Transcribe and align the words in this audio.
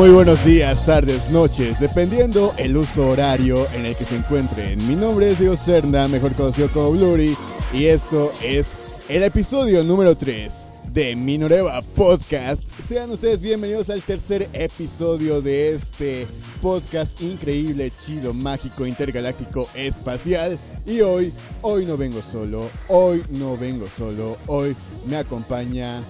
Muy 0.00 0.08
buenos 0.08 0.42
días, 0.46 0.86
tardes, 0.86 1.30
noches, 1.30 1.78
dependiendo 1.78 2.54
el 2.56 2.74
uso 2.74 3.10
horario 3.10 3.66
en 3.74 3.84
el 3.84 3.94
que 3.94 4.06
se 4.06 4.16
encuentren. 4.16 4.78
Mi 4.88 4.94
nombre 4.94 5.30
es 5.30 5.40
Diego 5.40 5.58
Serna, 5.58 6.08
mejor 6.08 6.34
conocido 6.34 6.72
como 6.72 6.92
Blurry, 6.92 7.36
y 7.74 7.84
esto 7.84 8.32
es 8.42 8.76
el 9.10 9.22
episodio 9.24 9.84
número 9.84 10.16
3 10.16 10.68
de 10.94 11.14
Minoreva 11.16 11.82
Podcast. 11.82 12.66
Sean 12.80 13.10
ustedes 13.10 13.42
bienvenidos 13.42 13.90
al 13.90 14.00
tercer 14.00 14.48
episodio 14.54 15.42
de 15.42 15.74
este 15.74 16.26
podcast 16.62 17.20
increíble, 17.20 17.92
chido, 18.02 18.32
mágico, 18.32 18.86
intergaláctico, 18.86 19.68
espacial. 19.74 20.58
Y 20.86 21.02
hoy, 21.02 21.30
hoy 21.60 21.84
no 21.84 21.98
vengo 21.98 22.22
solo, 22.22 22.70
hoy 22.88 23.22
no 23.28 23.58
vengo 23.58 23.86
solo, 23.90 24.38
hoy 24.46 24.74
me 25.06 25.16
acompaña 25.16 26.02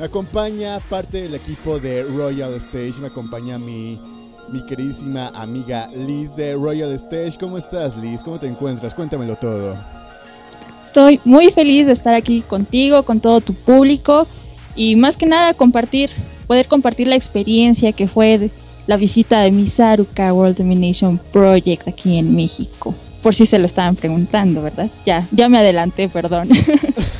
me 0.00 0.06
acompaña 0.06 0.80
parte 0.88 1.20
del 1.20 1.34
equipo 1.34 1.78
de 1.78 2.02
Royal 2.04 2.54
Stage, 2.54 3.02
me 3.02 3.08
acompaña 3.08 3.58
mi, 3.58 4.00
mi 4.48 4.64
queridísima 4.64 5.28
amiga 5.34 5.90
Liz 5.94 6.34
de 6.36 6.54
Royal 6.54 6.90
Stage. 6.92 7.36
¿Cómo 7.38 7.58
estás 7.58 7.98
Liz? 7.98 8.22
¿Cómo 8.22 8.40
te 8.40 8.46
encuentras? 8.46 8.94
Cuéntamelo 8.94 9.36
todo. 9.36 9.76
Estoy 10.82 11.20
muy 11.26 11.50
feliz 11.50 11.86
de 11.86 11.92
estar 11.92 12.14
aquí 12.14 12.40
contigo, 12.40 13.02
con 13.02 13.20
todo 13.20 13.42
tu 13.42 13.52
público 13.52 14.26
y 14.74 14.96
más 14.96 15.18
que 15.18 15.26
nada 15.26 15.52
compartir, 15.52 16.08
poder 16.46 16.66
compartir 16.66 17.06
la 17.06 17.16
experiencia 17.16 17.92
que 17.92 18.08
fue 18.08 18.50
la 18.86 18.96
visita 18.96 19.40
de 19.40 19.52
Misaruka 19.52 20.32
World 20.32 20.56
Domination 20.56 21.20
Project 21.30 21.88
aquí 21.88 22.16
en 22.16 22.34
México. 22.34 22.94
Por 23.22 23.34
si 23.34 23.44
se 23.44 23.58
lo 23.58 23.66
estaban 23.66 23.96
preguntando, 23.96 24.62
¿verdad? 24.62 24.88
Ya, 25.04 25.28
ya 25.30 25.50
me 25.50 25.58
adelanté, 25.58 26.08
perdón. 26.08 26.48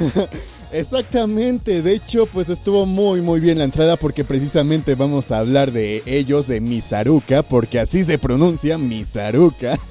Exactamente, 0.73 1.83
de 1.83 1.95
hecho 1.95 2.27
pues 2.27 2.49
estuvo 2.49 2.87
muy 2.87 3.21
muy 3.23 3.41
bien 3.41 3.59
la 3.59 3.65
entrada 3.65 3.97
porque 3.97 4.25
precisamente 4.25 4.95
vamos 4.95 5.33
a 5.33 5.39
hablar 5.39 5.73
de 5.73 6.03
ellos, 6.07 6.47
de 6.47 6.61
Misaruka, 6.61 7.43
porque 7.43 7.81
así 7.81 8.05
se 8.05 8.19
pronuncia 8.19 8.79
Misaruka. 8.79 9.79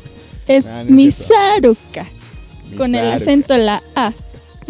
Es 0.48 0.66
ah, 0.66 0.84
Misaruka, 0.84 2.08
con 2.76 2.96
el 2.96 3.12
acento 3.12 3.54
en 3.54 3.68
la 3.68 3.84
A. 3.94 4.12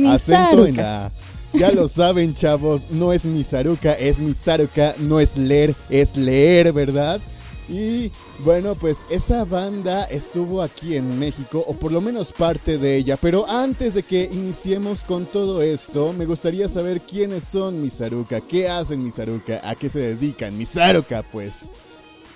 Acento 0.07 0.65
en 0.65 0.75
la 0.75 1.05
A. 1.05 1.11
Ya 1.53 1.71
lo 1.71 1.87
saben 1.87 2.33
chavos, 2.33 2.87
no 2.91 3.13
es 3.13 3.25
Misaruka, 3.25 3.93
es 3.93 4.19
Misaruka, 4.19 4.93
no 4.99 5.21
es 5.21 5.37
leer, 5.37 5.73
es 5.89 6.17
leer, 6.17 6.73
¿verdad? 6.73 7.21
Y 7.69 8.11
bueno, 8.43 8.73
pues 8.73 9.03
esta 9.09 9.45
banda 9.45 10.05
estuvo 10.05 10.61
aquí 10.61 10.95
en 10.95 11.19
México, 11.19 11.63
o 11.67 11.73
por 11.75 11.91
lo 11.91 12.01
menos 12.01 12.31
parte 12.31 12.77
de 12.79 12.97
ella. 12.97 13.15
Pero 13.17 13.47
antes 13.47 13.93
de 13.93 14.03
que 14.03 14.27
iniciemos 14.31 15.03
con 15.03 15.25
todo 15.25 15.61
esto, 15.61 16.11
me 16.13 16.25
gustaría 16.25 16.67
saber 16.67 17.01
quiénes 17.01 17.43
son 17.43 17.81
Misaruka, 17.81 18.41
qué 18.41 18.67
hacen 18.67 19.03
Misaruka, 19.03 19.61
a 19.63 19.75
qué 19.75 19.89
se 19.89 19.99
dedican. 19.99 20.58
Misaruka, 20.58 21.23
pues. 21.23 21.69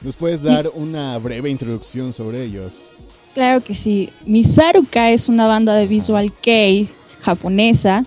¿Nos 0.01 0.17
puedes 0.17 0.43
dar 0.43 0.69
una 0.75 1.17
breve 1.17 1.49
introducción 1.49 2.13
sobre 2.13 2.43
ellos? 2.43 2.93
Claro 3.33 3.63
que 3.63 3.73
sí. 3.73 4.09
Misaruka 4.25 5.11
es 5.11 5.29
una 5.29 5.47
banda 5.47 5.73
de 5.75 5.87
visual 5.87 6.31
kei 6.41 6.89
japonesa. 7.21 8.05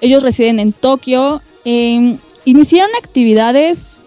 Ellos 0.00 0.22
residen 0.22 0.58
en 0.60 0.72
Tokio. 0.72 1.42
Em, 1.64 2.18
iniciaron 2.44 2.90
actividades 2.96 3.98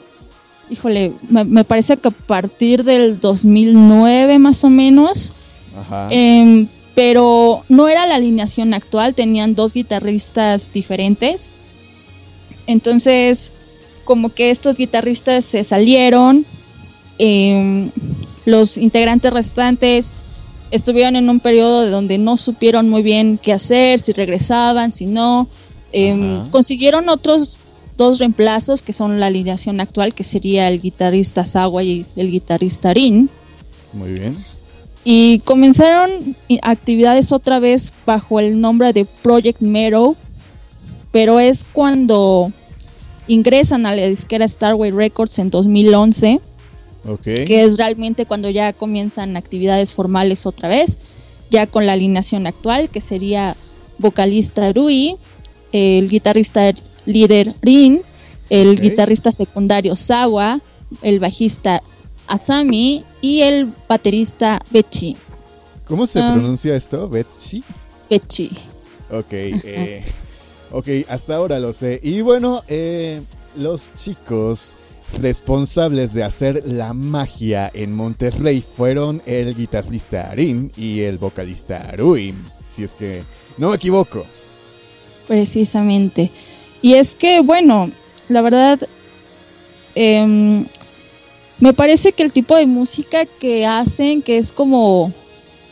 híjole, 0.69 1.13
me, 1.29 1.63
parece 1.63 1.97
que 1.97 2.07
a 2.07 2.11
partir 2.11 2.83
del 2.83 3.19
2009 3.19 4.39
más 4.39 4.63
o 4.63 4.69
menos. 4.69 5.33
Ajá. 5.77 6.07
Em, 6.09 6.67
pero 6.95 7.63
no 7.67 7.89
era 7.89 8.07
la 8.07 8.15
alineación 8.15 8.73
actual, 8.73 9.13
tenían 9.13 9.53
dos 9.53 9.73
guitarristas 9.73 10.71
diferentes. 10.71 11.51
Entonces, 12.67 13.51
como 14.05 14.29
que 14.29 14.49
estos 14.49 14.77
guitarristas 14.77 15.43
se 15.43 15.63
salieron, 15.63 16.45
em, 17.17 17.91
los 18.45 18.77
integrantes 18.77 19.33
restantes 19.33 20.11
estuvieron 20.71 21.15
en 21.15 21.29
un 21.29 21.39
periodo 21.39 21.81
de 21.81 21.89
donde 21.89 22.17
no 22.17 22.37
supieron 22.37 22.89
muy 22.89 23.01
bien 23.01 23.39
qué 23.41 23.53
hacer, 23.53 23.99
si 23.99 24.13
regresaban, 24.13 24.91
si 24.91 25.05
no. 25.05 25.47
Em, 25.91 26.45
consiguieron 26.49 27.09
otros 27.09 27.59
dos 27.97 28.19
reemplazos 28.19 28.81
que 28.81 28.93
son 28.93 29.19
la 29.19 29.27
alineación 29.27 29.79
actual, 29.79 30.13
que 30.13 30.23
sería 30.23 30.67
el 30.67 30.81
guitarrista 30.81 31.45
Sawa 31.45 31.83
y 31.83 32.05
el 32.15 32.31
guitarrista 32.31 32.93
Rin. 32.93 33.29
Muy 33.93 34.13
bien. 34.13 34.37
Y 35.03 35.39
comenzaron 35.39 36.35
actividades 36.63 37.31
otra 37.31 37.59
vez 37.59 37.93
bajo 38.05 38.39
el 38.39 38.59
nombre 38.59 38.91
de 38.91 39.05
Project 39.05 39.61
Mero, 39.61 40.15
pero 41.11 41.39
es 41.39 41.63
cuando 41.63 42.51
ingresan 43.27 43.85
a 43.85 43.95
la 43.95 44.07
disquera 44.07 44.47
Starway 44.47 44.91
Records 44.91 45.39
en 45.39 45.49
2011, 45.49 46.39
okay. 47.07 47.45
que 47.45 47.63
es 47.63 47.77
realmente 47.77 48.25
cuando 48.25 48.49
ya 48.49 48.73
comienzan 48.73 49.37
actividades 49.37 49.93
formales 49.93 50.45
otra 50.45 50.69
vez, 50.69 50.99
ya 51.51 51.67
con 51.67 51.85
la 51.85 51.93
alineación 51.93 52.47
actual, 52.47 52.89
que 52.89 52.99
sería 52.99 53.55
vocalista 53.99 54.73
Rui, 54.73 55.17
el 55.71 56.09
guitarrista 56.09 56.73
líder 57.05 57.55
Rin, 57.61 58.01
el 58.49 58.79
guitarrista 58.79 59.31
secundario 59.31 59.95
Sawa, 59.95 60.61
el 61.01 61.19
bajista 61.19 61.81
Asami 62.27 63.05
y 63.21 63.41
el 63.41 63.71
baterista 63.87 64.59
Bechi. 64.71 65.17
¿Cómo 65.85 66.07
se 66.07 66.19
ah. 66.19 66.33
pronuncia 66.33 66.75
esto? 66.75 67.07
¿Bechi? 67.09 67.63
Bechi. 68.09 68.51
Ok, 69.11 69.31
eh, 69.31 70.03
ok, 70.71 70.87
hasta 71.09 71.35
ahora 71.35 71.59
lo 71.59 71.73
sé. 71.73 71.99
Y 72.01 72.21
bueno, 72.21 72.63
eh, 72.67 73.21
los 73.55 73.93
chicos 73.93 74.75
responsables 75.21 76.13
de 76.13 76.23
hacer 76.23 76.63
la 76.65 76.93
magia 76.93 77.69
en 77.73 77.93
Monterrey 77.93 78.61
fueron 78.61 79.21
el 79.25 79.55
guitarrista 79.55 80.31
Rin 80.33 80.71
y 80.75 81.01
el 81.01 81.19
vocalista 81.19 81.91
Rui, 81.95 82.33
si 82.67 82.83
es 82.83 82.93
que 82.95 83.23
no 83.57 83.69
me 83.69 83.75
equivoco. 83.75 84.25
Precisamente. 85.27 86.31
Y 86.85 86.93
es 86.93 87.15
que, 87.15 87.39
bueno, 87.39 87.89
la 88.29 88.43
verdad, 88.43 88.79
em, 89.95 90.67
me 91.59 91.73
parece 91.73 92.11
que 92.11 92.21
el 92.21 92.31
tipo 92.31 92.55
de 92.55 92.67
música 92.67 93.25
que 93.25 93.65
hacen, 93.65 94.21
que 94.21 94.37
es 94.37 94.51
como 94.51 95.11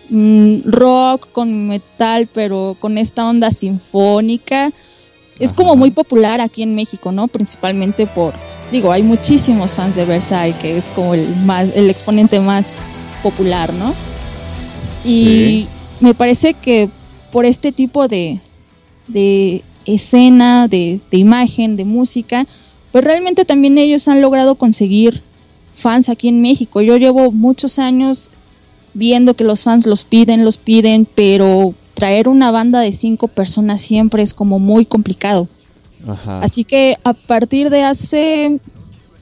mm, 0.10 0.62
rock 0.66 1.32
con 1.32 1.68
metal, 1.68 2.28
pero 2.34 2.76
con 2.80 2.98
esta 2.98 3.30
onda 3.30 3.52
sinfónica, 3.52 4.72
es 5.38 5.54
como 5.54 5.76
muy 5.76 5.92
popular 5.92 6.42
aquí 6.42 6.64
en 6.64 6.74
México, 6.74 7.12
¿no? 7.12 7.28
Principalmente 7.28 8.08
por, 8.08 8.34
digo, 8.72 8.92
hay 8.92 9.04
muchísimos 9.04 9.76
fans 9.76 9.96
de 9.96 10.06
Versailles, 10.06 10.60
que 10.60 10.76
es 10.76 10.90
como 10.96 11.14
el, 11.14 11.28
más, 11.46 11.70
el 11.76 11.92
exponente 11.92 12.40
más 12.40 12.80
popular, 13.22 13.72
¿no? 13.74 13.94
Y 15.06 15.68
me 16.00 16.16
parece 16.16 16.56
que 16.56 16.90
por 17.32 17.46
este 17.46 17.72
tipo 17.72 18.08
de, 18.08 18.40
de 19.08 19.64
escena, 19.86 20.68
de, 20.68 21.00
imagen, 21.12 21.76
de 21.76 21.86
música, 21.86 22.46
pues 22.92 23.04
realmente 23.04 23.46
también 23.46 23.78
ellos 23.78 24.08
han 24.08 24.22
logrado 24.22 24.56
conseguir 24.56 25.22
fans 25.76 26.10
aquí 26.10 26.28
en 26.28 26.42
México. 26.42 26.82
Yo 26.82 26.98
llevo 26.98 27.32
muchos 27.32 27.80
años 27.80 28.30
viendo 28.94 29.36
que 29.36 29.44
los 29.44 29.64
fans 29.64 29.86
los 29.86 30.04
piden, 30.04 30.46
los 30.46 30.58
piden, 30.58 31.08
pero 31.16 31.74
traer 31.94 32.28
una 32.28 32.52
banda 32.52 32.80
de 32.80 32.92
cinco 32.92 33.28
personas 33.28 33.82
siempre 33.82 34.24
es 34.24 34.34
como 34.34 34.60
muy 34.60 34.86
complicado. 34.86 35.48
Así 36.42 36.66
que 36.66 36.98
a 37.04 37.14
partir 37.14 37.70
de 37.70 37.84
hace 37.84 38.60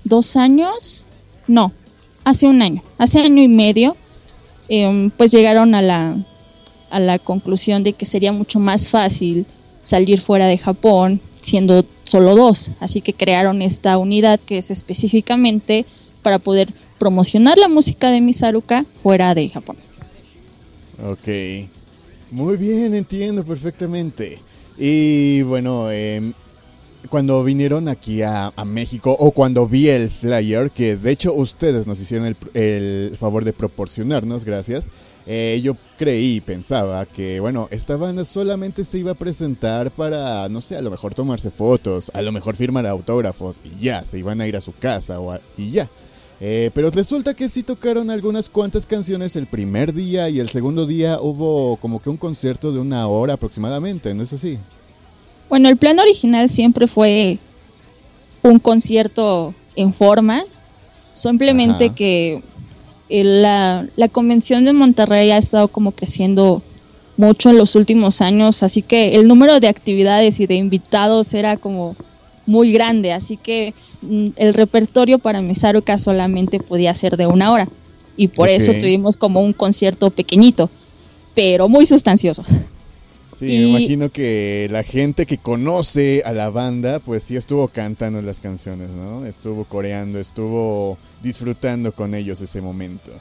dos 0.03 0.35
años, 0.35 1.05
no, 1.47 1.71
hace 2.23 2.47
un 2.47 2.61
año, 2.61 2.81
hace 2.97 3.19
año 3.19 3.43
y 3.43 3.47
medio, 3.47 3.95
em, 4.67 5.11
pues 5.11 5.31
llegaron 5.31 5.75
a 5.75 5.81
la, 5.83 6.17
a 6.89 6.99
la 6.99 7.19
conclusión 7.19 7.83
de 7.83 7.93
que 7.93 8.05
sería 8.05 8.31
mucho 8.31 8.59
más 8.59 8.89
fácil 8.89 9.45
salir 9.81 10.19
fuera 10.19 10.47
de 10.47 10.57
Japón 10.57 11.19
siendo 11.41 11.83
solo 12.03 12.35
dos. 12.35 12.71
Así 12.79 13.01
que 13.01 13.13
crearon 13.13 13.61
esta 13.61 13.97
unidad 13.97 14.39
que 14.39 14.57
es 14.57 14.71
específicamente 14.71 15.85
para 16.21 16.39
poder 16.39 16.71
promocionar 16.99 17.57
la 17.57 17.67
música 17.67 18.11
de 18.11 18.21
Misaruka 18.21 18.85
fuera 19.01 19.33
de 19.33 19.49
Japón. 19.49 19.75
Ok, 21.03 21.67
muy 22.29 22.57
bien, 22.57 22.93
entiendo 22.93 23.43
perfectamente. 23.43 24.37
Y 24.77 25.41
bueno, 25.41 25.89
em, 25.89 26.33
cuando 27.09 27.43
vinieron 27.43 27.87
aquí 27.87 28.21
a, 28.21 28.53
México 28.65 29.15
o 29.19 29.31
cuando 29.31 29.67
vi 29.67 29.89
el 29.89 30.11
flyer, 30.11 30.69
que 30.69 30.95
de 30.95 31.11
hecho 31.11 31.33
ustedes 31.33 31.87
nos 31.87 31.99
hicieron 31.99 32.27
el, 32.27 32.35
el 32.53 33.17
favor 33.17 33.43
de 33.43 33.53
proporcionarnos, 33.53 34.45
gracias. 34.45 34.89
Eh, 35.27 35.61
yo 35.63 35.75
creí 35.97 36.41
pensaba 36.41 37.05
que, 37.05 37.39
bueno, 37.39 37.67
esta 37.71 37.95
banda 37.95 38.25
solamente 38.25 38.83
se 38.83 38.97
iba 38.97 39.11
a 39.11 39.15
presentar 39.15 39.91
para, 39.91 40.49
no 40.49 40.61
sé, 40.61 40.75
a 40.75 40.81
lo 40.81 40.89
mejor 40.89 41.13
tomarse 41.13 41.51
fotos, 41.51 42.11
a 42.13 42.21
lo 42.21 42.31
mejor 42.31 42.55
firmar 42.55 42.87
autógrafos 42.87 43.59
y 43.63 43.83
ya, 43.83 44.03
se 44.03 44.17
iban 44.17 44.41
a 44.41 44.47
ir 44.47 44.55
a 44.55 44.61
su 44.61 44.73
casa 44.73 45.19
o 45.19 45.37
y 45.57 45.71
ya. 45.71 45.87
Eh, 46.43 46.71
pero 46.73 46.89
resulta 46.89 47.35
que 47.35 47.49
sí 47.49 47.61
tocaron 47.61 48.09
algunas 48.09 48.49
cuantas 48.49 48.87
canciones 48.87 49.35
el 49.35 49.45
primer 49.45 49.93
día 49.93 50.27
y 50.27 50.39
el 50.39 50.49
segundo 50.49 50.87
día 50.87 51.19
hubo 51.21 51.77
como 51.77 51.99
que 51.99 52.09
un 52.09 52.17
concierto 52.17 52.71
de 52.71 52.79
una 52.79 53.05
hora 53.07 53.33
aproximadamente, 53.33 54.15
¿no 54.15 54.23
es 54.23 54.33
así? 54.33 54.57
Bueno, 55.49 55.69
el 55.69 55.77
plan 55.77 55.99
original 55.99 56.49
siempre 56.49 56.87
fue 56.87 57.37
un 58.41 58.57
concierto 58.57 59.53
en 59.75 59.93
forma, 59.93 60.43
Simplemente 61.13 61.89
que 61.89 62.41
la, 63.11 63.85
la 63.95 64.07
convención 64.07 64.65
de 64.65 64.73
Monterrey 64.73 65.31
ha 65.31 65.37
estado 65.37 65.67
como 65.67 65.91
creciendo 65.91 66.61
mucho 67.17 67.49
en 67.49 67.57
los 67.57 67.75
últimos 67.75 68.21
años, 68.21 68.63
así 68.63 68.81
que 68.81 69.15
el 69.15 69.27
número 69.27 69.59
de 69.59 69.67
actividades 69.67 70.39
y 70.39 70.47
de 70.47 70.55
invitados 70.55 71.33
era 71.33 71.57
como 71.57 71.95
muy 72.45 72.71
grande, 72.71 73.13
así 73.13 73.37
que 73.37 73.73
mm, 74.01 74.29
el 74.35 74.53
repertorio 74.53 75.19
para 75.19 75.41
Misaruka 75.41 75.97
solamente 75.97 76.59
podía 76.59 76.93
ser 76.95 77.17
de 77.17 77.27
una 77.27 77.51
hora 77.51 77.67
y 78.17 78.27
por 78.27 78.49
eso 78.49 78.73
tuvimos 78.73 79.17
como 79.17 79.41
un 79.41 79.53
concierto 79.53 80.09
pequeñito, 80.09 80.69
pero 81.33 81.69
muy 81.69 81.85
sustancioso. 81.85 82.43
Sí, 83.41 83.47
me 83.47 83.69
imagino 83.69 84.09
que 84.11 84.67
la 84.69 84.83
gente 84.83 85.25
que 85.25 85.39
conoce 85.39 86.21
a 86.25 86.31
la 86.31 86.51
banda, 86.51 86.99
pues 86.99 87.23
sí 87.23 87.35
estuvo 87.35 87.67
cantando 87.67 88.21
las 88.21 88.39
canciones, 88.39 88.91
¿no? 88.91 89.25
Estuvo 89.25 89.63
coreando, 89.63 90.19
estuvo 90.19 90.95
disfrutando 91.23 91.91
con 91.91 92.13
ellos 92.13 92.39
ese 92.39 92.61
momento. 92.61 93.11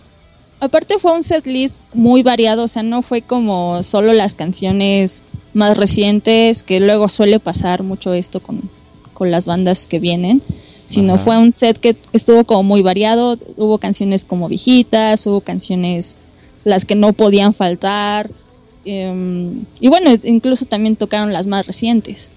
Aparte 0.60 0.98
fue 0.98 1.14
un 1.14 1.22
set 1.22 1.46
list 1.46 1.80
muy 1.94 2.22
variado, 2.22 2.64
o 2.64 2.68
sea, 2.68 2.82
no 2.82 3.00
fue 3.00 3.22
como 3.22 3.82
solo 3.82 4.12
las 4.12 4.34
canciones 4.34 5.22
más 5.54 5.74
recientes, 5.78 6.62
que 6.64 6.80
luego 6.80 7.08
suele 7.08 7.40
pasar 7.40 7.82
mucho 7.82 8.12
esto 8.12 8.40
con, 8.40 8.60
con 9.14 9.30
las 9.30 9.46
bandas 9.46 9.86
que 9.86 10.00
vienen, 10.00 10.42
sino 10.84 11.16
fue 11.16 11.38
un 11.38 11.54
set 11.54 11.78
que 11.78 11.96
estuvo 12.12 12.44
como 12.44 12.62
muy 12.62 12.82
variado, 12.82 13.38
hubo 13.56 13.78
canciones 13.78 14.26
como 14.26 14.48
viejitas, 14.48 15.26
hubo 15.26 15.40
canciones 15.40 16.18
las 16.64 16.84
que 16.84 16.94
no 16.94 17.14
podían 17.14 17.54
faltar, 17.54 18.28
em, 18.84 19.64
y 19.80 19.88
bueno, 19.88 20.10
incluso 20.22 20.64
también 20.64 20.96
tocaron 20.96 21.32
las 21.32 21.46
más 21.46 21.66
recientes. 21.66 22.30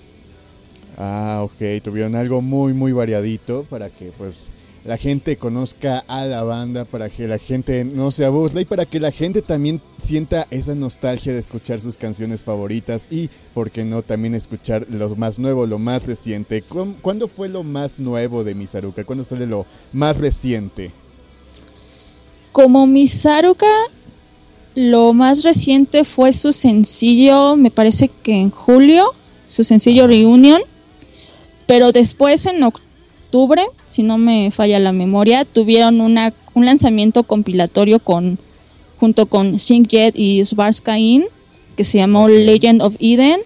Ah, 0.97 1.41
ok, 1.43 1.81
tuvieron 1.83 2.15
algo 2.15 2.41
muy, 2.41 2.73
muy 2.73 2.91
variadito 2.91 3.65
para 3.69 3.89
que 3.89 4.11
pues 4.17 4.49
la 4.85 4.97
gente 4.97 5.37
conozca 5.37 6.03
a 6.07 6.25
la 6.25 6.43
banda, 6.43 6.83
para 6.83 7.09
que 7.09 7.27
la 7.27 7.37
gente 7.37 7.85
no 7.85 8.11
se 8.11 8.25
aburra 8.25 8.61
y 8.61 8.65
para 8.65 8.85
que 8.85 8.99
la 8.99 9.11
gente 9.11 9.41
también 9.41 9.81
sienta 10.01 10.45
esa 10.51 10.75
nostalgia 10.75 11.33
de 11.33 11.39
escuchar 11.39 11.79
sus 11.79 11.95
canciones 11.95 12.43
favoritas 12.43 13.07
y, 13.09 13.29
por 13.53 13.71
qué 13.71 13.85
no, 13.85 14.01
también 14.01 14.35
escuchar 14.35 14.85
lo 14.89 15.15
más 15.15 15.39
nuevo, 15.39 15.65
lo 15.67 15.79
más 15.79 16.05
reciente. 16.05 16.63
¿Cuándo 17.01 17.27
fue 17.29 17.47
lo 17.47 17.63
más 17.63 17.99
nuevo 17.99 18.43
de 18.43 18.55
Misaruka? 18.55 19.05
¿Cuándo 19.05 19.23
sale 19.23 19.47
lo 19.47 19.65
más 19.93 20.17
reciente? 20.17 20.91
Como 22.51 22.85
Misaruka, 22.85 23.71
lo 24.75 25.13
más 25.13 25.43
reciente 25.43 26.03
fue 26.03 26.33
su 26.33 26.53
sencillo, 26.53 27.55
me 27.55 27.71
parece 27.71 28.09
que 28.09 28.33
en 28.33 28.49
julio, 28.49 29.13
su 29.45 29.63
sencillo 29.63 30.07
Reunion, 30.07 30.61
pero 31.67 31.91
después 31.91 32.45
en 32.45 32.63
octubre 32.63 32.83
si 33.87 34.03
no 34.03 34.17
me 34.17 34.51
falla 34.51 34.77
la 34.79 34.91
memoria, 34.91 35.43
tuvieron 35.43 36.01
una, 36.01 36.33
un 36.53 36.65
lanzamiento 36.65 37.23
compilatorio 37.23 37.99
con 37.99 38.37
junto 38.99 39.25
con 39.25 39.57
Jet 39.57 40.17
y 40.17 40.45
Svarskain, 40.45 41.25
que 41.75 41.83
se 41.83 41.97
llamó 41.97 42.27
Legend 42.27 42.81
of 42.81 42.95
Eden, 42.99 43.41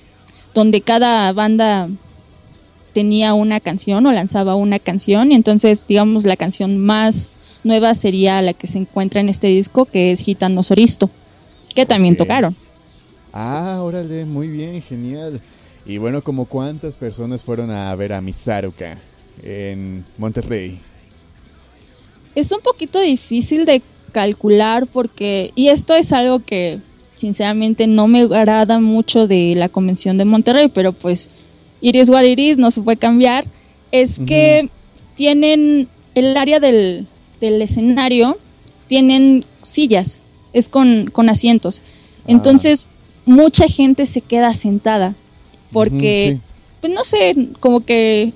donde 0.53 0.81
cada 0.81 1.31
banda 1.33 1.89
tenía 2.93 3.33
una 3.33 3.59
canción 3.59 4.05
o 4.05 4.11
lanzaba 4.11 4.55
una 4.55 4.77
canción, 4.77 5.31
y 5.31 5.35
entonces 5.35 5.85
digamos 5.87 6.25
la 6.25 6.35
canción 6.35 6.77
más 6.77 7.29
nueva 7.67 7.93
sería 7.93 8.41
la 8.41 8.53
que 8.53 8.65
se 8.65 8.79
encuentra 8.79 9.21
en 9.21 9.29
este 9.29 9.47
disco, 9.47 9.85
que 9.85 10.11
es 10.11 10.21
Gitano 10.21 10.63
Soristo, 10.63 11.09
que 11.75 11.85
también 11.85 12.17
tocaron. 12.17 12.55
Ah, 13.33 13.81
órale, 13.83 14.25
muy 14.25 14.47
bien, 14.47 14.81
genial. 14.81 15.39
Y 15.85 15.99
bueno, 15.99 16.23
como 16.23 16.45
cuántas 16.45 16.95
personas 16.95 17.43
fueron 17.43 17.69
a 17.69 17.95
ver 17.95 18.13
a 18.13 18.21
Misaruka? 18.21 18.97
en 19.43 20.03
Monterrey? 20.17 20.79
Es 22.35 22.51
un 22.51 22.61
poquito 22.61 22.99
difícil 22.99 23.65
de 23.65 23.81
calcular 24.11 24.87
porque, 24.87 25.51
y 25.55 25.69
esto 25.69 25.93
es 25.95 26.11
algo 26.13 26.39
que 26.39 26.79
sinceramente 27.15 27.87
no 27.87 28.07
me 28.07 28.21
agrada 28.21 28.79
mucho 28.79 29.27
de 29.27 29.55
la 29.55 29.69
convención 29.69 30.17
de 30.17 30.25
Monterrey, 30.25 30.69
pero 30.73 30.93
pues 30.93 31.29
Iris 31.81 32.09
what 32.09 32.23
Iris 32.23 32.57
no 32.57 32.71
se 32.71 32.81
puede 32.81 32.97
cambiar, 32.97 33.45
es 33.91 34.19
que 34.19 34.69
tienen 35.15 35.87
el 36.13 36.37
área 36.37 36.59
del, 36.59 37.07
escenario, 37.41 38.37
tienen 38.87 39.45
sillas, 39.63 40.21
es 40.53 40.69
con, 40.69 41.11
asientos. 41.29 41.81
Ah. 41.83 42.23
Entonces, 42.27 42.87
mucha 43.25 43.67
gente 43.67 44.05
se 44.05 44.21
queda 44.21 44.53
sentada 44.53 45.15
porque, 45.71 46.37
pues 46.81 46.93
no 46.93 47.03
sé, 47.03 47.35
como 47.59 47.81
que 47.81 48.31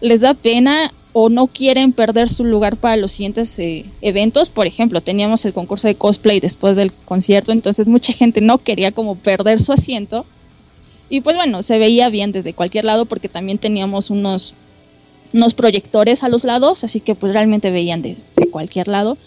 les 0.00 0.20
da 0.20 0.34
pena 0.34 0.92
o 1.12 1.28
no 1.28 1.48
quieren 1.48 1.92
perder 1.92 2.28
su 2.28 2.44
lugar 2.44 2.76
para 2.76 2.96
los 2.96 3.12
siguientes 3.12 3.58
eh, 3.58 3.84
eventos. 4.02 4.50
Por 4.50 4.66
ejemplo, 4.66 5.00
teníamos 5.00 5.44
el 5.44 5.52
concurso 5.52 5.88
de 5.88 5.96
cosplay 5.96 6.38
después 6.40 6.76
del 6.76 6.92
concierto, 6.92 7.52
entonces 7.52 7.88
mucha 7.88 8.12
gente 8.12 8.40
no 8.40 8.58
quería 8.58 8.92
como 8.92 9.16
perder 9.16 9.60
su 9.60 9.72
asiento. 9.72 10.24
Y 11.10 11.22
pues 11.22 11.36
bueno, 11.36 11.62
se 11.62 11.78
veía 11.78 12.10
bien 12.10 12.32
desde 12.32 12.52
cualquier 12.52 12.84
lado 12.84 13.06
porque 13.06 13.28
también 13.28 13.58
teníamos 13.58 14.10
unos, 14.10 14.54
unos 15.32 15.54
proyectores 15.54 16.22
a 16.22 16.28
los 16.28 16.44
lados, 16.44 16.84
así 16.84 17.00
que 17.00 17.14
pues 17.14 17.32
realmente 17.32 17.70
veían 17.70 18.02
desde 18.02 18.48
cualquier 18.50 18.88
lado. 18.88 19.18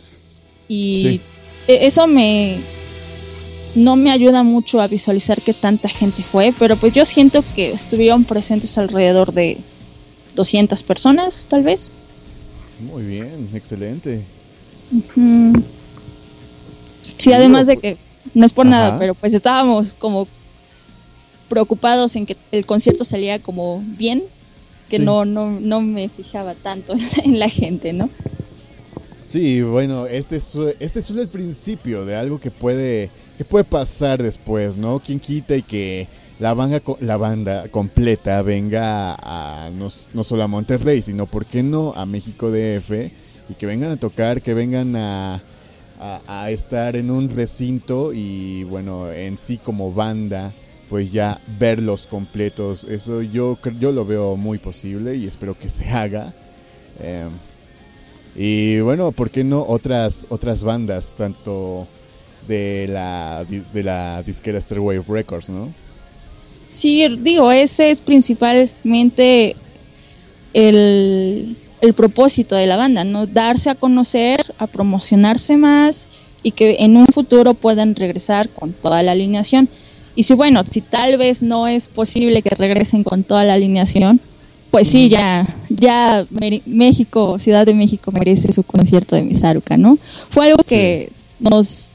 Y 0.68 1.22
e, 1.68 1.86
eso 1.86 2.08
me 2.08 2.60
no 3.76 3.96
me 3.96 4.12
ayuda 4.12 4.44
mucho 4.44 4.82
a 4.82 4.88
visualizar 4.88 5.42
que 5.42 5.54
tanta 5.54 5.88
gente 5.88 6.24
fue, 6.24 6.54
pero 6.58 6.76
pues 6.76 6.94
yo 6.94 7.06
siento 7.06 7.44
que 7.56 7.72
estuvieron 7.72 8.24
presentes 8.24 8.78
alrededor 8.78 9.34
de 9.34 9.58
200 10.36 10.84
personas, 10.84 11.46
tal 11.48 11.64
vez. 11.64 11.94
Muy 12.92 13.04
bien, 13.04 13.50
excelente. 13.54 14.22
Sí, 17.18 17.32
además 17.34 17.68
de 17.68 17.78
que, 17.78 17.98
no 18.34 18.46
es 18.46 18.54
por 18.54 18.66
nada, 18.66 18.98
pero 19.00 19.16
pues 19.16 19.34
estábamos 19.34 19.94
como 19.94 20.28
preocupados 21.48 22.16
en 22.16 22.26
que 22.26 22.38
el 22.52 22.66
concierto 22.66 23.04
saliera 23.04 23.40
como 23.40 23.84
bien, 23.86 24.24
que 24.92 25.00
no, 25.00 25.26
no, 25.26 25.60
no 25.60 25.82
me 25.82 26.10
fijaba 26.10 26.54
tanto 26.54 26.94
en 27.24 27.40
la 27.40 27.50
gente, 27.50 27.94
¿no? 27.94 28.10
Sí, 29.28 29.62
bueno, 29.62 30.08
este 30.08 30.36
es, 30.36 30.58
este 30.80 31.00
es 31.00 31.06
solo 31.06 31.22
el 31.22 31.30
principio 31.30 32.04
de 32.04 32.18
algo 32.18 32.38
que 32.38 32.52
puede, 32.52 33.10
que 33.38 33.46
puede 33.46 33.64
pasar 33.64 34.22
después, 34.22 34.76
¿no? 34.76 35.00
Quien 35.00 35.22
quita 35.22 35.56
y 35.56 35.62
que 35.62 36.08
la 36.40 36.54
banda, 36.54 36.82
la 37.00 37.16
banda 37.16 37.70
completa 37.70 38.42
venga 38.42 39.16
a, 39.16 39.70
no, 39.72 40.24
solo 40.24 40.44
a 40.44 40.48
Monterrey, 40.48 41.02
sino, 41.02 41.28
¿por 41.28 41.46
qué 41.46 41.64
no?, 41.64 41.94
a 41.96 42.06
México 42.06 42.52
DF 42.52 42.92
y 43.50 43.54
que 43.58 43.66
vengan 43.66 43.92
a 43.92 43.96
tocar, 43.96 44.42
que 44.42 44.54
vengan 44.54 44.98
a, 44.98 45.42
a, 46.28 46.50
estar 46.52 46.98
en 46.98 47.10
un 47.10 47.30
recinto 47.30 48.12
y, 48.14 48.66
bueno, 48.66 49.10
en 49.12 49.38
sí 49.38 49.58
como 49.64 49.94
banda, 49.94 50.52
pues 50.92 51.10
ya 51.10 51.40
verlos 51.58 52.06
completos. 52.06 52.84
Eso 52.84 53.22
yo, 53.22 53.58
yo 53.80 53.94
lo 53.94 54.06
veo 54.06 54.36
muy 54.36 54.58
posible 54.58 55.16
y 55.16 55.26
espero 55.26 55.58
que 55.58 55.70
se 55.70 55.90
haga. 55.90 56.34
Em, 57.02 57.30
y 58.36 58.82
bueno, 58.82 59.14
¿por 59.14 59.32
qué 59.32 59.46
no 59.46 59.66
otras, 59.66 60.26
otras 60.28 60.66
bandas, 60.66 61.14
tanto 61.16 61.88
de 62.46 62.90
la, 62.90 63.46
de 63.74 63.84
la 63.84 64.22
disquera 64.22 64.60
Stairwave 64.60 65.06
Records, 65.08 65.50
¿no? 65.50 65.72
Sí, 66.68 67.08
digo, 67.20 67.50
ese 67.54 67.90
es 67.90 68.00
principalmente 68.00 69.56
el, 70.52 71.56
propósito 71.96 72.58
de 72.58 72.68
la 72.68 72.76
banda, 72.76 73.06
¿no? 73.06 73.28
Darse 73.28 73.70
a 73.70 73.76
conocer, 73.76 74.42
a 74.58 74.68
promocionarse 74.68 75.56
más 75.56 76.10
y 76.44 76.52
que 76.52 76.78
en 76.80 76.98
un 76.98 77.08
futuro 77.08 77.54
puedan 77.54 77.96
regresar 77.96 78.50
con 78.50 78.74
toda 78.74 79.02
la 79.04 79.14
alineación. 79.14 79.70
Y 80.16 80.24
si 80.24 80.34
bueno, 80.34 80.64
si 80.70 80.82
tal 80.82 81.18
vez 81.18 81.44
no 81.44 81.68
es 81.68 81.88
posible 81.88 82.42
que 82.42 82.56
regresen 82.56 83.04
con 83.04 83.24
toda 83.24 83.44
la 83.44 83.54
alineación, 83.54 84.20
pues 84.72 84.88
sí, 84.88 85.10
ya, 85.10 85.48
ya 85.70 86.26
México, 86.66 87.38
Ciudad 87.40 87.66
de 87.66 87.74
México 87.74 88.12
merece 88.12 88.52
su 88.54 88.64
concierto 88.64 89.16
de 89.16 89.24
Misaruka, 89.24 89.78
¿no? 89.78 89.98
Fue 90.30 90.48
algo 90.50 90.64
que 90.64 91.12
nos 91.40 91.92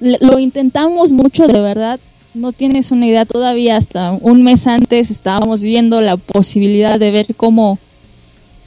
lo 0.00 0.38
intentamos 0.38 1.12
mucho 1.12 1.46
de 1.46 1.60
verdad, 1.60 1.98
no 2.34 2.52
tienes 2.52 2.90
una 2.90 3.06
idea 3.06 3.24
todavía, 3.24 3.76
hasta 3.76 4.12
un 4.12 4.42
mes 4.42 4.66
antes 4.66 5.10
estábamos 5.10 5.62
viendo 5.62 6.00
la 6.00 6.16
posibilidad 6.16 6.98
de 6.98 7.10
ver 7.10 7.34
cómo, 7.36 7.78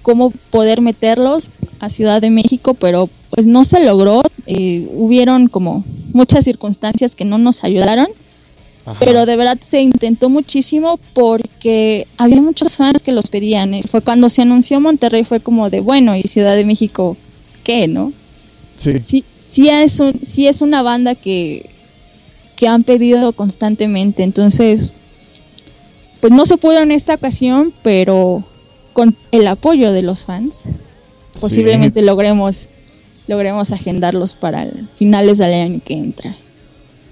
cómo 0.01 0.31
poder 0.51 0.81
meterlos 0.81 1.51
a 1.79 1.89
Ciudad 1.89 2.21
de 2.21 2.29
México, 2.29 2.73
pero 2.73 3.09
pues 3.29 3.45
no 3.45 3.63
se 3.63 3.83
logró. 3.83 4.23
Eh, 4.45 4.87
hubieron 4.93 5.47
como 5.47 5.83
muchas 6.13 6.45
circunstancias 6.45 7.15
que 7.15 7.25
no 7.25 7.37
nos 7.37 7.63
ayudaron, 7.63 8.07
pero 8.99 9.25
de 9.25 9.35
verdad 9.35 9.57
se 9.61 9.81
intentó 9.81 10.29
muchísimo 10.29 10.99
porque 11.13 12.07
había 12.17 12.41
muchos 12.41 12.75
fans 12.75 13.03
que 13.03 13.11
los 13.11 13.29
pedían. 13.29 13.73
Eh. 13.73 13.83
Fue 13.87 14.01
cuando 14.01 14.29
se 14.29 14.41
anunció 14.41 14.79
Monterrey, 14.79 15.23
fue 15.23 15.39
como 15.39 15.69
de 15.69 15.81
bueno, 15.81 16.15
y 16.15 16.23
Ciudad 16.23 16.55
de 16.55 16.65
México, 16.65 17.17
¿qué, 17.63 17.87
no? 17.87 18.13
Sí. 18.77 19.01
Sí, 19.01 19.25
sí 19.41 19.69
es, 19.69 19.99
un, 19.99 20.19
sí 20.21 20.47
es 20.47 20.61
una 20.61 20.81
banda 20.81 21.15
que 21.15 21.69
que 22.57 22.67
han 22.67 22.83
pedido 22.83 23.31
constantemente. 23.31 24.23
Entonces, 24.23 24.93
pues 26.19 26.33
no 26.33 26.45
se 26.45 26.57
pudo 26.57 26.79
en 26.79 26.91
esta 26.91 27.13
ocasión, 27.13 27.71
pero 27.83 28.43
con 28.91 29.15
el 29.31 29.47
apoyo 29.47 29.93
de 29.93 30.01
los 30.01 30.25
fans, 30.25 30.63
posiblemente 31.39 32.01
logremos 32.01 32.67
logremos 33.27 33.71
agendarlos 33.71 34.35
para 34.35 34.67
finales 34.95 35.37
del 35.37 35.53
año 35.53 35.81
que 35.85 35.93
entra. 35.93 36.35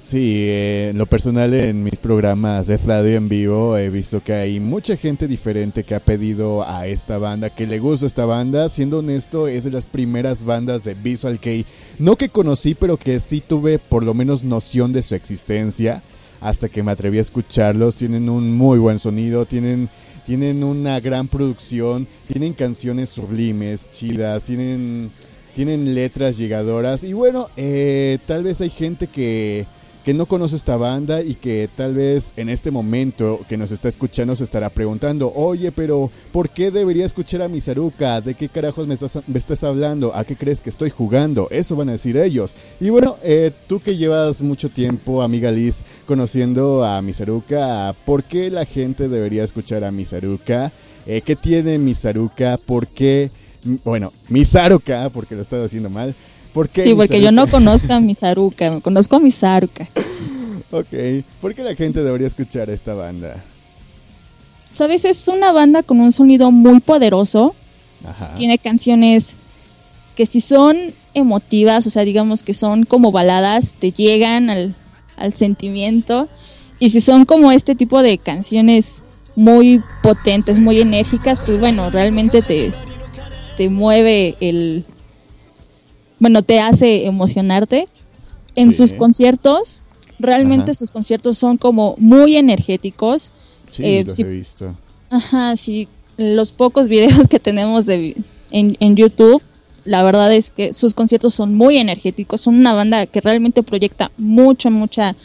Sí, 0.05 0.45
eh, 0.49 0.91
lo 0.93 1.07
personal 1.07 1.51
en 1.55 1.83
mis 1.83 1.95
programas 1.95 2.67
de 2.67 2.77
radio 2.77 3.17
en 3.17 3.27
vivo 3.27 3.75
he 3.75 3.89
visto 3.89 4.21
que 4.23 4.33
hay 4.33 4.59
mucha 4.59 4.97
gente 4.97 5.27
diferente 5.27 5.83
que 5.83 5.95
ha 5.95 5.99
pedido 5.99 6.61
a 6.61 6.85
esta 6.85 7.17
banda, 7.17 7.49
que 7.49 7.65
le 7.65 7.79
gusta 7.79 8.05
esta 8.05 8.25
banda. 8.25 8.69
Siendo 8.69 8.99
honesto, 8.99 9.47
es 9.47 9.63
de 9.63 9.71
las 9.71 9.87
primeras 9.87 10.43
bandas 10.43 10.83
de 10.83 10.93
Visual 10.93 11.39
Kei, 11.39 11.65
no 11.97 12.17
que 12.17 12.29
conocí, 12.29 12.75
pero 12.75 12.97
que 12.97 13.19
sí 13.19 13.41
tuve 13.41 13.79
por 13.79 14.03
lo 14.03 14.13
menos 14.13 14.43
noción 14.43 14.93
de 14.93 15.01
su 15.01 15.15
existencia 15.15 16.03
hasta 16.39 16.69
que 16.69 16.83
me 16.83 16.91
atreví 16.91 17.17
a 17.17 17.21
escucharlos. 17.21 17.95
Tienen 17.95 18.29
un 18.29 18.55
muy 18.55 18.77
buen 18.77 18.99
sonido, 18.99 19.47
tienen, 19.47 19.89
tienen 20.27 20.63
una 20.63 20.99
gran 20.99 21.27
producción, 21.27 22.07
tienen 22.27 22.53
canciones 22.53 23.09
sublimes, 23.09 23.89
chidas, 23.89 24.43
tienen, 24.43 25.09
tienen 25.55 25.95
letras 25.95 26.37
llegadoras. 26.37 27.03
Y 27.03 27.13
bueno, 27.13 27.49
eh, 27.57 28.19
tal 28.27 28.43
vez 28.43 28.61
hay 28.61 28.69
gente 28.69 29.07
que 29.07 29.65
que 30.05 30.13
no 30.13 30.27
conoce 30.27 30.55
esta 30.55 30.77
banda 30.77 31.23
y 31.23 31.33
que 31.33 31.67
tal 31.75 31.95
vez 31.95 32.31
en 32.37 32.47
este 32.49 32.69
momento 32.69 33.43
que 33.49 33.57
nos 33.57 33.71
está 33.71 33.89
escuchando 33.89 34.35
se 34.35 34.43
estará 34.43 34.69
preguntando, 34.69 35.33
oye, 35.33 35.71
pero 35.71 36.11
¿por 36.31 36.51
qué 36.51 36.69
debería 36.69 37.07
escuchar 37.07 37.41
a 37.41 37.47
Misaruka? 37.47 38.21
¿De 38.21 38.35
qué 38.35 38.47
carajos 38.47 38.85
me 38.85 38.93
estás, 38.93 39.17
me 39.25 39.39
estás 39.39 39.63
hablando? 39.63 40.15
¿A 40.15 40.23
qué 40.23 40.35
crees 40.35 40.61
que 40.61 40.69
estoy 40.69 40.91
jugando? 40.91 41.47
Eso 41.49 41.75
van 41.75 41.89
a 41.89 41.93
decir 41.93 42.17
ellos. 42.17 42.53
Y 42.79 42.91
bueno, 42.91 43.17
eh, 43.23 43.51
tú 43.65 43.79
que 43.79 43.97
llevas 43.97 44.43
mucho 44.43 44.69
tiempo, 44.69 45.23
amiga 45.23 45.49
Liz, 45.49 45.81
conociendo 46.05 46.85
a 46.85 47.01
Misaruka, 47.01 47.95
¿por 48.05 48.23
qué 48.23 48.51
la 48.51 48.65
gente 48.65 49.09
debería 49.09 49.43
escuchar 49.43 49.83
a 49.83 49.91
Misaruka? 49.91 50.71
Eh, 51.07 51.21
¿Qué 51.21 51.35
tiene 51.35 51.79
Misaruka? 51.79 52.59
¿Por 52.63 52.85
qué? 52.85 53.31
Bueno, 53.83 54.13
Misaruka, 54.29 55.09
porque 55.09 55.33
lo 55.33 55.41
estaba 55.41 55.65
haciendo 55.65 55.89
mal 55.89 56.13
sí, 56.73 56.93
porque 56.95 57.21
yo 57.21 57.31
no 57.31 57.47
conozco 57.51 57.93
a 57.93 57.99
Misaruka, 57.99 58.79
conozco 58.81 59.15
a 59.17 59.19
Misaruka. 59.19 59.87
ok, 60.71 61.23
¿por 61.41 61.53
qué 61.53 61.63
la 61.63 61.75
gente 61.75 62.03
debería 62.03 62.27
escuchar 62.27 62.69
a 62.69 62.73
esta 62.73 62.93
banda? 62.93 63.43
Sabes, 64.71 65.05
es 65.05 65.27
una 65.27 65.51
banda 65.51 65.83
con 65.83 65.99
un 65.99 66.11
sonido 66.11 66.51
muy 66.51 66.79
poderoso. 66.79 67.55
Ajá. 68.05 68.35
Tiene 68.35 68.57
canciones 68.57 69.37
que 70.15 70.25
si 70.25 70.41
son 70.41 70.77
emotivas, 71.13 71.87
o 71.87 71.89
sea, 71.89 72.03
digamos 72.03 72.43
que 72.43 72.53
son 72.53 72.83
como 72.83 73.11
baladas, 73.11 73.75
te 73.75 73.91
llegan 73.91 74.49
al, 74.49 74.75
al 75.17 75.33
sentimiento. 75.33 76.27
Y 76.79 76.89
si 76.89 76.99
son 76.99 77.25
como 77.25 77.51
este 77.51 77.75
tipo 77.75 78.01
de 78.01 78.17
canciones 78.17 79.01
muy 79.35 79.81
potentes, 80.03 80.59
muy 80.59 80.79
enérgicas, 80.79 81.41
pues 81.45 81.59
bueno, 81.59 81.89
realmente 81.89 82.41
te, 82.41 82.71
te 83.57 83.69
mueve 83.69 84.35
el, 84.39 84.85
bueno, 86.25 86.41
te 86.41 86.59
hace 86.59 87.05
emocionarte. 87.05 87.87
En 88.55 88.73
sus 88.73 88.93
conciertos, 88.93 89.81
realmente 90.17 90.73
sus 90.73 90.89
conciertos 90.89 91.37
son 91.37 91.59
como 91.59 91.93
muy 91.99 92.35
energéticos. 92.35 93.31
Sí, 93.69 93.83
eh, 93.85 94.03
los 94.03 94.17
he 94.17 94.23
visto. 94.23 94.75
Ajá, 95.11 95.55
sí, 95.55 95.87
los 96.17 96.51
pocos 96.51 96.87
videos 96.87 97.27
que 97.29 97.39
tenemos 97.39 97.85
de, 97.85 98.15
en, 98.49 98.75
en 98.79 98.95
YouTube, 98.95 99.39
la 99.83 100.01
verdad 100.01 100.33
es 100.33 100.49
que 100.49 100.73
sus 100.73 100.95
conciertos 100.95 101.35
son 101.35 101.53
muy 101.53 101.77
energéticos, 101.77 102.41
son 102.41 102.55
una 102.55 102.73
banda 102.73 103.05
que 103.05 103.21
realmente 103.21 103.61
proyecta 103.61 104.09
mucha, 104.17 104.71
mucha, 104.71 105.15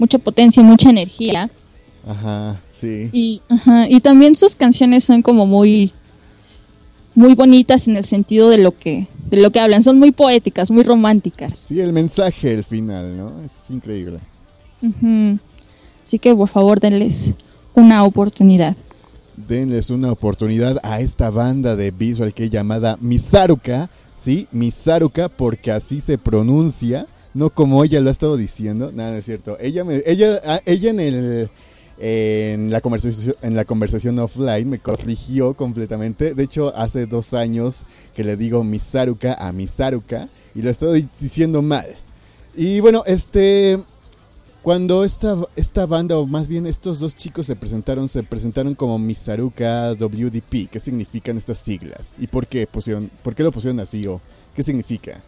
mucha 0.00 0.18
potencia, 0.18 0.64
mucha 0.64 0.90
energía. 0.90 1.48
Ajá, 2.08 2.60
sí. 2.72 3.08
Y, 3.12 3.40
ajá, 3.48 3.88
y 3.88 4.00
también 4.00 4.34
sus 4.34 4.56
canciones 4.56 5.04
son 5.04 5.22
como 5.22 5.46
muy, 5.46 5.92
muy 7.14 7.34
bonitas 7.34 7.88
en 7.88 7.96
el 7.96 8.04
sentido 8.04 8.48
de 8.48 8.58
lo 8.58 8.76
que 8.76 9.08
de 9.30 9.38
lo 9.38 9.50
que 9.50 9.60
hablan, 9.60 9.82
son 9.82 9.98
muy 9.98 10.12
poéticas, 10.12 10.70
muy 10.70 10.82
románticas. 10.82 11.58
Sí, 11.58 11.80
el 11.80 11.92
mensaje, 11.92 12.52
el 12.52 12.64
final, 12.64 13.16
¿no? 13.16 13.42
Es 13.44 13.70
increíble. 13.70 14.20
Así 16.04 16.18
que 16.18 16.34
por 16.34 16.48
favor 16.48 16.80
denles 16.80 17.32
una 17.74 18.04
oportunidad. 18.04 18.76
Denles 19.36 19.90
una 19.90 20.12
oportunidad 20.12 20.78
a 20.82 21.00
esta 21.00 21.30
banda 21.30 21.74
de 21.74 21.90
visual 21.90 22.34
que 22.34 22.50
llamada 22.50 22.96
Misaruka, 23.00 23.90
¿sí? 24.14 24.46
Misaruka 24.52 25.28
porque 25.28 25.72
así 25.72 26.00
se 26.00 26.18
pronuncia, 26.18 27.06
no 27.32 27.50
como 27.50 27.82
ella 27.82 28.00
lo 28.00 28.10
ha 28.10 28.12
estado 28.12 28.36
diciendo, 28.36 28.92
nada 28.92 29.18
es 29.18 29.24
cierto. 29.24 29.56
Ella 29.58 29.82
me, 29.84 30.02
ella 30.06 30.40
ah, 30.46 30.60
ella 30.66 30.90
en 30.90 31.00
el 31.00 31.50
en 31.98 32.70
la 32.70 32.80
conversación 32.80 33.36
en 33.42 33.54
la 33.54 33.64
conversación 33.64 34.18
offline 34.18 34.68
me 34.68 34.78
corrigió 34.78 35.54
completamente. 35.54 36.34
De 36.34 36.42
hecho, 36.42 36.74
hace 36.76 37.06
dos 37.06 37.34
años 37.34 37.84
que 38.14 38.24
le 38.24 38.36
digo 38.36 38.64
Misaruka 38.64 39.34
a 39.34 39.52
Misaruka 39.52 40.28
y 40.54 40.62
lo 40.62 40.70
estoy 40.70 41.08
diciendo 41.20 41.62
mal. 41.62 41.86
Y 42.56 42.80
bueno, 42.80 43.02
este 43.06 43.78
cuando 44.64 45.04
esta, 45.04 45.36
esta 45.56 45.84
banda, 45.84 46.16
o 46.16 46.26
más 46.26 46.48
bien 46.48 46.66
estos 46.66 46.98
dos 46.98 47.14
chicos 47.14 47.44
se 47.44 47.54
presentaron, 47.54 48.08
se 48.08 48.22
presentaron 48.22 48.74
como 48.74 48.98
Misaruka 48.98 49.92
WDP. 49.92 50.70
¿Qué 50.70 50.80
significan 50.80 51.36
estas 51.36 51.58
siglas? 51.58 52.14
¿Y 52.18 52.28
por 52.28 52.46
qué, 52.46 52.66
pusieron, 52.66 53.10
por 53.22 53.34
qué 53.34 53.42
lo 53.42 53.52
pusieron 53.52 53.78
así 53.80 54.06
o 54.06 54.22
qué 54.56 54.62
significa? 54.62 55.22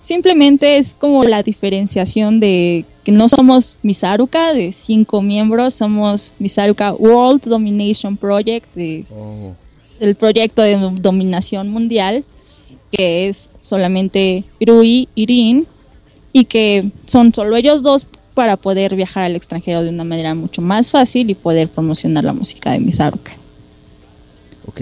Simplemente 0.00 0.78
es 0.78 0.94
como 0.94 1.24
la 1.24 1.42
diferenciación 1.42 2.38
de 2.38 2.84
que 3.02 3.10
no 3.10 3.28
somos 3.28 3.76
Misaruka 3.82 4.52
de 4.52 4.72
cinco 4.72 5.22
miembros, 5.22 5.74
somos 5.74 6.32
Misaruka 6.38 6.92
World 6.92 7.42
Domination 7.42 8.16
Project, 8.16 8.72
de, 8.74 9.04
oh. 9.10 9.54
el 9.98 10.14
proyecto 10.14 10.62
de 10.62 10.76
dominación 11.00 11.70
mundial, 11.70 12.24
que 12.92 13.26
es 13.26 13.50
solamente 13.60 14.44
Rui 14.60 15.08
y 15.16 15.26
Rin, 15.26 15.66
y 16.32 16.44
que 16.44 16.90
son 17.04 17.34
solo 17.34 17.56
ellos 17.56 17.82
dos 17.82 18.06
para 18.34 18.56
poder 18.56 18.94
viajar 18.94 19.24
al 19.24 19.34
extranjero 19.34 19.82
de 19.82 19.88
una 19.88 20.04
manera 20.04 20.32
mucho 20.34 20.62
más 20.62 20.92
fácil 20.92 21.28
y 21.28 21.34
poder 21.34 21.68
promocionar 21.68 22.22
la 22.22 22.32
música 22.32 22.70
de 22.70 22.78
Misaruka. 22.78 23.32
Ok, 24.68 24.80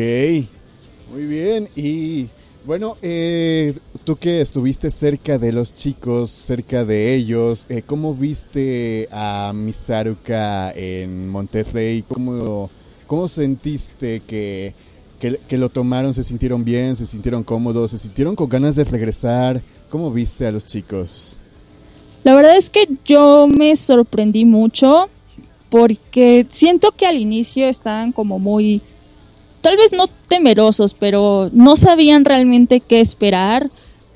muy 1.11 1.25
bien. 1.27 1.69
Y 1.75 2.27
bueno, 2.67 2.97
eh, 3.01 3.73
tú 4.07 4.15
que 4.15 4.41
estuviste 4.41 4.89
cerca 4.93 5.37
de 5.37 5.51
los 5.51 5.75
chicos, 5.75 6.31
cerca 6.31 6.85
de 6.85 7.13
ellos, 7.17 7.67
eh, 7.69 7.83
¿cómo 7.85 8.15
viste 8.15 9.09
a 9.11 9.51
Misaruka 9.53 10.71
en 10.71 11.29
Monterrey? 11.29 12.05
¿Cómo, 12.07 12.71
cómo 13.09 13.27
sentiste 13.27 14.21
que, 14.21 14.75
que, 15.19 15.59
lo 15.59 15.71
tomaron? 15.71 16.15
¿Se 16.15 16.23
sintieron 16.23 16.65
bien? 16.65 16.95
¿Se 16.95 17.05
sintieron 17.05 17.43
cómodos? 17.43 17.91
¿Se 17.91 17.99
sintieron 17.99 18.37
con 18.37 18.49
ganas 18.49 18.77
de 18.77 18.85
regresar? 18.85 19.61
¿Cómo 19.91 20.13
viste 20.13 20.47
a 20.47 20.53
los 20.53 20.65
chicos? 20.65 21.39
La 22.23 22.37
verdad 22.37 22.57
es 22.57 22.71
que 22.71 22.89
yo 23.05 23.49
me 23.49 23.75
sorprendí 23.75 24.45
mucho 24.45 25.09
porque 25.69 26.47
siento 26.49 26.93
que 26.93 27.07
al 27.07 27.17
inicio 27.17 27.67
estaban 27.67 28.13
como 28.13 28.39
muy 28.39 28.81
tal 29.63 29.77
vez 29.77 29.93
no 29.93 30.07
temerosos, 30.29 30.95
pero 30.95 31.51
no 31.53 31.75
sabían 31.75 32.25
realmente 32.25 32.79
qué 32.79 33.01
esperar. 33.01 33.69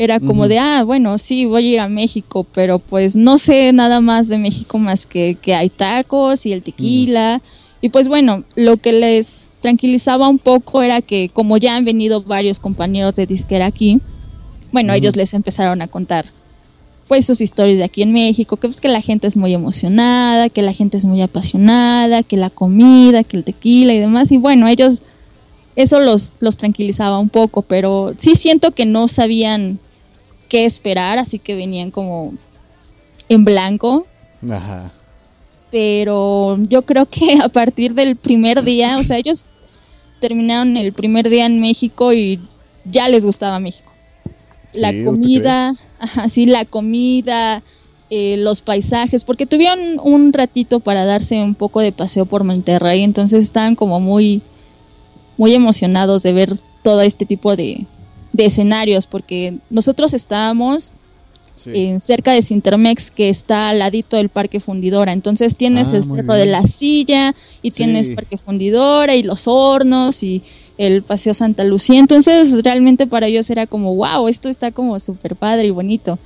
Era 0.02 0.18
como 0.18 0.48
de, 0.48 0.58
ah, 0.58 0.82
bueno, 0.82 1.18
sí, 1.18 1.44
voy 1.44 1.62
a 1.62 1.72
ir 1.72 1.80
a 1.80 1.88
México, 1.90 2.46
pero 2.54 2.78
pues 2.78 3.16
no 3.16 3.36
sé 3.36 3.70
nada 3.74 4.00
más 4.00 4.28
de 4.28 4.38
México 4.38 4.78
más 4.78 5.04
que 5.04 5.36
que 5.42 5.54
hay 5.54 5.68
tacos 5.68 6.46
y 6.46 6.54
el 6.54 6.62
tequila. 6.62 7.42
Y 7.82 7.90
pues 7.90 8.08
bueno, 8.08 8.42
lo 8.54 8.78
que 8.78 8.92
les 8.94 9.50
tranquilizaba 9.60 10.26
un 10.30 10.38
poco 10.38 10.80
era 10.80 11.02
que 11.02 11.28
como 11.28 11.58
ya 11.58 11.76
han 11.76 11.84
venido 11.84 12.22
varios 12.22 12.60
compañeros 12.60 13.14
de 13.16 13.26
disquera 13.26 13.66
aquí, 13.66 14.00
bueno, 14.72 14.94
ellos 14.94 15.16
les 15.16 15.34
empezaron 15.34 15.82
a 15.82 15.86
contar 15.86 16.24
pues 17.06 17.26
sus 17.26 17.42
historias 17.42 17.76
de 17.76 17.84
aquí 17.84 18.00
en 18.00 18.14
México, 18.14 18.56
que 18.56 18.68
pues 18.68 18.80
que 18.80 18.88
la 18.88 19.02
gente 19.02 19.26
es 19.26 19.36
muy 19.36 19.52
emocionada, 19.52 20.48
que 20.48 20.62
la 20.62 20.72
gente 20.72 20.96
es 20.96 21.04
muy 21.04 21.20
apasionada, 21.20 22.22
que 22.22 22.38
la 22.38 22.48
comida, 22.48 23.22
que 23.22 23.36
el 23.36 23.44
tequila 23.44 23.92
y 23.92 23.98
demás. 23.98 24.32
Y 24.32 24.38
bueno, 24.38 24.66
ellos 24.66 25.02
eso 25.76 26.00
los, 26.00 26.36
los 26.40 26.56
tranquilizaba 26.56 27.18
un 27.18 27.28
poco, 27.28 27.60
pero 27.60 28.14
sí 28.16 28.34
siento 28.34 28.70
que 28.70 28.86
no 28.86 29.06
sabían 29.06 29.78
qué 30.50 30.66
esperar, 30.66 31.18
así 31.18 31.38
que 31.38 31.54
venían 31.54 31.90
como 31.90 32.34
en 33.30 33.44
blanco. 33.46 34.06
Ajá. 34.50 34.92
Pero 35.70 36.58
yo 36.68 36.82
creo 36.82 37.06
que 37.06 37.38
a 37.42 37.48
partir 37.48 37.94
del 37.94 38.16
primer 38.16 38.62
día, 38.62 38.98
o 38.98 39.04
sea, 39.04 39.16
ellos 39.16 39.46
terminaron 40.20 40.76
el 40.76 40.92
primer 40.92 41.30
día 41.30 41.46
en 41.46 41.60
México 41.60 42.12
y 42.12 42.38
ya 42.84 43.08
les 43.08 43.24
gustaba 43.24 43.58
México. 43.58 43.90
La 44.74 44.92
comida, 45.04 45.74
ajá, 45.98 46.28
sí, 46.28 46.46
la 46.46 46.64
comida, 46.64 47.62
eh, 48.10 48.36
los 48.36 48.60
paisajes, 48.60 49.24
porque 49.24 49.46
tuvieron 49.46 49.98
un 50.02 50.32
ratito 50.32 50.80
para 50.80 51.04
darse 51.04 51.42
un 51.42 51.54
poco 51.54 51.80
de 51.80 51.92
paseo 51.92 52.26
por 52.26 52.44
Monterrey, 52.44 53.02
entonces 53.02 53.44
estaban 53.44 53.74
como 53.74 53.98
muy 53.98 54.42
muy 55.36 55.54
emocionados 55.54 56.22
de 56.22 56.34
ver 56.34 56.54
todo 56.82 57.00
este 57.00 57.24
tipo 57.24 57.56
de, 57.56 57.86
escenarios, 58.38 59.06
porque 59.06 59.56
nosotros 59.70 60.14
estábamos 60.14 60.92
cerca 61.98 62.32
de 62.32 62.42
Sintermex, 62.42 63.10
que 63.10 63.28
está 63.28 63.68
al 63.68 63.80
ladito 63.80 64.16
del 64.16 64.28
Parque 64.28 64.60
Fundidora. 64.60 65.12
Entonces 65.12 65.56
tienes 65.56 65.92
ah, 65.92 65.98
el 65.98 66.04
Cerro 66.04 66.34
de 66.34 66.46
la 66.46 66.62
Silla 66.64 67.34
y 67.62 67.70
tienes 67.70 68.08
Parque 68.08 68.38
Fundidora 68.38 69.14
y 69.14 69.22
los 69.22 69.46
hornos 69.46 70.22
y 70.22 70.42
el 70.78 71.02
Paseo 71.02 71.34
Santa 71.34 71.64
Lucía. 71.64 71.98
Entonces 71.98 72.62
realmente 72.62 73.06
para 73.06 73.26
ellos 73.26 73.50
era 73.50 73.66
como, 73.66 73.94
wow, 73.94 74.28
esto 74.28 74.48
está 74.48 74.70
como 74.70 74.98
súper 75.00 75.36
padre 75.36 75.68
y 75.68 75.70
bonito. 75.70 76.18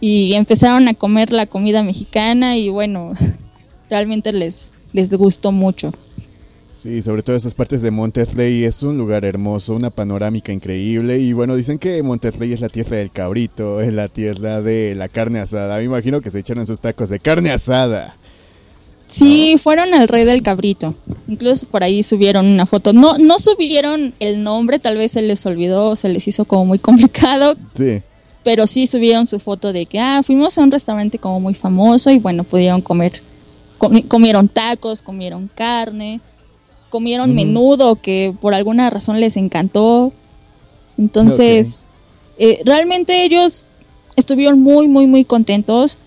Y 0.00 0.34
empezaron 0.34 0.88
a 0.88 0.94
comer 0.94 1.32
la 1.32 1.46
comida 1.46 1.82
mexicana 1.82 2.56
y 2.56 2.68
bueno, 2.68 3.12
realmente 3.90 4.32
les, 4.32 4.72
les 4.92 5.10
gustó 5.10 5.52
mucho. 5.52 5.92
Sí, 6.76 7.00
sobre 7.00 7.22
todo 7.22 7.36
esas 7.36 7.54
partes 7.54 7.80
de 7.80 7.90
Monterrey 7.90 8.64
es 8.64 8.82
un 8.82 8.98
lugar 8.98 9.24
hermoso, 9.24 9.74
una 9.74 9.88
panorámica 9.88 10.52
increíble 10.52 11.18
y 11.18 11.32
bueno, 11.32 11.56
dicen 11.56 11.78
que 11.78 12.02
Monterrey 12.02 12.52
es 12.52 12.60
la 12.60 12.68
tierra 12.68 12.98
del 12.98 13.10
cabrito, 13.10 13.80
es 13.80 13.94
la 13.94 14.08
tierra 14.08 14.60
de 14.60 14.94
la 14.94 15.08
carne 15.08 15.38
asada. 15.38 15.78
Me 15.78 15.84
imagino 15.84 16.20
que 16.20 16.30
se 16.30 16.40
echaron 16.40 16.66
sus 16.66 16.82
tacos 16.82 17.08
de 17.08 17.18
carne 17.18 17.50
asada. 17.50 18.14
Sí, 19.06 19.56
fueron 19.58 19.94
al 19.94 20.06
rey 20.06 20.26
del 20.26 20.42
cabrito. 20.42 20.94
Incluso 21.28 21.66
por 21.66 21.82
ahí 21.82 22.02
subieron 22.02 22.44
una 22.44 22.66
foto. 22.66 22.92
No, 22.92 23.16
no 23.16 23.38
subieron 23.38 24.12
el 24.20 24.44
nombre, 24.44 24.78
tal 24.78 24.98
vez 24.98 25.12
se 25.12 25.22
les 25.22 25.46
olvidó, 25.46 25.96
se 25.96 26.10
les 26.10 26.28
hizo 26.28 26.44
como 26.44 26.66
muy 26.66 26.78
complicado. 26.78 27.56
Sí. 27.72 28.02
Pero 28.44 28.66
sí 28.66 28.86
subieron 28.86 29.26
su 29.26 29.38
foto 29.38 29.72
de 29.72 29.86
que, 29.86 29.98
ah, 29.98 30.20
fuimos 30.22 30.58
a 30.58 30.62
un 30.62 30.70
restaurante 30.70 31.18
como 31.18 31.40
muy 31.40 31.54
famoso 31.54 32.10
y 32.10 32.18
bueno, 32.18 32.44
pudieron 32.44 32.82
comer. 32.82 33.22
comieron 34.08 34.46
tacos, 34.46 35.00
comieron 35.00 35.48
carne 35.54 36.20
comieron 36.96 37.34
menudo 37.34 37.96
que 37.96 38.32
por 38.40 38.54
alguna 38.54 38.88
razón 38.88 39.20
les 39.20 39.36
encantó. 39.36 40.14
Entonces, 40.96 41.84
eh, 42.38 42.62
realmente 42.64 43.22
ellos 43.22 43.66
estuvieron 44.16 44.60
muy, 44.60 44.88
muy, 44.88 45.06
muy 45.06 45.26
contentos. 45.26 45.98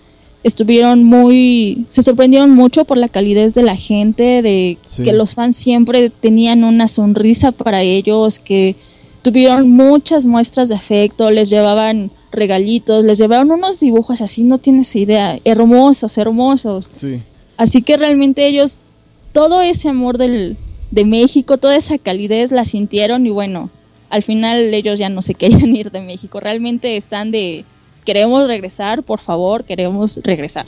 Estuvieron 0.42 1.04
muy, 1.04 1.86
se 1.90 2.02
sorprendieron 2.02 2.50
mucho 2.50 2.84
por 2.84 2.98
la 2.98 3.08
calidez 3.08 3.54
de 3.54 3.62
la 3.62 3.76
gente, 3.76 4.42
de 4.42 4.78
que 5.04 5.12
los 5.12 5.36
fans 5.36 5.54
siempre 5.54 6.10
tenían 6.10 6.64
una 6.64 6.88
sonrisa 6.88 7.52
para 7.52 7.82
ellos, 7.82 8.40
que 8.40 8.74
tuvieron 9.22 9.70
muchas 9.70 10.26
muestras 10.26 10.70
de 10.70 10.74
afecto, 10.74 11.30
les 11.30 11.50
llevaban 11.50 12.10
regalitos, 12.32 13.04
les 13.04 13.18
llevaron 13.18 13.52
unos 13.52 13.78
dibujos 13.78 14.20
así, 14.22 14.42
no 14.42 14.58
tienes 14.58 14.96
idea, 14.96 15.38
hermosos, 15.44 16.18
hermosos. 16.18 16.90
Así 17.56 17.80
que 17.82 17.96
realmente 17.96 18.48
ellos, 18.48 18.78
todo 19.32 19.60
ese 19.60 19.88
amor 19.88 20.18
del, 20.18 20.56
de 20.90 21.04
México, 21.04 21.58
toda 21.58 21.76
esa 21.76 21.98
calidez 21.98 22.52
la 22.52 22.64
sintieron 22.64 23.26
y 23.26 23.30
bueno, 23.30 23.70
al 24.08 24.22
final 24.22 24.74
ellos 24.74 24.98
ya 24.98 25.08
no 25.08 25.22
se 25.22 25.34
querían 25.40 25.74
ir 25.74 25.90
de 25.90 26.00
México, 26.00 26.40
realmente 26.40 26.96
están 26.96 27.30
de 27.30 27.64
queremos 28.04 28.46
regresar, 28.46 29.02
por 29.02 29.20
favor, 29.20 29.64
queremos 29.64 30.20
regresar. 30.22 30.66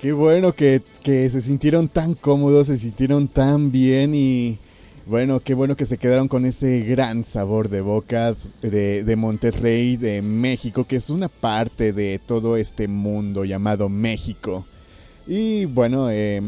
Qué 0.00 0.12
bueno 0.12 0.52
que, 0.52 0.82
se 1.02 1.40
sintieron 1.40 1.88
tan 1.88 2.14
cómodos, 2.14 2.66
se 2.66 2.76
sintieron 2.76 3.28
tan 3.28 3.72
bien 3.72 4.12
y 4.14 4.58
bueno, 5.06 5.40
qué 5.40 5.54
bueno 5.54 5.76
que 5.76 5.86
se 5.86 5.98
quedaron 5.98 6.28
con 6.28 6.44
ese 6.44 6.80
gran 6.80 7.24
sabor 7.24 7.70
de 7.70 7.80
bocas 7.80 8.60
de, 8.60 9.04
de 9.04 9.16
Monterrey, 9.16 9.96
de 9.96 10.20
México, 10.20 10.84
que 10.84 10.96
es 10.96 11.10
una 11.10 11.28
parte 11.28 11.92
de 11.92 12.18
todo 12.18 12.56
este 12.56 12.88
mundo 12.88 13.44
llamado 13.44 13.88
México. 13.88 14.66
Y 15.26 15.64
bueno, 15.64 16.10
eh, 16.10 16.42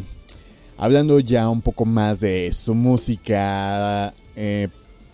Hablando 0.81 1.19
ya 1.19 1.49
un 1.49 1.61
poco 1.61 1.85
más 1.85 2.21
de 2.21 2.53
su 2.53 2.73
música, 2.73 4.15
eh, 4.37 4.69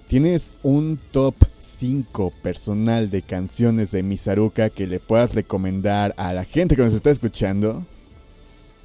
¿tienes 0.08 0.52
un 0.62 1.00
top 1.10 1.34
5 1.56 2.34
personal 2.42 3.08
de 3.10 3.22
canciones 3.22 3.90
de 3.90 4.02
Misaruka 4.02 4.68
que 4.68 4.86
le 4.86 5.00
puedas 5.00 5.34
recomendar 5.34 6.14
a 6.18 6.34
la 6.34 6.44
gente 6.44 6.76
que 6.76 6.82
nos 6.82 6.92
está 6.92 7.10
escuchando? 7.10 7.82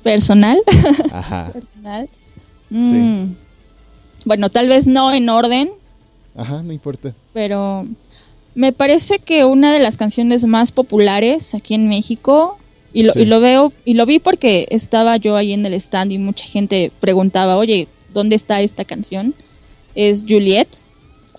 ¿Personal? 0.03 0.61
Ajá. 1.11 1.51
¿Personal? 1.51 2.09
Mm. 2.69 3.33
Bueno, 4.23 4.49
tal 4.49 4.69
vez 4.69 4.87
no 4.87 5.11
en 5.11 5.27
orden. 5.27 5.71
Ajá, 6.33 6.63
no 6.63 6.71
importa. 6.71 7.13
Pero 7.33 7.87
me 8.55 8.71
parece 8.71 9.19
que 9.19 9.43
una 9.43 9.73
de 9.73 9.79
las 9.79 9.97
canciones 9.97 10.45
más 10.45 10.71
populares 10.71 11.53
aquí 11.53 11.73
en 11.73 11.89
México 11.89 12.57
y 12.91 13.03
lo, 13.03 13.13
y 13.15 13.25
lo 13.25 13.39
veo, 13.39 13.71
y 13.85 13.93
lo 13.93 14.05
vi 14.05 14.19
porque 14.19 14.67
estaba 14.69 15.17
yo 15.17 15.35
ahí 15.35 15.53
en 15.53 15.65
el 15.65 15.73
stand 15.75 16.11
y 16.11 16.17
mucha 16.17 16.45
gente 16.45 16.91
preguntaba, 16.99 17.57
oye, 17.57 17.87
¿dónde 18.13 18.35
está 18.35 18.61
esta 18.61 18.85
canción? 18.85 19.33
Es 19.95 20.25
Juliet. 20.27 20.67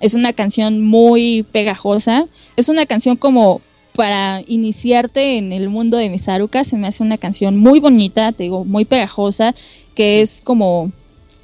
Es 0.01 0.15
una 0.15 0.33
canción 0.33 0.81
muy 0.81 1.45
pegajosa. 1.51 2.27
Es 2.57 2.69
una 2.69 2.87
canción 2.87 3.17
como 3.17 3.61
para 3.97 4.43
iniciarte 4.47 5.37
en 5.37 5.53
el 5.53 5.69
mundo 5.69 5.97
de 5.97 6.09
Misaruka. 6.09 6.65
Se 6.65 6.77
me 6.77 6.87
hace 6.87 7.03
una 7.03 7.19
canción 7.19 7.59
muy 7.59 7.81
bonita, 7.81 8.33
te 8.33 8.45
digo, 8.45 8.65
muy 8.65 8.85
pegajosa, 8.85 9.55
que 9.95 10.21
es 10.21 10.41
como 10.41 10.91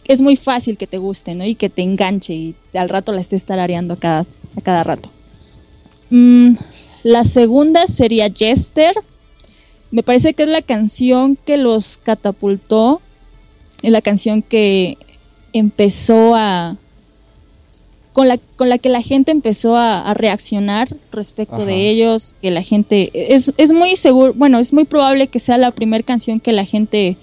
es 0.08 0.20
muy 0.22 0.36
fácil 0.36 0.78
que 0.78 0.86
te 0.86 0.98
guste, 0.98 1.34
¿no? 1.34 1.44
Y 1.44 1.56
que 1.56 1.68
te 1.68 1.82
enganche 1.82 2.32
y 2.32 2.54
al 2.74 2.88
rato 2.88 3.12
la 3.12 3.20
estés 3.20 3.44
tarareando 3.44 3.94
a 3.94 3.96
cada, 3.96 4.20
a 4.56 4.60
cada 4.62 4.84
rato. 4.84 5.10
Mm, 6.10 6.54
la 7.02 7.24
segunda 7.24 7.86
sería 7.86 8.30
Jester, 8.30 8.94
me 9.90 10.03
parece 10.03 10.35
que 10.35 10.44
es 10.44 10.49
la 10.49 10.62
canción 10.62 11.37
que 11.37 11.57
los 11.57 11.96
catapultó, 11.96 13.01
es 13.83 13.90
la 13.90 14.01
canción 14.01 14.42
que 14.42 14.99
empezó 15.53 16.35
a... 16.35 16.77
Con 18.12 18.29
la, 18.29 18.38
con 18.57 18.70
la 18.70 18.79
que 18.79 18.88
la 18.88 19.03
gente 19.03 19.31
empezó 19.31 19.77
a, 19.77 20.14
reaccionar 20.14 20.96
respecto 21.12 21.66
de 21.66 21.90
ellos, 21.90 22.35
que 22.40 22.51
la 22.51 22.62
gente... 22.62 23.11
Es, 23.35 23.53
es 23.59 23.72
muy 23.72 23.94
seguro, 23.94 24.33
bueno, 24.33 24.59
es 24.59 24.72
muy 24.72 24.85
probable 24.85 25.29
que 25.29 25.38
sea 25.38 25.59
la 25.59 25.70
primera 25.70 26.03
canción 26.03 26.40
que 26.40 26.53
la 26.53 26.64
gente 26.64 27.18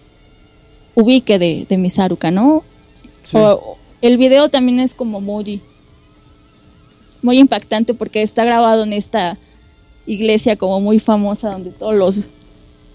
ubique 0.93 1.39
de, 1.39 1.65
de 1.67 1.77
Misaruka, 1.77 2.29
¿no? 2.29 2.63
el 4.01 4.17
video 4.17 4.49
también 4.49 4.79
es 4.79 4.93
como 4.93 5.21
muy, 5.21 5.61
muy 7.21 7.39
impactante 7.39 7.93
porque 7.93 8.21
está 8.21 8.43
grabado 8.43 8.83
en 8.83 8.93
esta 8.93 9.37
iglesia 10.05 10.57
como 10.57 10.81
muy 10.81 10.99
famosa 10.99 11.51
donde 11.51 11.71
todos 11.71 11.95
los 11.95 12.29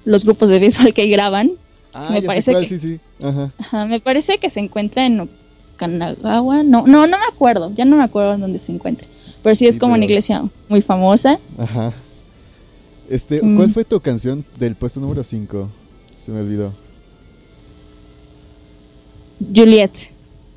los 0.05 0.25
grupos 0.25 0.49
de 0.49 0.59
visual 0.59 0.93
que 0.95 1.07
graban. 1.09 1.53
Ah, 1.93 2.11
me 2.13 2.23
parece 2.23 2.55
que, 2.55 2.67
sí, 2.67 2.79
sí. 2.79 3.01
Ajá. 3.23 3.87
me 3.87 4.01
parece 4.01 4.39
que 4.39 4.51
se 4.51 4.61
encuentra 4.61 5.07
en 5.07 5.29
Kanagawa. 5.77 6.63
No, 6.63 6.87
no, 6.87 7.07
no 7.07 7.19
me 7.19 7.25
acuerdo. 7.33 7.73
Ya 7.75 7.85
no 7.85 7.97
me 7.97 8.05
acuerdo 8.05 8.35
en 8.35 8.41
dónde 8.41 8.59
se 8.59 8.73
encuentra. 8.73 9.09
Pero 9.43 9.55
sí 9.55 9.67
es 9.67 9.79
como 9.79 9.95
una 9.95 10.05
iglesia 10.05 10.45
muy 10.69 10.83
famosa. 10.83 11.39
Ajá. 11.57 11.93
Este, 13.09 13.43
mm. 13.43 13.57
¿cuál 13.57 13.71
fue 13.71 13.85
tu 13.85 14.01
canción 14.01 14.45
del 14.59 14.75
puesto 14.75 15.01
número 15.01 15.25
5? 15.25 15.69
Se 16.17 16.31
me 16.31 16.41
olvidó. 16.41 16.73
Juliet. 19.55 19.93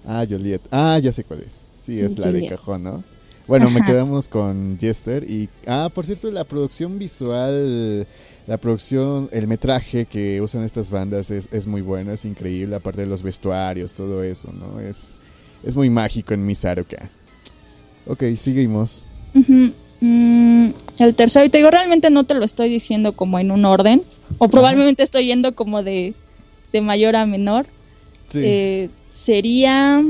Ah, 0.05 0.25
Juliet. 0.27 0.61
Ah, 0.71 0.99
ya 0.99 1.11
sé 1.11 1.23
cuál 1.23 1.41
es. 1.41 1.65
Sí, 1.77 1.99
es 1.99 2.17
la 2.17 2.31
de 2.31 2.47
cajón, 2.47 2.83
¿no? 2.83 3.03
Bueno, 3.47 3.69
me 3.69 3.83
quedamos 3.83 4.29
con 4.29 4.77
Jester 4.79 5.29
y... 5.29 5.49
Ah, 5.67 5.89
por 5.93 6.05
cierto, 6.05 6.31
la 6.31 6.43
producción 6.43 6.97
visual, 6.99 8.07
la 8.47 8.57
producción, 8.57 9.29
el 9.31 9.47
metraje 9.47 10.05
que 10.05 10.41
usan 10.41 10.63
estas 10.63 10.91
bandas 10.91 11.31
es, 11.31 11.47
es 11.51 11.67
muy 11.67 11.81
bueno, 11.81 12.11
es 12.11 12.25
increíble, 12.25 12.75
aparte 12.75 13.01
de 13.01 13.07
los 13.07 13.23
vestuarios, 13.23 13.93
todo 13.93 14.23
eso, 14.23 14.51
¿no? 14.51 14.79
Es, 14.79 15.13
es 15.63 15.75
muy 15.75 15.89
mágico 15.89 16.33
en 16.33 16.45
Misaruka. 16.45 17.09
Ok, 18.07 18.23
seguimos. 18.37 19.03
Mm, 20.01 20.65
el 20.97 21.15
tercero, 21.15 21.45
y 21.45 21.49
te 21.49 21.59
digo, 21.59 21.69
realmente 21.69 22.09
no 22.09 22.23
te 22.23 22.33
lo 22.33 22.43
estoy 22.43 22.69
diciendo 22.69 23.13
como 23.13 23.37
en 23.37 23.51
un 23.51 23.65
orden, 23.65 24.01
o 24.39 24.49
probablemente 24.49 25.03
estoy 25.03 25.27
yendo 25.27 25.53
como 25.53 25.83
de, 25.83 26.15
de 26.73 26.81
mayor 26.81 27.15
a 27.15 27.25
menor. 27.25 27.67
Sí. 28.27 28.39
Eh, 28.43 28.89
sería... 29.11 30.03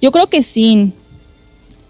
Yo 0.00 0.12
creo 0.12 0.28
que 0.28 0.44
sí. 0.44 0.92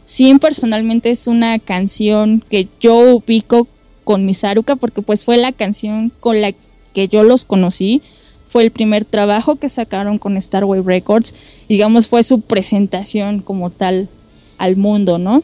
Sí, 0.06 0.34
personalmente 0.38 1.10
es 1.10 1.26
una 1.26 1.58
canción 1.58 2.42
que 2.48 2.66
yo 2.80 3.16
ubico 3.16 3.68
con 4.08 4.24
Misaruka 4.24 4.74
porque 4.74 5.02
pues 5.02 5.26
fue 5.26 5.36
la 5.36 5.52
canción 5.52 6.10
con 6.20 6.40
la 6.40 6.54
que 6.94 7.08
yo 7.08 7.24
los 7.24 7.44
conocí. 7.44 8.00
Fue 8.48 8.62
el 8.62 8.70
primer 8.70 9.04
trabajo 9.04 9.56
que 9.56 9.68
sacaron 9.68 10.16
con 10.16 10.40
Starway 10.40 10.80
Records. 10.80 11.34
Digamos, 11.68 12.06
fue 12.06 12.22
su 12.22 12.40
presentación 12.40 13.42
como 13.42 13.68
tal 13.68 14.08
al 14.56 14.76
mundo, 14.76 15.18
¿no? 15.18 15.42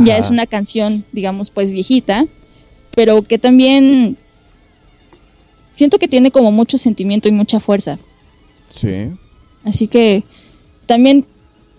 Ya 0.00 0.18
es 0.18 0.28
una 0.28 0.44
canción, 0.46 1.04
digamos, 1.12 1.50
pues 1.50 1.70
viejita, 1.70 2.26
pero 2.96 3.22
que 3.22 3.38
también 3.38 4.16
siento 5.70 6.00
que 6.00 6.08
tiene 6.08 6.32
como 6.32 6.50
mucho 6.50 6.78
sentimiento 6.78 7.28
y 7.28 7.32
mucha 7.32 7.60
fuerza. 7.60 7.96
Sí. 8.70 9.12
Así 9.62 9.86
que 9.86 10.24
también, 10.86 11.24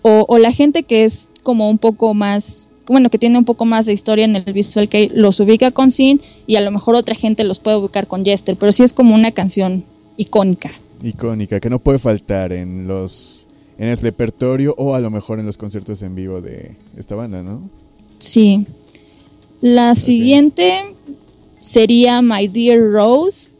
o, 0.00 0.24
o 0.26 0.38
la 0.38 0.50
gente 0.50 0.82
que 0.82 1.04
es 1.04 1.28
como 1.42 1.68
un 1.68 1.76
poco 1.76 2.14
más, 2.14 2.69
bueno, 2.90 3.08
que 3.08 3.18
tiene 3.18 3.38
un 3.38 3.44
poco 3.44 3.64
más 3.64 3.86
de 3.86 3.92
historia 3.92 4.24
en 4.24 4.34
el 4.34 4.52
visual 4.52 4.88
que 4.88 5.10
los 5.14 5.38
ubica 5.38 5.70
con 5.70 5.92
Sin 5.92 6.20
y 6.46 6.56
a 6.56 6.60
lo 6.60 6.72
mejor 6.72 6.96
otra 6.96 7.14
gente 7.14 7.44
los 7.44 7.60
puede 7.60 7.76
ubicar 7.76 8.08
con 8.08 8.24
Jester, 8.24 8.56
pero 8.56 8.72
sí 8.72 8.82
es 8.82 8.92
como 8.92 9.14
una 9.14 9.30
canción 9.30 9.84
icónica. 10.16 10.72
Icónica, 11.02 11.60
que 11.60 11.70
no 11.70 11.78
puede 11.78 12.00
faltar 12.00 12.52
en 12.52 12.88
los 12.88 13.46
en 13.78 13.88
el 13.88 13.96
repertorio 13.96 14.74
o 14.76 14.94
a 14.94 15.00
lo 15.00 15.08
mejor 15.08 15.38
en 15.38 15.46
los 15.46 15.56
conciertos 15.56 16.02
en 16.02 16.16
vivo 16.16 16.40
de 16.40 16.76
esta 16.96 17.14
banda, 17.14 17.42
¿no? 17.42 17.62
Sí. 18.18 18.66
La 19.60 19.94
siguiente 19.94 20.94
sería 21.60 22.22
My 22.22 22.48
Dear 22.48 22.80
Rose. 22.80 23.52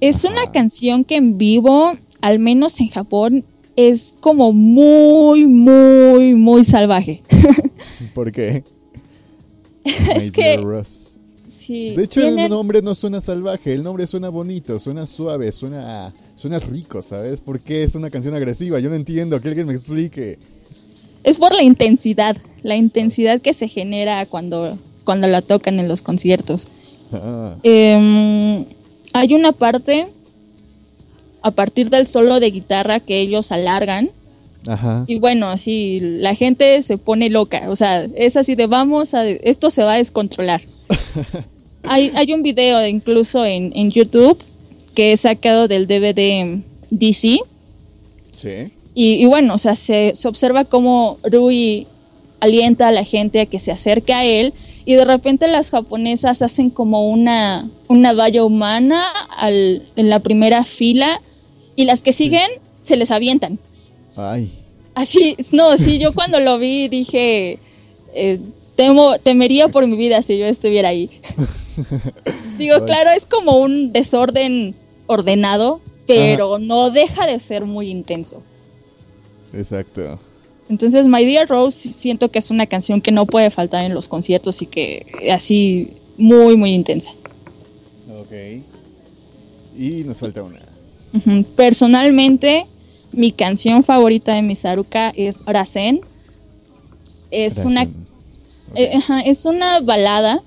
Es 0.00 0.24
una 0.24 0.44
canción 0.52 1.02
que 1.04 1.16
en 1.16 1.38
vivo, 1.38 1.94
al 2.20 2.38
menos 2.38 2.78
en 2.80 2.88
Japón, 2.88 3.44
es 3.78 4.12
como 4.20 4.52
muy, 4.52 5.46
muy, 5.46 6.34
muy 6.34 6.64
salvaje. 6.64 7.22
¿Por 8.14 8.32
qué? 8.32 8.64
es 10.16 10.32
que... 10.32 10.60
Sí, 11.46 11.94
de 11.94 12.04
hecho, 12.04 12.26
el 12.26 12.48
nombre 12.48 12.82
no 12.82 12.94
suena 12.94 13.20
salvaje, 13.20 13.72
el 13.72 13.84
nombre 13.84 14.06
suena 14.06 14.28
bonito, 14.30 14.78
suena 14.80 15.06
suave, 15.06 15.50
suena, 15.52 16.12
suena 16.34 16.58
rico, 16.58 17.00
¿sabes? 17.02 17.40
¿Por 17.40 17.60
qué 17.60 17.84
es 17.84 17.94
una 17.94 18.10
canción 18.10 18.34
agresiva? 18.34 18.80
Yo 18.80 18.90
no 18.90 18.96
entiendo, 18.96 19.40
que 19.40 19.48
alguien 19.48 19.66
me 19.66 19.72
explique. 19.72 20.38
Es 21.22 21.38
por 21.38 21.54
la 21.54 21.62
intensidad, 21.62 22.36
la 22.62 22.76
intensidad 22.76 23.40
que 23.40 23.54
se 23.54 23.68
genera 23.68 24.26
cuando, 24.26 24.76
cuando 25.04 25.26
la 25.28 25.40
tocan 25.40 25.78
en 25.78 25.88
los 25.88 26.02
conciertos. 26.02 26.66
Ah. 27.12 27.54
Em, 27.62 28.64
hay 29.12 29.34
una 29.34 29.52
parte 29.52 30.08
a 31.42 31.50
partir 31.50 31.90
del 31.90 32.06
solo 32.06 32.40
de 32.40 32.50
guitarra 32.50 33.00
que 33.00 33.20
ellos 33.20 33.52
alargan. 33.52 34.10
Y 35.06 35.18
bueno, 35.18 35.48
así 35.48 36.00
la 36.00 36.34
gente 36.34 36.82
se 36.82 36.98
pone 36.98 37.30
loca. 37.30 37.70
O 37.70 37.76
sea, 37.76 38.06
es 38.14 38.36
así 38.36 38.54
de 38.54 38.66
vamos 38.66 39.14
a. 39.14 39.26
Esto 39.26 39.70
se 39.70 39.82
va 39.82 39.94
a 39.94 39.96
descontrolar. 39.96 40.60
hay, 41.84 42.12
hay 42.14 42.34
un 42.34 42.42
video 42.42 42.86
incluso 42.86 43.46
en, 43.46 43.90
YouTube 43.90 44.38
que 44.94 45.12
he 45.12 45.16
sacado 45.16 45.68
del 45.68 45.86
DVD 45.86 46.60
DC. 46.90 47.40
Sí. 48.32 48.72
Y, 48.94 49.26
bueno, 49.26 49.54
o 49.54 49.58
sea, 49.58 49.76
se, 49.76 50.12
se 50.14 50.26
observa 50.26 50.64
cómo 50.64 51.18
Rui 51.22 51.86
alienta 52.40 52.88
a 52.88 52.92
la 52.92 53.04
gente 53.04 53.40
a 53.40 53.46
que 53.46 53.60
se 53.60 53.70
acerque 53.70 54.12
a 54.12 54.24
él 54.24 54.52
y 54.84 54.94
de 54.94 55.04
repente 55.04 55.46
las 55.48 55.70
japonesas 55.70 56.42
hacen 56.42 56.70
como 56.70 57.08
una, 57.08 57.68
una 57.88 58.12
valla 58.12 58.44
humana 58.44 59.04
al, 59.36 59.82
en 59.96 60.10
la 60.10 60.20
primera 60.20 60.64
fila 60.64 61.20
y 61.76 61.84
las 61.84 62.02
que 62.02 62.12
siguen 62.12 62.48
se 62.80 62.96
les 62.96 63.10
avientan. 63.10 63.58
Ay. 64.16 64.50
Así, 64.94 65.36
no, 65.52 65.76
sí, 65.76 65.98
yo 65.98 66.12
cuando 66.12 66.40
lo 66.40 66.58
vi 66.58 66.88
dije, 66.88 67.58
eh, 68.14 68.40
temo, 68.76 69.18
temería 69.18 69.68
por 69.68 69.86
mi 69.86 69.96
vida 69.96 70.22
si 70.22 70.38
yo 70.38 70.46
estuviera 70.46 70.88
ahí. 70.88 71.10
Digo, 72.58 72.84
claro, 72.84 73.10
es 73.10 73.26
como 73.26 73.58
un 73.58 73.92
desorden 73.92 74.74
ordenado, 75.06 75.80
pero 76.06 76.58
no 76.58 76.90
deja 76.90 77.26
de 77.26 77.38
ser 77.40 77.64
muy 77.64 77.90
intenso. 77.90 78.42
Exacto. 79.52 80.18
Entonces, 80.68 81.06
My 81.06 81.24
Dear 81.24 81.48
Rose 81.48 81.92
siento 81.92 82.30
que 82.30 82.38
es 82.38 82.50
una 82.50 82.66
canción 82.66 83.00
que 83.00 83.12
no 83.12 83.26
puede 83.26 83.50
faltar 83.50 83.84
en 83.84 83.94
los 83.94 84.08
conciertos 84.08 84.60
y 84.62 84.66
que 84.66 85.06
así 85.32 85.92
muy, 86.16 86.56
muy 86.56 86.70
intensa. 86.70 87.12
Ok. 88.28 88.62
Y 89.78 90.04
nos 90.04 90.20
falta 90.20 90.42
una. 90.42 90.60
Personalmente, 91.56 92.66
mi 93.12 93.32
canción 93.32 93.82
favorita 93.82 94.34
de 94.34 94.42
Misaruka 94.42 95.12
es 95.16 95.44
Rasen. 95.46 96.02
Es 97.30 97.64
una 97.64 97.88
eh, 98.74 99.00
es 99.24 99.46
una 99.46 99.80
balada, 99.80 100.42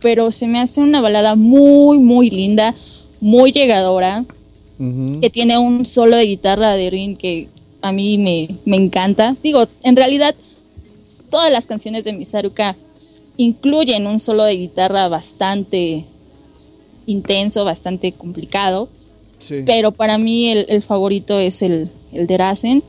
pero 0.00 0.30
se 0.30 0.46
me 0.48 0.60
hace 0.60 0.80
una 0.80 1.00
balada 1.00 1.36
muy 1.36 1.98
muy 1.98 2.30
linda, 2.30 2.74
muy 3.20 3.52
llegadora, 3.52 4.24
que 5.20 5.30
tiene 5.30 5.58
un 5.58 5.86
solo 5.86 6.16
de 6.16 6.24
guitarra 6.24 6.74
de 6.74 6.90
Rin 6.90 7.16
que 7.16 7.48
a 7.80 7.92
mí 7.92 8.18
me, 8.18 8.48
me 8.64 8.76
encanta. 8.76 9.36
Digo, 9.42 9.66
en 9.82 9.96
realidad 9.96 10.34
todas 11.30 11.50
las 11.50 11.66
canciones 11.66 12.04
de 12.04 12.12
Misaruka 12.12 12.76
incluyen 13.36 14.06
un 14.06 14.18
solo 14.18 14.44
de 14.44 14.56
guitarra 14.56 15.08
bastante 15.08 16.04
intenso, 17.08 17.64
bastante 17.64 18.12
complicado. 18.12 18.88
Pero 19.64 19.92
para 19.92 20.18
mí 20.18 20.48
el, 20.50 20.82
favorito 20.82 21.38
es 21.38 21.62
el, 21.62 21.88
el 22.12 22.26
de 22.26 22.36
Rasen. 22.36 22.82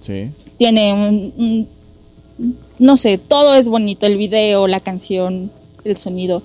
Sí. 0.00 0.30
Tiene 0.58 0.92
un, 0.92 1.66
No 2.78 2.96
sé, 2.96 3.18
todo 3.18 3.54
es 3.54 3.68
bonito, 3.68 4.04
el 4.06 4.16
video, 4.16 4.66
la 4.66 4.80
canción, 4.80 5.50
el 5.84 5.96
sonido. 5.96 6.42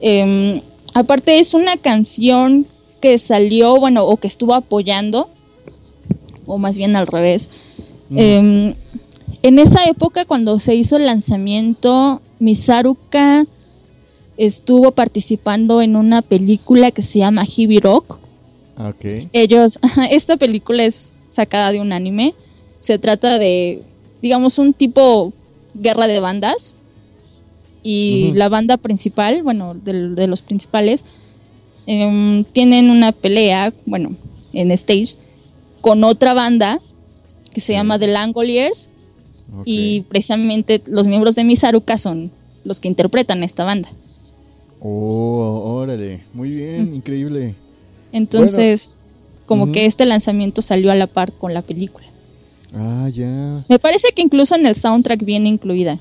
Em, 0.00 0.60
aparte 0.94 1.38
es 1.38 1.54
una 1.54 1.76
canción 1.76 2.66
que 3.00 3.18
salió, 3.18 3.78
bueno, 3.80 4.06
o 4.06 4.16
que 4.16 4.28
estuvo 4.28 4.54
apoyando, 4.54 5.28
o 6.46 6.58
más 6.58 6.76
bien 6.76 6.94
al 6.94 7.06
revés. 7.06 7.50
Em, 8.14 8.74
en 9.42 9.58
esa 9.58 9.84
época, 9.86 10.24
cuando 10.24 10.60
se 10.60 10.74
hizo 10.74 10.96
el 10.96 11.06
lanzamiento, 11.06 12.20
Misaruka 12.38 13.44
estuvo 14.38 14.92
participando 14.92 15.82
en 15.82 15.96
una 15.96 16.22
película 16.22 16.90
que 16.90 17.02
se 17.02 17.18
llama 17.18 17.44
Hibi 17.44 17.80
Rock 17.80 18.18
ellos, 19.32 19.78
esta 20.10 20.36
película 20.36 20.84
es 20.84 21.24
sacada 21.28 21.72
de 21.72 21.80
un 21.80 21.92
anime. 21.92 22.34
Se 22.80 22.98
trata 22.98 23.38
de, 23.38 23.82
digamos, 24.22 24.58
un 24.58 24.72
tipo 24.72 25.32
guerra 25.74 26.06
de 26.06 26.20
bandas. 26.20 26.74
Y 27.82 28.32
la 28.32 28.48
banda 28.48 28.76
principal, 28.76 29.42
bueno, 29.42 29.74
de, 29.74 30.26
los 30.26 30.42
principales, 30.42 31.04
em, 31.86 32.44
tienen 32.44 32.90
una 32.90 33.12
pelea, 33.12 33.72
bueno, 33.86 34.14
en 34.52 34.70
stage, 34.72 35.16
con 35.80 36.04
otra 36.04 36.34
banda 36.34 36.80
que 37.54 37.60
se 37.60 37.72
llama 37.72 37.98
The 37.98 38.08
Langoliers. 38.08 38.90
Y 39.64 40.02
precisamente 40.02 40.82
los 40.86 41.06
miembros 41.06 41.34
de 41.34 41.44
Misaruka 41.44 41.96
son 41.96 42.30
los 42.64 42.80
que 42.80 42.88
interpretan 42.88 43.42
esta 43.42 43.64
banda. 43.64 43.88
Oh, 44.80 45.80
órale, 45.80 46.22
muy 46.32 46.50
bien, 46.50 46.94
increíble. 46.94 47.54
Entonces, 48.12 49.02
como 49.46 49.72
que 49.72 49.86
este 49.86 50.06
lanzamiento 50.06 50.62
salió 50.62 50.90
a 50.90 50.94
la 50.94 51.06
par 51.06 51.32
con 51.32 51.54
la 51.54 51.62
película. 51.62 52.06
Ah, 52.74 53.08
ya. 53.12 53.64
Me 53.68 53.78
parece 53.78 54.08
que 54.14 54.22
incluso 54.22 54.54
en 54.54 54.66
el 54.66 54.74
soundtrack 54.74 55.24
viene 55.24 55.48
incluida. 55.48 55.98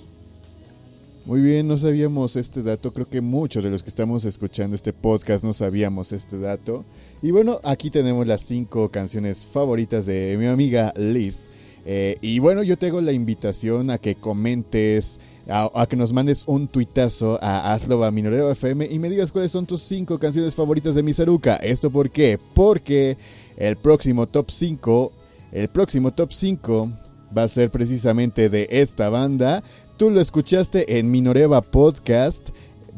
Muy 1.26 1.42
bien, 1.42 1.68
no 1.68 1.78
sabíamos 1.78 2.36
este 2.38 2.64
dato. 2.64 2.94
Creo 2.94 3.06
que 3.06 3.20
muchos 3.20 3.64
de 3.64 3.70
los 3.70 3.84
que 3.84 3.90
estamos 3.90 4.24
escuchando 4.24 4.76
este 4.76 4.94
podcast 4.94 5.44
no 5.44 5.52
sabíamos 5.54 6.14
este 6.14 6.40
dato. 6.40 6.86
Y 7.22 7.32
bueno, 7.32 7.60
aquí 7.64 7.90
tenemos 7.90 8.28
las 8.28 8.44
cinco 8.44 8.90
canciones 8.90 9.44
favoritas 9.44 10.06
de 10.06 10.38
mi 10.40 10.46
amiga 10.46 10.94
Liz. 10.96 11.50
Eh, 11.90 12.18
y 12.20 12.40
bueno, 12.40 12.64
yo 12.64 12.78
te 12.78 12.88
hago 12.88 13.00
la 13.00 13.14
invitación 13.14 13.92
a 13.92 13.98
que 13.98 14.16
comentes, 14.16 15.22
a, 15.48 15.88
que 15.90 15.96
nos 15.96 16.12
mandes 16.12 16.44
un 16.46 16.68
tuitazo 16.68 17.40
a 17.42 17.74
Hazlo 17.74 18.12
Minoreo 18.12 18.52
FM 18.52 18.90
y 18.92 19.00
me 19.00 19.10
digas 19.10 19.32
cuáles 19.32 19.52
son 19.52 19.66
tus 19.66 19.84
cinco 19.84 20.20
canciones 20.20 20.54
favoritas 20.54 20.96
de 20.96 21.04
Misaruka. 21.04 21.56
¿Esto 21.56 21.90
por 21.90 22.10
qué? 22.10 22.38
Porque 22.54 23.16
el 23.56 23.78
próximo 23.78 24.28
top 24.28 24.52
5, 24.52 25.14
el 25.54 25.70
próximo 25.70 26.12
top 26.12 26.34
5 26.34 26.90
va 27.38 27.44
a 27.44 27.48
ser 27.48 27.72
precisamente 27.72 28.50
de 28.50 28.68
esta 28.70 29.10
banda. 29.10 29.64
Tú 29.96 30.10
lo 30.10 30.20
escuchaste 30.20 31.00
en 31.00 31.10
Minoreva 31.10 31.62
Podcast. 31.62 32.50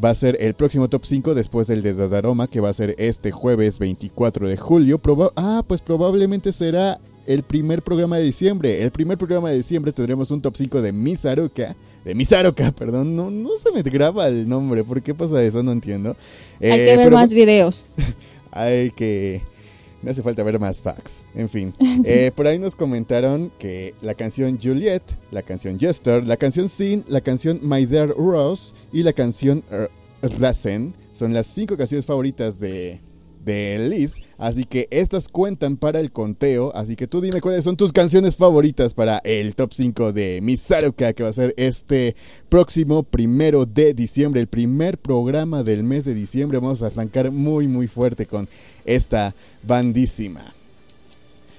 Va 0.03 0.11
a 0.11 0.15
ser 0.15 0.37
el 0.39 0.53
próximo 0.53 0.87
top 0.87 1.03
5 1.03 1.35
después 1.35 1.67
del 1.67 1.81
de 1.81 1.93
Dadaroma, 1.93 2.47
que 2.47 2.61
va 2.61 2.69
a 2.69 2.73
ser 2.73 2.95
este 2.97 3.31
jueves 3.31 3.79
24 3.79 4.47
de 4.47 4.55
julio. 4.55 5.01
ah, 5.35 5.61
pues 5.67 5.81
probablemente 5.81 6.53
será 6.53 6.99
el 7.25 7.43
primer 7.43 7.81
programa 7.81 8.17
de 8.17 8.23
diciembre. 8.23 8.81
El 8.81 8.91
primer 8.91 9.17
programa 9.17 9.49
de 9.49 9.57
diciembre 9.57 9.91
tendremos 9.91 10.31
un 10.31 10.41
top 10.41 10.55
5 10.55 10.81
de 10.81 10.93
Misaruka. 10.93 11.75
De 12.05 12.15
Misaruka, 12.15 12.71
perdón. 12.77 13.15
No, 13.15 13.29
no 13.29 13.49
se 13.57 13.71
me 13.71 13.81
graba 13.81 14.27
el 14.29 14.47
nombre. 14.47 14.85
¿Por 14.85 15.01
qué 15.01 15.13
pasa 15.13 15.43
eso? 15.43 15.61
No 15.63 15.73
entiendo. 15.73 16.15
Hay 16.61 16.69
que 16.69 16.93
eh, 16.93 16.97
ver 16.97 17.11
más 17.11 17.33
videos. 17.33 17.85
hay 18.51 18.91
que... 18.91 19.41
Me 20.01 20.11
hace 20.11 20.21
falta 20.21 20.43
ver 20.43 20.59
más 20.59 20.81
facts. 20.81 21.25
En 21.35 21.49
fin. 21.49 21.73
Eh, 22.05 22.31
por 22.33 22.47
ahí 22.47 22.57
nos 22.57 22.75
comentaron 22.75 23.51
que 23.59 23.93
la 24.01 24.15
canción 24.15 24.57
Juliet, 24.61 25.01
la 25.31 25.43
canción 25.43 25.77
Jester, 25.77 26.25
la 26.25 26.37
canción 26.37 26.69
Sin, 26.69 27.03
la 27.07 27.19
canción 27.21 27.59
My 27.61 27.85
Dear 27.85 28.09
Rose 28.09 28.73
y 28.93 29.03
la 29.03 29.11
canción 29.11 29.63
Rasen 30.21 30.93
son 31.11 31.33
las 31.33 31.47
cinco 31.47 31.75
canciones 31.75 32.05
favoritas 32.05 32.59
de, 32.59 33.01
de 33.43 33.87
Liz. 33.89 34.17
Así 34.37 34.63
que 34.63 34.87
estas 34.91 35.27
cuentan 35.27 35.77
para 35.77 35.99
el 35.99 36.11
conteo. 36.11 36.71
Así 36.75 36.95
que 36.95 37.07
tú 37.07 37.21
dime 37.21 37.41
cuáles 37.41 37.63
son 37.63 37.77
tus 37.77 37.93
canciones 37.93 38.35
favoritas 38.35 38.93
para 38.93 39.19
el 39.19 39.55
top 39.55 39.73
5 39.73 40.13
de 40.13 40.39
Misaruka, 40.41 41.13
que 41.13 41.23
va 41.23 41.29
a 41.29 41.33
ser 41.33 41.53
este 41.57 42.15
próximo 42.49 43.03
primero 43.03 43.65
de 43.65 43.93
diciembre, 43.93 44.41
el 44.41 44.47
primer 44.47 44.97
programa 44.97 45.63
del 45.63 45.83
mes 45.83 46.05
de 46.05 46.13
diciembre. 46.13 46.59
Vamos 46.59 46.83
a 46.83 46.87
arrancar 46.87 47.31
muy, 47.31 47.67
muy 47.67 47.87
fuerte 47.87 48.25
con 48.25 48.47
esta 48.85 49.35
bandísima. 49.63 50.53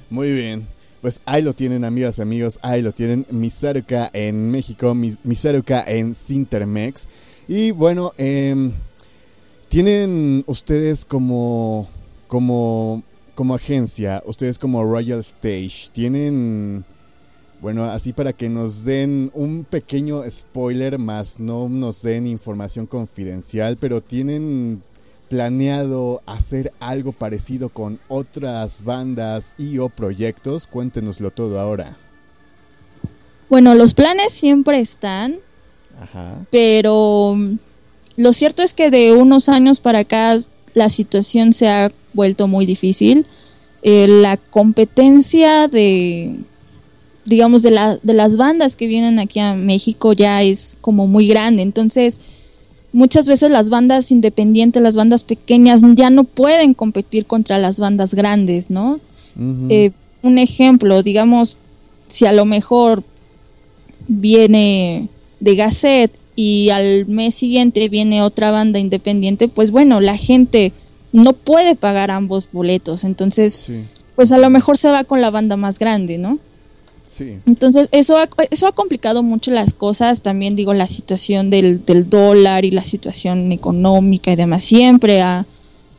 Muy 0.08 0.32
bien. 0.32 0.66
Pues 1.00 1.22
ahí 1.24 1.42
lo 1.42 1.54
tienen, 1.54 1.84
amigas 1.84 2.18
y 2.18 2.22
amigos. 2.22 2.58
Ahí 2.62 2.82
lo 2.82 2.92
tienen. 2.92 3.26
Misaruka 3.30 4.10
en 4.12 4.50
México, 4.50 4.94
Misaruka 4.94 5.82
en 5.86 6.14
Sintermex. 6.14 7.08
Y 7.48 7.70
bueno, 7.70 8.12
eh 8.18 8.70
¿Tienen 9.70 10.42
ustedes 10.48 11.04
como, 11.04 11.88
como, 12.26 13.04
como 13.36 13.54
agencia, 13.54 14.20
ustedes 14.26 14.58
como 14.58 14.82
Royal 14.82 15.20
Stage, 15.20 15.90
tienen, 15.92 16.84
Bueno, 17.60 17.84
así 17.84 18.12
para 18.12 18.32
que 18.32 18.48
nos 18.48 18.84
den 18.84 19.30
un 19.32 19.62
pequeño 19.62 20.28
spoiler 20.28 20.98
más, 20.98 21.38
no 21.38 21.68
nos 21.68 22.02
den 22.02 22.26
información 22.26 22.86
confidencial, 22.86 23.76
pero 23.80 24.00
tienen 24.00 24.82
planeado 25.28 26.20
hacer 26.26 26.72
algo 26.80 27.12
parecido 27.12 27.68
con 27.68 28.00
otras 28.08 28.82
bandas 28.82 29.54
y 29.56 29.78
o 29.78 29.88
proyectos. 29.88 30.66
Cuéntenoslo 30.66 31.30
todo 31.30 31.60
ahora. 31.60 31.96
Bueno, 33.48 33.76
los 33.76 33.94
planes 33.94 34.32
siempre 34.32 34.80
están, 34.80 35.36
Ajá. 36.02 36.44
pero 36.50 37.36
lo 38.20 38.32
cierto 38.32 38.62
es 38.62 38.74
que 38.74 38.90
de 38.90 39.12
unos 39.12 39.48
años 39.48 39.80
para 39.80 40.00
acá 40.00 40.36
la 40.74 40.88
situación 40.90 41.52
se 41.52 41.68
ha 41.68 41.90
vuelto 42.12 42.48
muy 42.48 42.66
difícil. 42.66 43.24
Eh, 43.82 44.06
la 44.08 44.36
competencia 44.36 45.66
de 45.68 46.34
digamos, 47.24 47.62
de, 47.62 47.70
la, 47.70 47.96
de 48.02 48.12
las 48.12 48.36
bandas 48.36 48.76
que 48.76 48.86
vienen 48.86 49.18
aquí 49.18 49.38
a 49.38 49.54
México 49.54 50.12
ya 50.12 50.42
es 50.42 50.76
como 50.80 51.06
muy 51.06 51.28
grande. 51.28 51.62
Entonces, 51.62 52.20
muchas 52.92 53.26
veces 53.26 53.50
las 53.50 53.68
bandas 53.68 54.10
independientes, 54.10 54.82
las 54.82 54.96
bandas 54.96 55.22
pequeñas, 55.22 55.82
ya 55.94 56.10
no 56.10 56.24
pueden 56.24 56.74
competir 56.74 57.26
contra 57.26 57.58
las 57.58 57.78
bandas 57.78 58.14
grandes, 58.14 58.68
¿no? 58.68 58.98
Eh, 59.68 59.92
un 60.22 60.38
ejemplo, 60.38 61.02
digamos, 61.02 61.56
si 62.08 62.26
a 62.26 62.32
lo 62.32 62.44
mejor 62.44 63.04
viene 64.08 65.08
de 65.38 65.54
Gasset 65.54 66.10
y 66.42 66.70
al 66.70 67.04
mes 67.04 67.34
siguiente 67.34 67.86
viene 67.90 68.22
otra 68.22 68.50
banda 68.50 68.78
independiente, 68.78 69.46
pues 69.46 69.70
bueno, 69.70 70.00
la 70.00 70.16
gente 70.16 70.72
no 71.12 71.34
puede 71.34 71.74
pagar 71.74 72.10
ambos 72.10 72.48
boletos, 72.50 73.04
entonces, 73.04 73.68
pues 74.16 74.32
a 74.32 74.38
lo 74.38 74.48
mejor 74.48 74.78
se 74.78 74.88
va 74.88 75.04
con 75.04 75.20
la 75.20 75.30
banda 75.30 75.58
más 75.58 75.78
grande, 75.78 76.16
¿no? 76.16 76.38
Entonces, 77.44 77.90
eso 77.92 78.16
ha, 78.16 78.26
eso 78.50 78.66
ha 78.68 78.72
complicado 78.72 79.22
mucho 79.22 79.50
las 79.50 79.74
cosas. 79.74 80.22
También 80.22 80.56
digo, 80.56 80.72
la 80.72 80.86
situación 80.86 81.50
del, 81.50 81.82
dólar 82.08 82.64
y 82.64 82.70
la 82.70 82.84
situación 82.84 83.52
económica 83.52 84.32
y 84.32 84.36
demás 84.36 84.64
siempre 84.64 85.20
ha, 85.20 85.44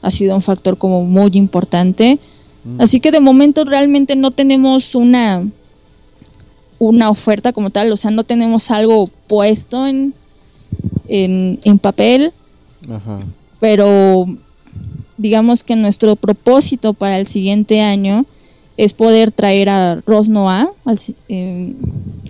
sido 0.10 0.34
un 0.34 0.42
factor 0.42 0.80
como 0.80 1.04
muy 1.04 1.30
importante. 1.34 2.18
Mm. 2.64 2.82
Así 2.82 3.00
que 3.00 3.12
de 3.12 3.20
momento 3.20 3.64
realmente 3.64 4.16
no 4.16 4.32
tenemos 4.32 4.96
una, 4.96 5.44
una 6.80 7.12
oferta 7.12 7.54
como 7.54 7.70
tal, 7.70 7.92
o 7.92 7.98
sea, 7.98 8.10
no 8.10 8.24
tenemos 8.24 8.72
algo 8.72 9.08
puesto 9.28 9.86
en, 9.86 10.16
en, 11.08 11.60
en 11.64 11.80
papel. 11.80 12.32
Pero 13.60 14.26
digamos 15.18 15.64
que 15.64 15.76
nuestro 15.76 16.16
propósito 16.16 16.94
para 16.94 17.20
el 17.20 17.28
siguiente 17.28 17.82
año 17.82 18.26
es 18.78 18.94
poder 18.94 19.32
traer 19.32 19.70
a 19.70 20.02
Rosnoa 20.06 20.72
eh, 21.30 21.76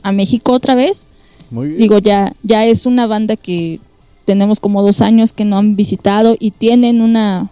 a 0.04 0.12
México 0.12 0.52
otra 0.52 0.76
vez. 0.76 1.08
Digo, 1.50 2.00
ya, 2.00 2.34
ya 2.44 2.66
es 2.66 2.86
una 2.86 3.08
banda 3.08 3.36
que 3.36 3.80
tenemos 4.26 4.60
como 4.60 4.82
dos 4.82 5.02
años 5.02 5.34
que 5.34 5.46
no 5.46 5.58
han 5.58 5.76
visitado 5.76 6.36
y 6.40 6.52
tienen 6.52 7.02
una 7.02 7.50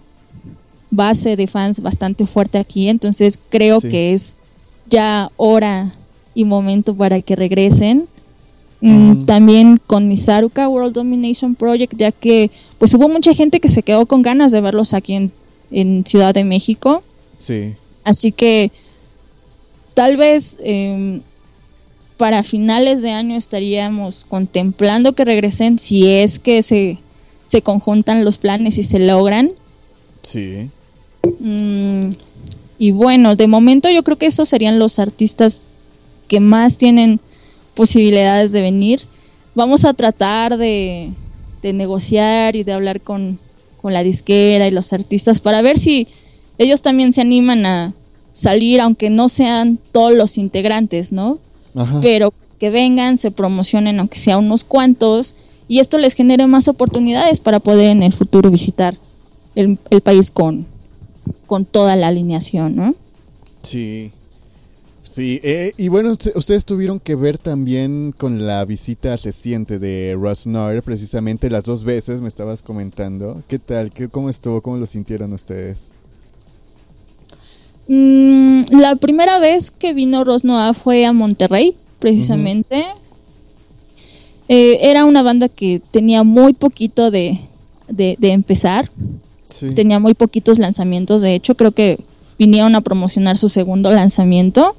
base 0.92 1.36
de 1.36 1.48
fans 1.48 1.82
bastante 1.82 2.26
fuerte 2.26 2.58
aquí, 2.58 2.90
entonces 2.90 3.38
creo 3.50 3.80
que 3.82 4.14
es 4.14 4.36
ya 4.90 5.32
hora 5.38 5.94
y 6.34 6.46
momento 6.46 6.96
para 6.96 7.22
que 7.22 7.36
regresen. 7.36 8.08
Mm, 8.82 9.26
también 9.26 9.80
con 9.86 10.08
Misaruka 10.08 10.70
World 10.70 10.94
Domination 10.94 11.56
Project, 11.56 11.94
ya 11.98 12.12
que 12.12 12.50
pues 12.78 12.94
hubo 12.94 13.10
mucha 13.10 13.34
gente 13.34 13.60
que 13.60 13.68
se 13.68 13.84
quedó 13.84 14.06
con 14.06 14.22
ganas 14.22 14.52
de 14.52 14.62
verlos 14.62 14.94
aquí 14.94 15.16
en, 15.16 15.32
en 15.72 16.06
Ciudad 16.06 16.34
de 16.34 16.46
México. 16.46 17.04
Sí. 17.38 17.76
Así 18.06 18.32
que 18.32 18.72
tal 19.94 20.16
vez 20.16 20.58
em, 20.62 21.22
para 22.16 22.44
finales 22.44 23.02
de 23.02 23.12
año 23.12 23.36
estaríamos 23.36 24.26
contemplando 24.26 25.14
que 25.14 25.26
regresen 25.26 25.78
si 25.78 26.08
es 26.08 26.40
que 26.40 26.62
se, 26.62 27.00
se 27.46 27.62
conjuntan 27.62 28.24
los 28.24 28.38
planes 28.38 28.78
y 28.78 28.84
se 28.84 29.00
logran. 29.00 29.52
Sí. 30.24 30.70
Mm, 31.40 32.10
y 32.78 32.92
bueno, 32.92 33.36
de 33.36 33.48
momento 33.48 33.90
yo 33.90 34.04
creo 34.04 34.18
que 34.18 34.26
estos 34.26 34.48
serían 34.48 34.80
los 34.80 35.00
artistas 35.00 35.64
que 36.30 36.40
más 36.40 36.78
tienen 36.78 37.20
posibilidades 37.80 38.52
de 38.52 38.62
venir. 38.62 39.00
Vamos 39.56 39.86
a 39.86 39.94
tratar 39.94 40.58
de, 40.58 41.14
de 41.62 41.72
negociar 41.72 42.58
y 42.58 42.64
de 42.64 42.74
hablar 42.74 43.00
con, 43.00 43.40
con 43.82 43.94
la 43.94 44.04
disquera 44.04 44.68
y 44.68 44.72
los 44.72 44.92
artistas 44.92 45.40
para 45.40 45.62
ver 45.62 45.78
si 45.78 46.06
ellos 46.58 46.82
también 46.82 47.14
se 47.14 47.22
animan 47.22 47.66
a, 47.66 47.94
salir, 48.40 48.80
aunque 48.82 49.10
no 49.10 49.30
sean 49.30 49.78
todos 49.92 50.14
los 50.14 50.38
integrantes, 50.38 51.12
¿no? 51.12 51.40
Pero 52.02 52.34
que 52.58 52.70
vengan, 52.70 53.18
se 53.18 53.32
promocionen, 53.32 54.00
aunque 54.00 54.18
sea 54.18 54.38
unos 54.38 54.64
cuantos, 54.64 55.36
y 55.68 55.80
esto 55.80 55.98
les 55.98 56.14
genere 56.14 56.48
más 56.48 56.68
oportunidades 56.68 57.40
para 57.40 57.60
poder 57.60 57.88
en 57.88 58.04
el 58.04 58.12
futuro 58.12 58.50
visitar 58.50 58.98
el, 59.56 59.78
país 60.02 60.32
con, 60.32 60.66
con 61.46 61.66
toda 61.66 61.96
la 61.96 62.08
alineación, 62.08 62.76
¿no? 62.76 62.96
Sí. 63.62 64.12
Sí, 65.10 65.40
eh, 65.44 65.74
y 65.76 65.88
bueno, 65.88 66.16
ustedes 66.36 66.66
tuvieron 66.66 67.00
que 67.00 67.16
ver 67.16 67.40
también 67.40 68.14
con 68.16 68.46
la 68.46 68.64
visita 68.64 69.16
reciente 69.16 69.80
de 69.80 70.16
Russ 70.16 70.46
Noir, 70.46 70.84
precisamente 70.84 71.50
las 71.50 71.64
dos 71.64 71.84
veces 71.84 72.22
me 72.22 72.28
estabas 72.28 72.62
comentando. 72.62 73.42
¿Qué 73.48 73.58
tal? 73.58 73.92
¿Qué, 73.92 74.08
¿Cómo 74.08 74.30
estuvo? 74.30 74.62
¿Cómo 74.62 74.78
lo 74.78 74.86
sintieron 74.86 75.34
ustedes? 75.34 75.92
Mm, 77.88 78.66
la 78.70 78.96
primera 78.98 79.40
vez 79.40 79.72
que 79.72 79.96
vino 79.96 80.24
Rosnoa 80.24 80.76
fue 80.76 81.08
a 81.08 81.12
Monterrey, 81.12 81.76
precisamente. 81.98 82.86
Eh, 84.48 84.78
era 84.82 85.06
una 85.06 85.24
banda 85.24 85.50
que 85.50 85.82
tenía 85.90 86.24
muy 86.24 86.54
poquito 86.54 87.10
de, 87.10 87.40
empezar. 87.88 88.92
Tenía 89.76 89.98
muy 89.98 90.14
poquitos 90.14 90.60
lanzamientos. 90.60 91.24
De 91.24 91.34
hecho, 91.34 91.56
creo 91.56 91.72
que 91.72 91.98
vinieron 92.38 92.76
a 92.76 92.82
promocionar 92.82 93.40
su 93.40 93.50
segundo 93.50 93.90
lanzamiento. 93.92 94.76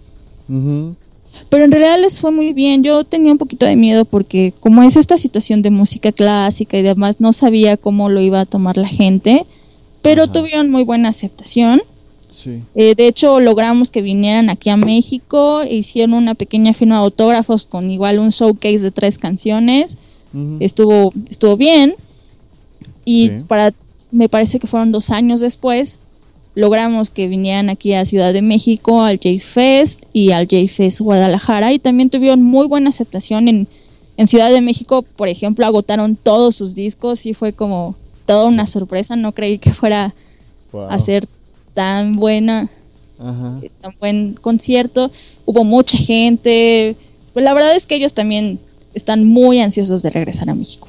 Pero 1.48 1.64
en 1.64 1.70
realidad 1.70 1.98
les 2.00 2.20
fue 2.20 2.30
muy 2.30 2.52
bien. 2.52 2.82
Yo 2.82 3.04
tenía 3.04 3.32
un 3.32 3.38
poquito 3.38 3.66
de 3.66 3.76
miedo 3.76 4.04
porque 4.04 4.52
como 4.60 4.82
es 4.82 4.96
esta 4.96 5.16
situación 5.16 5.62
de 5.62 5.70
música 5.70 6.12
clásica 6.12 6.76
y 6.76 6.82
demás, 6.82 7.16
no 7.20 7.32
sabía 7.32 7.76
cómo 7.76 8.08
lo 8.08 8.20
iba 8.20 8.40
a 8.40 8.46
tomar 8.46 8.76
la 8.76 8.88
gente. 8.88 9.46
Pero 10.02 10.28
tuvieron 10.28 10.70
muy 10.70 10.84
buena 10.84 11.10
aceptación. 11.10 11.82
Eh, 12.74 12.94
de 12.94 13.06
hecho, 13.06 13.38
logramos 13.40 13.90
que 13.90 14.02
vinieran 14.02 14.50
aquí 14.50 14.70
a 14.70 14.76
México, 14.76 15.62
e 15.62 15.74
hicieron 15.74 16.14
una 16.14 16.34
pequeña 16.34 16.72
firma 16.72 16.96
de 16.96 17.02
autógrafos 17.02 17.66
con 17.66 17.90
igual 17.90 18.18
un 18.18 18.30
showcase 18.30 18.80
de 18.80 18.90
tres 18.90 19.18
canciones. 19.18 19.98
Estuvo, 20.60 21.12
estuvo 21.28 21.56
bien. 21.56 21.94
Y 23.04 23.30
para, 23.48 23.74
me 24.10 24.28
parece 24.28 24.58
que 24.58 24.66
fueron 24.66 24.92
dos 24.92 25.10
años 25.10 25.40
después, 25.40 26.00
logramos 26.54 27.10
que 27.10 27.28
vinieran 27.28 27.70
aquí 27.70 27.94
a 27.94 28.04
Ciudad 28.04 28.32
de 28.32 28.42
México, 28.42 29.02
al 29.02 29.16
J-Fest 29.16 30.04
y 30.12 30.32
al 30.32 30.46
J-Fest 30.46 31.00
Guadalajara. 31.00 31.72
Y 31.72 31.78
también 31.78 32.10
tuvieron 32.10 32.42
muy 32.42 32.66
buena 32.66 32.90
aceptación 32.90 33.48
en, 33.48 33.68
en 34.16 34.26
Ciudad 34.26 34.50
de 34.50 34.60
México. 34.60 35.02
Por 35.02 35.28
ejemplo, 35.28 35.66
agotaron 35.66 36.16
todos 36.16 36.56
sus 36.56 36.74
discos 36.74 37.26
y 37.26 37.34
fue 37.34 37.52
como 37.52 37.96
toda 38.26 38.46
una 38.46 38.66
sorpresa. 38.66 39.16
No 39.16 39.32
creí 39.32 39.58
que 39.58 39.72
fuera 39.72 40.14
a 40.88 40.98
ser 40.98 41.26
tan 41.74 42.16
buena, 42.16 42.68
eh, 43.62 43.70
tan 43.80 43.94
buen 44.00 44.34
concierto. 44.34 45.10
Hubo 45.46 45.64
mucha 45.64 45.96
gente. 45.96 46.96
Pues 47.32 47.44
la 47.44 47.54
verdad 47.54 47.76
es 47.76 47.86
que 47.86 47.94
ellos 47.94 48.14
también 48.14 48.58
están 48.94 49.24
muy 49.24 49.60
ansiosos 49.60 50.02
de 50.02 50.10
regresar 50.10 50.50
a 50.50 50.54
México. 50.54 50.88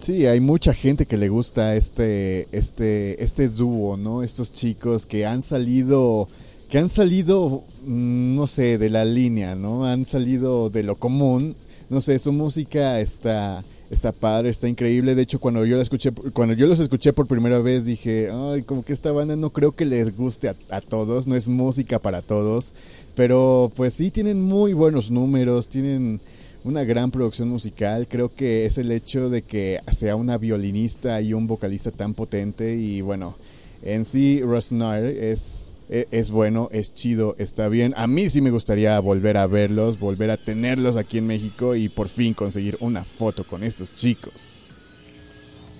Sí, 0.00 0.26
hay 0.26 0.40
mucha 0.40 0.74
gente 0.74 1.06
que 1.06 1.16
le 1.16 1.28
gusta 1.28 1.74
este, 1.74 2.46
este, 2.52 3.22
este 3.22 3.48
dúo, 3.48 3.96
¿no? 3.96 4.22
Estos 4.22 4.52
chicos 4.52 5.06
que 5.06 5.26
han 5.26 5.42
salido, 5.42 6.28
que 6.68 6.78
han 6.78 6.90
salido, 6.90 7.64
mm, 7.86 8.36
no 8.36 8.46
sé, 8.46 8.78
de 8.78 8.90
la 8.90 9.04
línea, 9.04 9.54
¿no? 9.54 9.86
Han 9.86 10.04
salido 10.04 10.70
de 10.70 10.82
lo 10.82 10.96
común. 10.96 11.56
No 11.88 12.00
sé, 12.00 12.18
su 12.18 12.32
música 12.32 13.00
está, 13.00 13.64
está 13.90 14.12
padre, 14.12 14.50
está 14.50 14.68
increíble. 14.68 15.14
De 15.14 15.22
hecho, 15.22 15.40
cuando 15.40 15.64
yo 15.64 15.76
la 15.76 15.82
escuché, 15.82 16.12
cuando 16.32 16.54
yo 16.54 16.66
los 16.66 16.78
escuché 16.78 17.12
por 17.12 17.26
primera 17.26 17.58
vez, 17.60 17.84
dije, 17.84 18.28
ay, 18.32 18.62
como 18.62 18.84
que 18.84 18.92
esta 18.92 19.12
banda 19.12 19.34
no 19.34 19.50
creo 19.50 19.72
que 19.72 19.86
les 19.86 20.16
guste 20.16 20.48
a, 20.48 20.80
todos, 20.80 21.26
no 21.26 21.34
es 21.34 21.48
música 21.48 21.98
para 21.98 22.22
todos. 22.22 22.74
Pero 23.14 23.72
pues 23.74 23.94
sí 23.94 24.10
tienen 24.10 24.42
muy 24.42 24.72
buenos 24.72 25.10
números, 25.10 25.68
tienen 25.68 26.20
una 26.66 26.82
gran 26.82 27.12
producción 27.12 27.48
musical. 27.48 28.08
Creo 28.08 28.28
que 28.28 28.66
es 28.66 28.76
el 28.76 28.90
hecho 28.90 29.30
de 29.30 29.42
que 29.42 29.78
sea 29.92 30.16
una 30.16 30.36
violinista 30.36 31.20
y 31.20 31.32
un 31.32 31.46
vocalista 31.46 31.92
tan 31.92 32.12
potente. 32.12 32.74
Y 32.74 33.02
bueno, 33.02 33.36
en 33.82 34.04
sí, 34.04 34.42
Russ 34.42 34.72
es 34.72 35.72
e, 35.88 36.08
es 36.10 36.32
bueno, 36.32 36.68
es 36.72 36.92
chido, 36.92 37.36
está 37.38 37.68
bien. 37.68 37.94
A 37.96 38.08
mí 38.08 38.28
sí 38.28 38.40
me 38.40 38.50
gustaría 38.50 38.98
volver 38.98 39.36
a 39.36 39.46
verlos, 39.46 40.00
volver 40.00 40.30
a 40.30 40.36
tenerlos 40.36 40.96
aquí 40.96 41.18
en 41.18 41.28
México 41.28 41.76
y 41.76 41.88
por 41.88 42.08
fin 42.08 42.34
conseguir 42.34 42.76
una 42.80 43.04
foto 43.04 43.44
con 43.44 43.62
estos 43.62 43.92
chicos. 43.92 44.60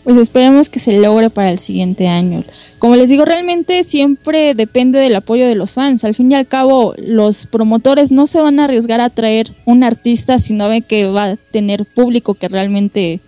Pues 0.07 0.19
esperemos 0.19 0.71
que 0.71 0.79
se 0.79 1.01
logre 1.01 1.31
para 1.31 1.51
el 1.51 1.59
siguiente 1.59 2.07
año. 2.07 2.45
Como 2.79 2.95
les 2.95 3.11
digo, 3.11 3.25
realmente 3.25 3.83
siempre 3.83 4.55
depende 4.55 5.01
del 5.01 5.17
apoyo 5.17 5.49
de 5.49 5.57
los 5.57 5.73
fans. 5.73 6.05
Al 6.05 6.15
fin 6.15 6.31
y 6.31 6.37
al 6.37 6.47
cabo, 6.47 6.95
los 6.97 7.47
promotores 7.47 8.13
no 8.13 8.29
se 8.29 8.41
van 8.41 8.61
a 8.61 8.65
arriesgar 8.67 9.01
a 9.01 9.11
traer 9.11 9.53
un 9.65 9.83
artista 9.83 10.39
si 10.39 10.55
no 10.55 10.69
ven 10.69 10.85
que 10.85 11.07
va 11.07 11.33
a 11.33 11.37
tener 11.37 11.85
público 11.85 12.35
que 12.35 12.47
realmente 12.47 13.19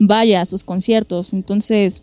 vaya 0.00 0.40
a 0.40 0.46
sus 0.46 0.64
conciertos. 0.64 1.32
Entonces, 1.32 2.02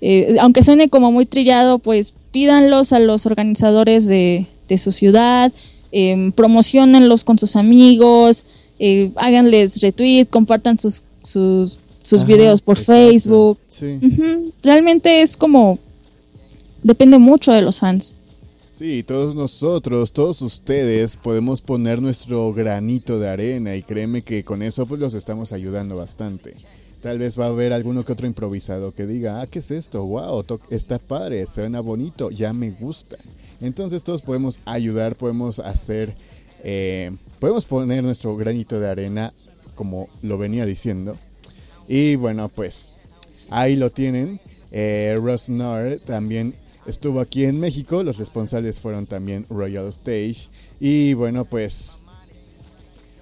eh, 0.00 0.36
aunque 0.40 0.62
suene 0.62 0.88
como 0.88 1.12
muy 1.12 1.26
trillado, 1.26 1.80
pues 1.80 2.14
pídanlos 2.30 2.94
a 2.94 2.98
los 2.98 3.26
organizadores 3.26 4.06
de, 4.06 4.46
su 4.78 4.90
ciudad, 4.90 5.52
eh, 5.92 6.32
promocionenlos 6.34 7.24
con 7.24 7.38
sus 7.38 7.56
amigos, 7.56 8.44
eh, 8.78 9.10
háganles 9.16 9.82
retweet, 9.82 10.28
compartan 10.30 10.78
sus 10.78 11.02
sus 12.02 12.24
videos 12.24 12.60
por 12.60 12.76
Facebook. 12.76 13.58
Realmente 14.62 15.22
es 15.22 15.36
como, 15.36 15.78
depende 16.82 17.18
mucho 17.18 17.52
de 17.52 17.62
los 17.62 17.80
fans. 17.80 18.16
Sí, 18.70 19.02
todos 19.02 19.34
nosotros, 19.34 20.12
todos 20.12 20.42
ustedes 20.42 21.16
podemos 21.16 21.60
poner 21.60 22.02
nuestro 22.02 22.52
granito 22.52 23.20
de 23.20 23.28
arena 23.28 23.76
y 23.76 23.82
créeme 23.82 24.22
que 24.22 24.44
con 24.44 24.62
eso 24.62 24.86
pues 24.86 25.00
los 25.00 25.14
estamos 25.14 25.52
ayudando 25.52 25.96
bastante. 25.96 26.54
Tal 27.00 27.18
vez 27.18 27.38
va 27.38 27.46
a 27.46 27.48
haber 27.48 27.72
alguno 27.72 28.04
que 28.04 28.12
otro 28.12 28.26
improvisado 28.26 28.92
que 28.92 29.06
diga, 29.06 29.40
ah, 29.40 29.46
¿qué 29.46 29.58
es 29.58 29.70
esto? 29.70 30.04
Wow, 30.04 30.44
está 30.70 30.98
padre, 30.98 31.46
suena 31.46 31.80
bonito, 31.80 32.30
ya 32.30 32.52
me 32.52 32.70
gusta. 32.70 33.18
Entonces 33.60 34.02
todos 34.02 34.22
podemos 34.22 34.58
ayudar, 34.64 35.16
podemos 35.16 35.58
hacer, 35.58 36.14
eh, 36.64 37.12
podemos 37.38 37.66
poner 37.66 38.02
nuestro 38.02 38.36
granito 38.36 38.80
de 38.80 38.88
arena, 38.88 39.32
como 39.74 40.08
lo 40.22 40.38
venía 40.38 40.64
diciendo, 40.64 41.16
y 41.94 42.16
bueno, 42.16 42.48
pues 42.48 42.92
ahí 43.50 43.76
lo 43.76 43.90
tienen. 43.90 44.40
Eh, 44.70 45.14
Ross 45.20 45.50
también 46.06 46.54
estuvo 46.86 47.20
aquí 47.20 47.44
en 47.44 47.60
México. 47.60 48.02
Los 48.02 48.16
responsables 48.16 48.80
fueron 48.80 49.04
también 49.04 49.44
Royal 49.50 49.88
Stage. 49.88 50.48
Y 50.80 51.12
bueno, 51.12 51.44
pues. 51.44 51.98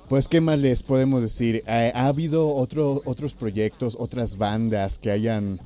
Pues, 0.08 0.28
¿qué 0.28 0.40
más 0.40 0.60
les 0.60 0.84
podemos 0.84 1.20
decir? 1.20 1.64
Eh, 1.66 1.90
¿Ha 1.92 2.06
habido 2.06 2.54
otro, 2.54 3.02
otros 3.06 3.34
proyectos, 3.34 3.96
otras 3.98 4.38
bandas 4.38 4.98
que 4.98 5.10
hayan, 5.10 5.58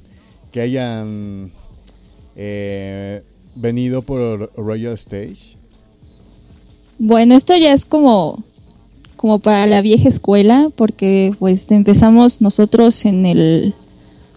que 0.50 0.62
hayan 0.62 1.52
eh, 2.36 3.22
venido 3.54 4.00
por 4.00 4.50
Royal 4.56 4.94
Stage? 4.94 5.58
Bueno, 6.98 7.34
esto 7.34 7.54
ya 7.54 7.74
es 7.74 7.84
como 7.84 8.42
como 9.24 9.38
para 9.38 9.66
la 9.66 9.80
vieja 9.80 10.06
escuela, 10.06 10.68
porque 10.76 11.34
pues 11.38 11.70
empezamos 11.70 12.42
nosotros 12.42 13.06
en 13.06 13.24
el 13.24 13.72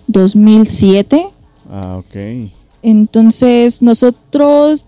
2007. 0.08 1.28
Ah, 1.70 1.98
ok. 1.98 2.50
Entonces 2.84 3.82
nosotros 3.82 4.86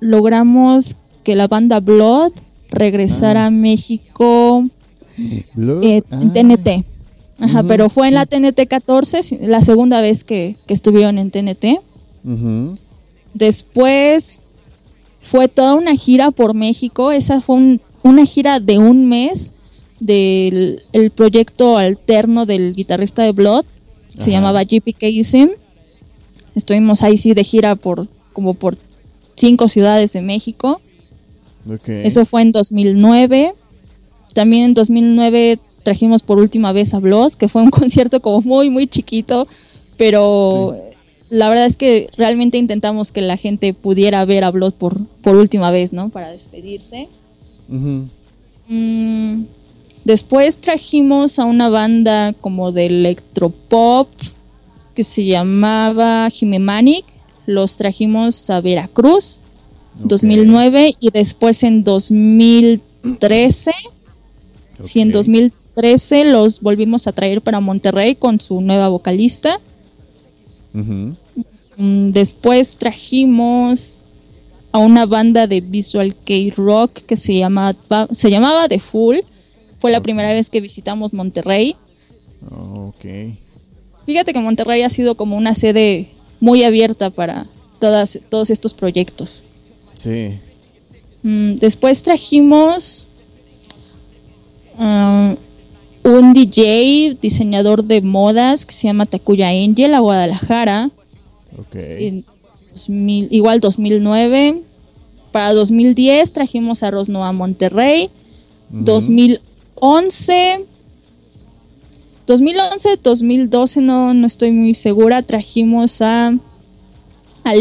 logramos 0.00 0.96
que 1.22 1.36
la 1.36 1.46
banda 1.46 1.78
Blood 1.78 2.32
regresara 2.70 3.44
ah. 3.44 3.46
a 3.46 3.50
México 3.50 4.64
eh, 5.16 6.02
en 6.10 6.32
TNT. 6.32 6.84
Ajá, 7.38 7.62
pero 7.62 7.88
fue 7.88 8.08
en 8.08 8.14
la 8.14 8.26
TNT 8.26 8.66
14, 8.66 9.42
la 9.42 9.62
segunda 9.62 10.00
vez 10.00 10.24
que, 10.24 10.56
estuvieron 10.66 11.18
en 11.18 11.30
TNT. 11.30 11.78
Después 13.34 14.40
fue 15.22 15.46
toda 15.46 15.74
una 15.74 15.94
gira 15.94 16.32
por 16.32 16.52
México. 16.54 17.12
Esa 17.12 17.40
fue 17.40 17.54
un, 17.54 17.80
una 18.02 18.24
gira 18.24 18.60
de 18.60 18.78
un 18.78 19.08
mes 19.08 19.52
del 20.00 20.82
el 20.92 21.10
proyecto 21.10 21.76
alterno 21.76 22.46
del 22.46 22.74
guitarrista 22.74 23.22
de 23.22 23.32
Blood. 23.32 23.64
Se 24.18 24.30
llamaba 24.30 24.64
GPKism. 24.64 25.50
Estuvimos 26.54 27.02
ahí 27.02 27.16
sí 27.16 27.32
de 27.32 27.44
gira 27.44 27.76
por 27.76 28.08
como 28.32 28.54
por 28.54 28.76
cinco 29.36 29.68
ciudades 29.68 30.12
de 30.12 30.22
México. 30.22 30.80
Eso 31.86 32.24
fue 32.24 32.42
en 32.42 32.52
2009. 32.52 33.54
También 34.34 34.64
en 34.64 34.74
2009 34.74 35.58
trajimos 35.82 36.22
por 36.22 36.38
última 36.38 36.72
vez 36.72 36.94
a 36.94 36.98
Blood, 36.98 37.34
que 37.34 37.48
fue 37.48 37.62
un 37.62 37.70
concierto 37.80 38.20
como 38.20 38.40
muy, 38.42 38.70
muy 38.70 38.86
chiquito, 38.86 39.46
pero 39.96 40.76
la 41.28 41.48
verdad 41.48 41.66
es 41.66 41.76
que 41.76 42.08
realmente 42.16 42.58
intentamos 42.58 43.12
que 43.12 43.22
la 43.22 43.36
gente 43.36 43.74
pudiera 43.74 44.24
ver 44.24 44.44
a 44.44 44.50
Blood 44.50 44.74
por, 44.74 45.04
por 45.22 45.36
última 45.36 45.70
vez, 45.70 45.92
¿no? 45.92 46.10
Para 46.10 46.30
despedirse. 46.30 47.08
Mm, 48.68 49.44
después 50.04 50.60
trajimos 50.60 51.38
a 51.38 51.44
una 51.44 51.68
banda 51.68 52.32
como 52.40 52.72
de 52.72 52.86
electropop 52.86 54.08
que 54.94 55.04
se 55.04 55.24
llamaba 55.24 56.28
Jimemanic. 56.30 57.04
Los 57.46 57.76
trajimos 57.76 58.50
a 58.50 58.60
Veracruz, 58.60 59.38
2009, 60.04 60.96
y 61.00 61.10
después 61.10 61.62
en 61.62 61.84
2013. 61.84 63.72
Sí, 64.78 65.00
en 65.00 65.10
2013 65.10 66.24
los 66.24 66.60
volvimos 66.60 67.06
a 67.06 67.12
traer 67.12 67.42
para 67.42 67.60
Monterrey 67.60 68.14
con 68.14 68.40
su 68.40 68.60
nueva 68.60 68.88
vocalista. 68.88 69.58
Mm, 70.72 72.08
después 72.08 72.76
trajimos 72.76 73.99
a 74.72 74.78
una 74.78 75.06
banda 75.06 75.46
de 75.46 75.60
visual 75.60 76.14
K-rock 76.14 76.92
que 77.06 77.16
se, 77.16 77.34
llama, 77.34 77.74
se 78.12 78.30
llamaba 78.30 78.68
The 78.68 78.78
Full. 78.78 79.18
Fue 79.78 79.90
la 79.90 80.00
primera 80.00 80.32
vez 80.32 80.50
que 80.50 80.60
visitamos 80.60 81.12
Monterrey. 81.12 81.76
Fíjate 84.04 84.32
que 84.32 84.40
Monterrey 84.40 84.82
ha 84.82 84.90
sido 84.90 85.14
como 85.14 85.36
una 85.36 85.54
sede 85.54 86.08
muy 86.40 86.62
abierta 86.64 87.10
para 87.10 87.46
todas, 87.78 88.18
todos 88.28 88.50
estos 88.50 88.74
proyectos. 88.74 89.42
Sí. 89.94 90.38
Mm, 91.22 91.56
después 91.56 92.02
trajimos 92.02 93.06
um, 94.78 95.36
un 96.04 96.32
DJ, 96.32 97.18
diseñador 97.20 97.84
de 97.84 98.02
modas 98.02 98.66
que 98.66 98.72
se 98.72 98.86
llama 98.86 99.06
Takuya 99.06 99.48
Angel 99.48 99.94
a 99.94 100.00
Guadalajara. 100.00 100.90
Okay 101.58 102.24
igual 102.88 103.60
2009. 103.60 104.62
Para 105.32 105.52
2010 105.54 106.32
trajimos 106.32 106.82
a 106.82 106.90
Rosno 106.90 107.24
a 107.24 107.32
Monterrey. 107.32 108.10
2011. 108.70 110.66
2011, 112.26 112.96
2012, 113.02 113.80
no, 113.80 114.14
no 114.14 114.26
estoy 114.26 114.52
muy 114.52 114.74
segura, 114.74 115.20
trajimos 115.22 116.00
a, 116.00 116.28
a 116.28 117.54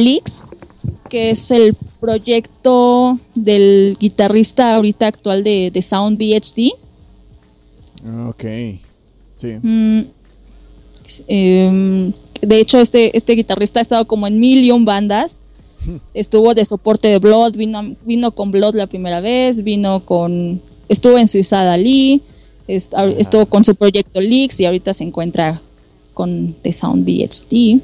que 1.09 1.31
es 1.31 1.49
el 1.49 1.75
proyecto 1.99 3.19
del 3.33 3.97
guitarrista 3.99 4.75
ahorita 4.75 5.07
actual 5.07 5.43
de, 5.43 5.81
Sound 5.81 6.19
VHD. 6.19 6.73
Ah, 8.05 8.29
ok, 8.29 8.43
sí. 9.37 9.57
Mm, 9.61 10.01
em, 11.27 12.13
de 12.41 12.59
hecho, 12.59 12.79
este, 12.79 13.15
este 13.17 13.33
guitarrista 13.33 13.79
ha 13.79 13.81
estado 13.81 14.05
como 14.05 14.27
en 14.27 14.39
mil 14.39 14.63
y 14.63 14.71
bandas. 14.83 15.41
Estuvo 16.13 16.53
de 16.53 16.65
soporte 16.65 17.07
de 17.07 17.19
Blood, 17.19 17.55
vino, 17.55 17.95
vino 18.03 18.31
con 18.31 18.51
Blood 18.51 18.75
la 18.75 18.87
primera 18.87 19.21
vez, 19.21 19.63
vino 19.63 20.01
con. 20.05 20.61
Estuvo 20.87 21.17
en 21.17 21.27
Suicide 21.27 21.69
Ali, 21.69 22.21
estuvo 22.67 23.45
con 23.45 23.63
su 23.63 23.75
proyecto 23.75 24.21
Leaks 24.21 24.59
y 24.59 24.65
ahorita 24.65 24.93
se 24.93 25.03
encuentra 25.03 25.61
con 26.13 26.55
The 26.63 26.73
Sound 26.73 27.05
VHD. 27.05 27.79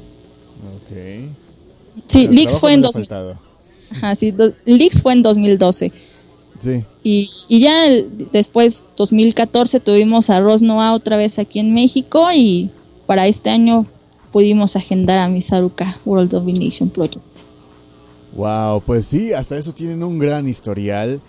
Ok. 0.74 1.30
Sí, 2.06 2.28
Leaks 2.28 2.60
fue 2.60 2.74
en 2.74 2.82
sí, 4.16 4.34
Leaks 4.64 5.02
fue 5.02 5.12
en 5.12 5.22
2012. 5.22 5.92
Sí. 6.58 6.84
Y, 7.02 7.30
y, 7.48 7.60
ya 7.60 7.88
después, 8.32 8.84
2014, 8.96 9.78
tuvimos 9.80 10.30
a 10.30 10.40
Ross 10.40 10.62
Noah 10.62 10.94
otra 10.94 11.16
vez 11.16 11.38
aquí 11.38 11.60
en 11.60 11.72
México 11.74 12.26
y 12.34 12.70
para 13.06 13.26
este 13.26 13.50
año 13.50 13.86
pudimos 14.36 14.76
agendar 14.76 15.16
a 15.16 15.28
Misaruka 15.30 15.98
World 16.04 16.28
Domination 16.28 16.90
Project. 16.90 17.24
Wow, 18.34 18.82
pues 18.82 19.06
sí, 19.06 19.32
hasta 19.32 19.56
eso 19.56 19.72
tienen 19.72 20.02
un 20.02 20.18
gran 20.18 20.46
historial. 20.46 21.22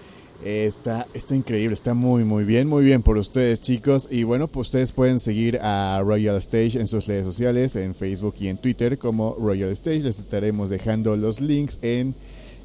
está, 0.43 1.07
está 1.13 1.33
increíble, 1.33 1.73
está 1.73 1.93
muy 1.93 2.25
muy 2.25 2.43
bien, 2.43 2.67
muy 2.67 2.83
bien 2.83 3.01
por 3.01 3.15
ustedes 3.15 3.61
chicos. 3.61 4.09
Y 4.11 4.23
bueno, 4.23 4.49
pues 4.49 4.67
ustedes 4.67 4.91
pueden 4.91 5.21
seguir 5.21 5.57
a 5.61 6.01
Royal 6.03 6.35
Stage 6.35 6.81
en 6.81 6.89
sus 6.89 7.07
redes 7.07 7.23
sociales, 7.23 7.77
en 7.77 7.95
Facebook 7.95 8.35
y 8.41 8.49
en 8.49 8.57
Twitter 8.57 8.97
como 8.97 9.37
Royal 9.39 9.69
Stage. 9.69 10.01
Les 10.01 10.19
estaremos 10.19 10.69
dejando 10.69 11.15
los 11.15 11.39
links 11.39 11.79
en, 11.81 12.13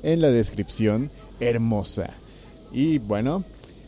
en 0.02 0.20
la 0.20 0.32
descripción. 0.32 1.12
Hermosa. 1.38 2.10
Y 2.72 2.98
bueno, 2.98 3.44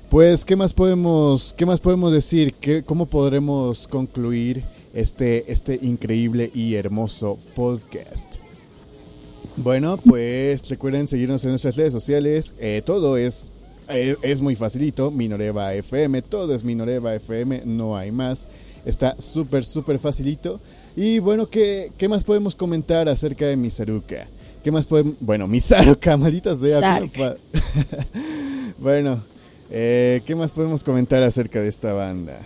pues 0.08 0.44
¿qué 0.44 0.54
más 0.54 0.72
podemos, 0.72 1.52
qué 1.58 1.66
más 1.66 1.80
podemos 1.80 2.12
decir? 2.12 2.54
¿Qué, 2.60 2.84
¿Cómo 2.84 3.06
podremos 3.06 3.88
concluir 3.88 4.62
este, 4.94 5.52
este 5.52 5.78
increíble 5.82 6.50
y 6.54 6.76
hermoso 6.76 7.38
podcast. 7.54 8.36
Bueno, 9.56 9.98
pues 9.98 10.68
recuerden 10.68 11.06
seguirnos 11.06 11.44
en 11.44 11.50
nuestras 11.50 11.76
redes 11.76 11.92
sociales. 11.92 12.54
Eh, 12.58 12.82
todo 12.84 13.16
es, 13.16 13.52
eh, 13.88 14.16
es, 14.22 14.40
muy 14.40 14.56
facilito. 14.56 15.10
Minoreva 15.10 15.74
FM, 15.74 16.22
todo 16.22 16.54
es 16.54 16.64
Minoreva 16.64 17.14
FM, 17.14 17.62
no 17.64 17.96
hay 17.96 18.10
más. 18.10 18.48
Está 18.84 19.16
súper, 19.20 19.64
súper 19.64 19.98
facilito. 19.98 20.60
Y 20.96 21.18
bueno, 21.18 21.48
¿qué, 21.48 21.92
¿qué, 21.98 22.08
más 22.08 22.24
podemos 22.24 22.56
comentar 22.56 23.08
acerca 23.08 23.46
de 23.46 23.56
Misaruka? 23.56 24.26
¿Qué 24.62 24.70
más 24.70 24.86
podemos...? 24.86 25.14
Bueno, 25.20 25.46
Misaruka, 25.46 26.16
maldita 26.16 26.54
sea. 26.54 27.02
bueno, 28.78 29.22
eh, 29.70 30.20
¿qué 30.26 30.34
más 30.34 30.50
podemos 30.50 30.82
comentar 30.82 31.22
acerca 31.22 31.60
de 31.60 31.68
esta 31.68 31.92
banda? 31.92 32.40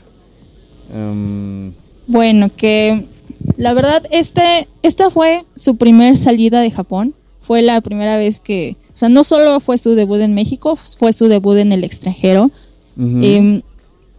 Um, 0.94 1.72
bueno, 2.08 2.50
que 2.54 3.06
la 3.56 3.74
verdad, 3.74 4.02
este, 4.10 4.66
esta 4.82 5.10
fue 5.10 5.44
su 5.54 5.76
primer 5.76 6.16
salida 6.16 6.60
de 6.60 6.70
Japón. 6.70 7.14
Fue 7.40 7.62
la 7.62 7.80
primera 7.80 8.16
vez 8.16 8.40
que, 8.40 8.76
o 8.94 8.96
sea, 8.96 9.08
no 9.08 9.24
solo 9.24 9.60
fue 9.60 9.78
su 9.78 9.94
debut 9.94 10.20
en 10.20 10.34
México, 10.34 10.76
fue 10.76 11.12
su 11.12 11.28
debut 11.28 11.58
en 11.58 11.72
el 11.72 11.84
extranjero. 11.84 12.50
Em, 12.98 13.62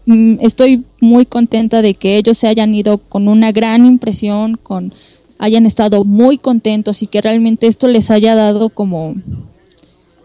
mm, 0.06 0.38
estoy 0.40 0.84
muy 1.02 1.26
contenta 1.26 1.82
de 1.82 1.96
que 1.96 2.18
ellos 2.18 2.38
se 2.38 2.48
hayan 2.48 2.74
ido 2.74 2.98
con 2.98 3.28
una 3.28 3.52
gran 3.52 3.86
impresión, 3.86 4.58
con 4.62 4.94
hayan 5.38 5.66
estado 5.66 6.04
muy 6.06 6.38
contentos 6.38 7.02
y 7.02 7.08
que 7.08 7.22
realmente 7.22 7.68
esto 7.68 7.88
les 7.88 8.12
haya 8.12 8.36
dado 8.36 8.70
como, 8.70 9.16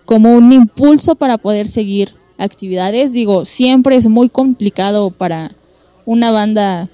como 0.05 0.35
un 0.35 0.53
impulso 0.53 1.15
para 1.15 1.39
poder 1.39 1.67
seguir 1.67 2.15
actividades. 2.37 3.13
Digo, 3.13 3.45
siempre 3.45 3.97
es 3.97 4.09
muy 4.09 4.29
complicado 4.29 5.11
para 5.11 5.53
una 6.05 6.31
banda 6.31 6.89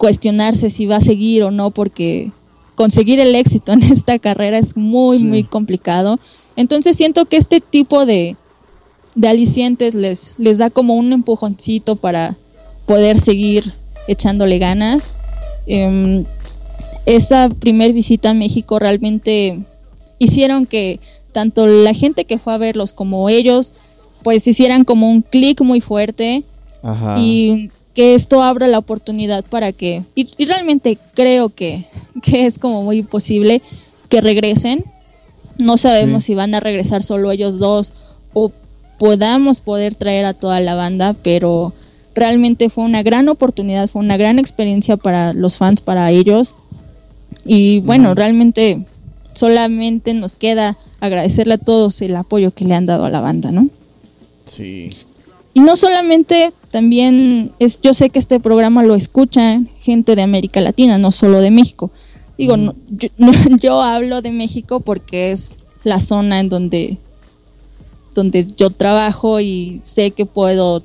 cuestionarse 0.00 0.70
si 0.70 0.86
va 0.86 0.96
a 0.96 1.00
seguir 1.02 1.42
o 1.42 1.50
no, 1.50 1.72
porque 1.72 2.32
conseguir 2.74 3.20
el 3.20 3.34
éxito 3.34 3.72
en 3.74 3.82
esta 3.82 4.18
carrera 4.18 4.56
es 4.56 4.74
muy, 4.74 5.22
muy 5.24 5.44
complicado. 5.44 6.18
Entonces 6.56 6.96
siento 6.96 7.26
que 7.26 7.36
este 7.36 7.60
tipo 7.60 8.06
de, 8.06 8.34
de 9.14 9.28
alicientes 9.28 9.94
les, 9.94 10.36
les 10.38 10.56
da 10.56 10.70
como 10.70 10.94
un 10.94 11.12
empujoncito 11.12 11.96
para 11.96 12.34
poder 12.86 13.18
seguir 13.18 13.74
echándole 14.08 14.58
ganas. 14.58 15.12
Em, 15.66 16.24
esa 17.04 17.50
primer 17.50 17.92
visita 17.92 18.30
a 18.30 18.34
México 18.34 18.78
realmente 18.78 19.60
hicieron 20.18 20.64
que 20.64 20.98
tanto 21.32 21.66
la 21.66 21.92
gente 21.92 22.24
que 22.24 22.38
fue 22.38 22.54
a 22.54 22.58
verlos 22.58 22.94
como 22.94 23.28
ellos 23.28 23.74
pues 24.22 24.46
hicieran 24.46 24.84
como 24.84 25.10
un 25.10 25.20
clic 25.20 25.60
muy 25.60 25.82
fuerte 25.82 26.42
y 27.18 27.70
que 27.94 28.14
esto 28.14 28.42
abra 28.42 28.68
la 28.68 28.78
oportunidad 28.78 29.44
para 29.44 29.72
que, 29.72 30.04
y, 30.14 30.44
realmente 30.44 30.98
creo 31.14 31.48
que, 31.50 31.86
es 32.32 32.58
como 32.58 32.82
muy 32.82 33.02
posible 33.02 33.62
que 34.08 34.20
regresen. 34.20 34.84
No 35.58 35.76
sabemos 35.76 36.24
si 36.24 36.34
van 36.34 36.54
a 36.54 36.60
regresar 36.60 37.02
solo 37.02 37.30
ellos 37.30 37.58
dos 37.58 37.92
o 38.32 38.50
podamos 38.98 39.60
poder 39.60 39.94
traer 39.94 40.24
a 40.24 40.34
toda 40.34 40.60
la 40.60 40.74
banda, 40.74 41.14
pero 41.22 41.74
realmente 42.14 42.70
fue 42.70 42.84
una 42.84 43.02
gran 43.02 43.28
oportunidad, 43.28 43.88
fue 43.88 44.00
una 44.00 44.16
gran 44.16 44.38
experiencia 44.38 44.96
para 44.96 45.32
los 45.34 45.58
fans, 45.58 45.82
para 45.82 46.10
ellos. 46.10 46.54
Y 47.44 47.80
bueno, 47.80 48.14
realmente 48.14 48.84
solamente 49.34 50.14
nos 50.14 50.34
queda 50.34 50.78
agradecerle 51.00 51.54
a 51.54 51.58
todos 51.58 52.00
el 52.02 52.16
apoyo 52.16 52.52
que 52.52 52.64
le 52.64 52.74
han 52.74 52.86
dado 52.86 53.04
a 53.04 53.10
la 53.10 53.20
banda, 53.20 53.52
¿no? 53.52 53.68
Sí. 54.44 54.90
Y 55.52 55.60
no 55.60 55.76
solamente, 55.76 56.52
también 56.70 57.52
es, 57.58 57.80
yo 57.80 57.92
sé 57.94 58.10
que 58.10 58.18
este 58.18 58.38
programa 58.38 58.84
lo 58.84 58.94
escucha 58.94 59.60
gente 59.80 60.14
de 60.14 60.22
América 60.22 60.60
Latina, 60.60 60.98
no 60.98 61.10
solo 61.10 61.40
de 61.40 61.50
México. 61.50 61.90
Digo, 62.38 62.56
no, 62.56 62.74
yo, 63.60 63.82
hablo 63.82 64.22
de 64.22 64.30
México 64.30 64.80
porque 64.80 65.32
es 65.32 65.60
la 65.82 66.00
zona 66.00 66.40
en 66.40 66.48
donde, 66.48 66.98
donde 68.14 68.46
yo 68.56 68.70
trabajo 68.70 69.40
y 69.40 69.80
sé 69.82 70.12
que 70.12 70.26
puedo 70.26 70.82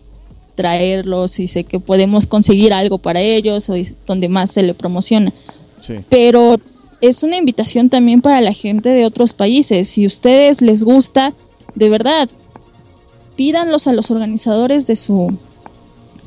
traerlos 0.55 1.39
y 1.39 1.47
sé 1.47 1.65
que 1.65 1.79
podemos 1.79 2.27
conseguir 2.27 2.73
algo 2.73 2.97
para 2.97 3.19
ellos 3.19 3.69
o 3.69 3.75
donde 4.07 4.29
más 4.29 4.51
se 4.51 4.63
le 4.63 4.73
promociona. 4.73 5.31
Pero 6.09 6.57
es 7.01 7.23
una 7.23 7.37
invitación 7.37 7.89
también 7.89 8.21
para 8.21 8.41
la 8.41 8.53
gente 8.53 8.89
de 8.89 9.05
otros 9.05 9.33
países. 9.33 9.87
Si 9.87 10.05
a 10.05 10.07
ustedes 10.07 10.61
les 10.61 10.83
gusta, 10.83 11.33
de 11.75 11.89
verdad, 11.89 12.29
pídanlos 13.35 13.87
a 13.87 13.93
los 13.93 14.11
organizadores 14.11 14.87
de 14.87 14.95
su, 14.95 15.35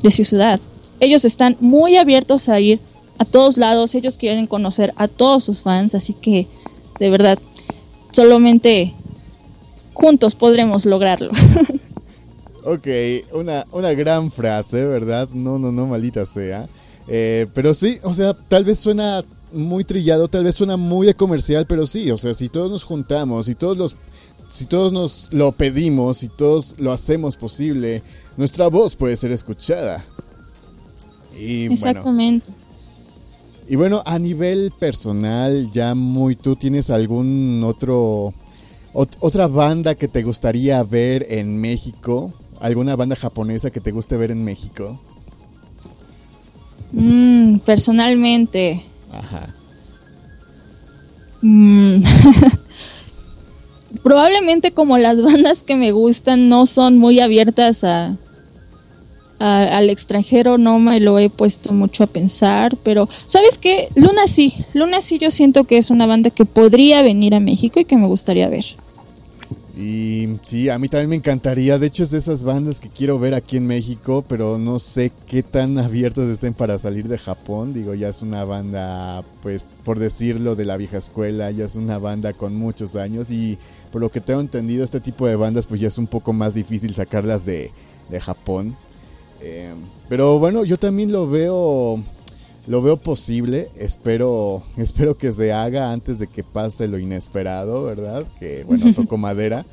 de 0.02 0.10
su 0.10 0.24
ciudad. 0.24 0.60
Ellos 1.00 1.24
están 1.24 1.56
muy 1.60 1.96
abiertos 1.96 2.48
a 2.48 2.60
ir 2.60 2.80
a 3.18 3.24
todos 3.24 3.56
lados, 3.56 3.94
ellos 3.94 4.18
quieren 4.18 4.46
conocer 4.46 4.92
a 4.96 5.08
todos 5.08 5.44
sus 5.44 5.62
fans, 5.62 5.94
así 5.94 6.12
que 6.12 6.46
de 6.98 7.10
verdad, 7.10 7.38
solamente 8.10 8.94
juntos 9.92 10.34
podremos 10.34 10.84
lograrlo. 10.84 11.30
ok, 12.64 12.86
una, 13.34 13.64
una 13.72 13.92
gran 13.92 14.30
frase, 14.30 14.84
¿verdad? 14.84 15.28
No, 15.32 15.58
no, 15.58 15.72
no, 15.72 15.86
maldita 15.86 16.26
sea. 16.26 16.68
Eh, 17.06 17.46
pero 17.54 17.72
sí, 17.74 17.98
o 18.02 18.14
sea, 18.14 18.34
tal 18.34 18.64
vez 18.64 18.78
suena 18.78 19.24
muy 19.52 19.84
trillado, 19.84 20.28
tal 20.28 20.44
vez 20.44 20.54
suena 20.54 20.76
muy 20.76 21.12
comercial, 21.14 21.66
pero 21.66 21.86
sí, 21.86 22.10
o 22.10 22.18
sea, 22.18 22.34
si 22.34 22.48
todos 22.48 22.70
nos 22.70 22.84
juntamos 22.84 23.48
y 23.48 23.54
todos 23.54 23.78
los 23.78 23.96
si 24.50 24.66
todos 24.66 24.92
nos 24.92 25.28
lo 25.32 25.52
pedimos, 25.52 26.18
si 26.18 26.28
todos 26.28 26.76
lo 26.78 26.92
hacemos 26.92 27.36
posible, 27.36 28.02
nuestra 28.36 28.68
voz 28.68 28.96
puede 28.96 29.16
ser 29.16 29.32
escuchada. 29.32 30.04
Y 31.38 31.72
Exactamente. 31.72 32.50
y 33.68 33.76
bueno, 33.76 34.02
a 34.04 34.18
nivel 34.18 34.72
personal, 34.78 35.70
ya 35.72 35.94
muy 35.94 36.34
tú 36.34 36.56
tienes 36.56 36.90
algún 36.90 37.62
otro 37.64 38.34
otra 38.92 39.46
banda 39.46 39.94
que 39.94 40.08
te 40.08 40.22
gustaría 40.22 40.82
ver 40.82 41.26
en 41.28 41.60
México, 41.60 42.32
alguna 42.60 42.96
banda 42.96 43.14
japonesa 43.14 43.70
que 43.70 43.80
te 43.80 43.92
guste 43.92 44.16
ver 44.16 44.30
en 44.30 44.42
México. 44.42 44.98
Mm, 46.92 47.58
personalmente. 47.58 48.84
Ajá. 49.12 49.54
Mm. 51.42 52.00
probablemente 54.02 54.72
como 54.72 54.98
las 54.98 55.20
bandas 55.22 55.62
que 55.62 55.76
me 55.76 55.92
gustan 55.92 56.48
no 56.48 56.66
son 56.66 56.98
muy 56.98 57.20
abiertas 57.20 57.84
a, 57.84 58.16
al 59.38 59.90
extranjero, 59.90 60.58
no 60.58 60.78
me 60.78 61.00
lo 61.00 61.18
he 61.18 61.30
puesto 61.30 61.72
mucho 61.72 62.04
a 62.04 62.08
pensar, 62.08 62.76
pero 62.82 63.08
¿sabes 63.26 63.58
qué? 63.58 63.88
Luna 63.94 64.26
sí, 64.26 64.54
Luna 64.74 65.00
sí 65.00 65.18
yo 65.18 65.30
siento 65.30 65.64
que 65.64 65.78
es 65.78 65.90
una 65.90 66.06
banda 66.06 66.30
que 66.30 66.44
podría 66.44 67.02
venir 67.02 67.34
a 67.34 67.40
México 67.40 67.78
y 67.78 67.84
que 67.84 67.96
me 67.96 68.06
gustaría 68.06 68.48
ver. 68.48 68.64
Y 69.80 70.28
sí, 70.42 70.68
a 70.70 70.78
mí 70.80 70.88
también 70.88 71.10
me 71.10 71.16
encantaría. 71.16 71.78
De 71.78 71.86
hecho, 71.86 72.02
es 72.02 72.10
de 72.10 72.18
esas 72.18 72.42
bandas 72.42 72.80
que 72.80 72.88
quiero 72.88 73.20
ver 73.20 73.32
aquí 73.34 73.58
en 73.58 73.66
México, 73.66 74.24
pero 74.26 74.58
no 74.58 74.80
sé 74.80 75.12
qué 75.28 75.44
tan 75.44 75.78
abiertos 75.78 76.24
estén 76.24 76.52
para 76.52 76.78
salir 76.78 77.06
de 77.06 77.16
Japón. 77.16 77.72
Digo, 77.72 77.94
ya 77.94 78.08
es 78.08 78.22
una 78.22 78.42
banda, 78.42 79.22
pues, 79.40 79.64
por 79.84 80.00
decirlo, 80.00 80.56
de 80.56 80.64
la 80.64 80.76
vieja 80.76 80.98
escuela. 80.98 81.52
Ya 81.52 81.64
es 81.64 81.76
una 81.76 82.00
banda 82.00 82.32
con 82.32 82.56
muchos 82.56 82.96
años. 82.96 83.30
Y 83.30 83.56
por 83.90 84.00
lo 84.00 84.10
que 84.10 84.20
tengo 84.20 84.40
entendido, 84.40 84.84
este 84.84 85.00
tipo 85.00 85.26
de 85.26 85.36
bandas, 85.36 85.66
pues 85.66 85.80
ya 85.80 85.88
es 85.88 85.98
un 85.98 86.06
poco 86.06 86.32
más 86.32 86.54
difícil 86.54 86.94
sacarlas 86.94 87.44
de, 87.44 87.70
Japón. 88.20 88.76
Eh, 89.40 89.72
pero 90.08 90.38
bueno, 90.38 90.64
yo 90.64 90.78
también 90.78 91.12
lo 91.12 91.28
veo 91.28 92.02
lo 92.68 92.82
veo 92.82 92.98
posible, 92.98 93.68
espero, 93.76 94.62
espero 94.76 95.16
que 95.16 95.32
se 95.32 95.52
haga 95.52 95.90
antes 95.92 96.18
de 96.18 96.26
que 96.26 96.44
pase 96.44 96.86
lo 96.86 96.98
inesperado, 96.98 97.84
¿verdad? 97.84 98.24
Que 98.38 98.64
bueno, 98.64 98.92
tocó 98.96 99.16
madera. 99.16 99.64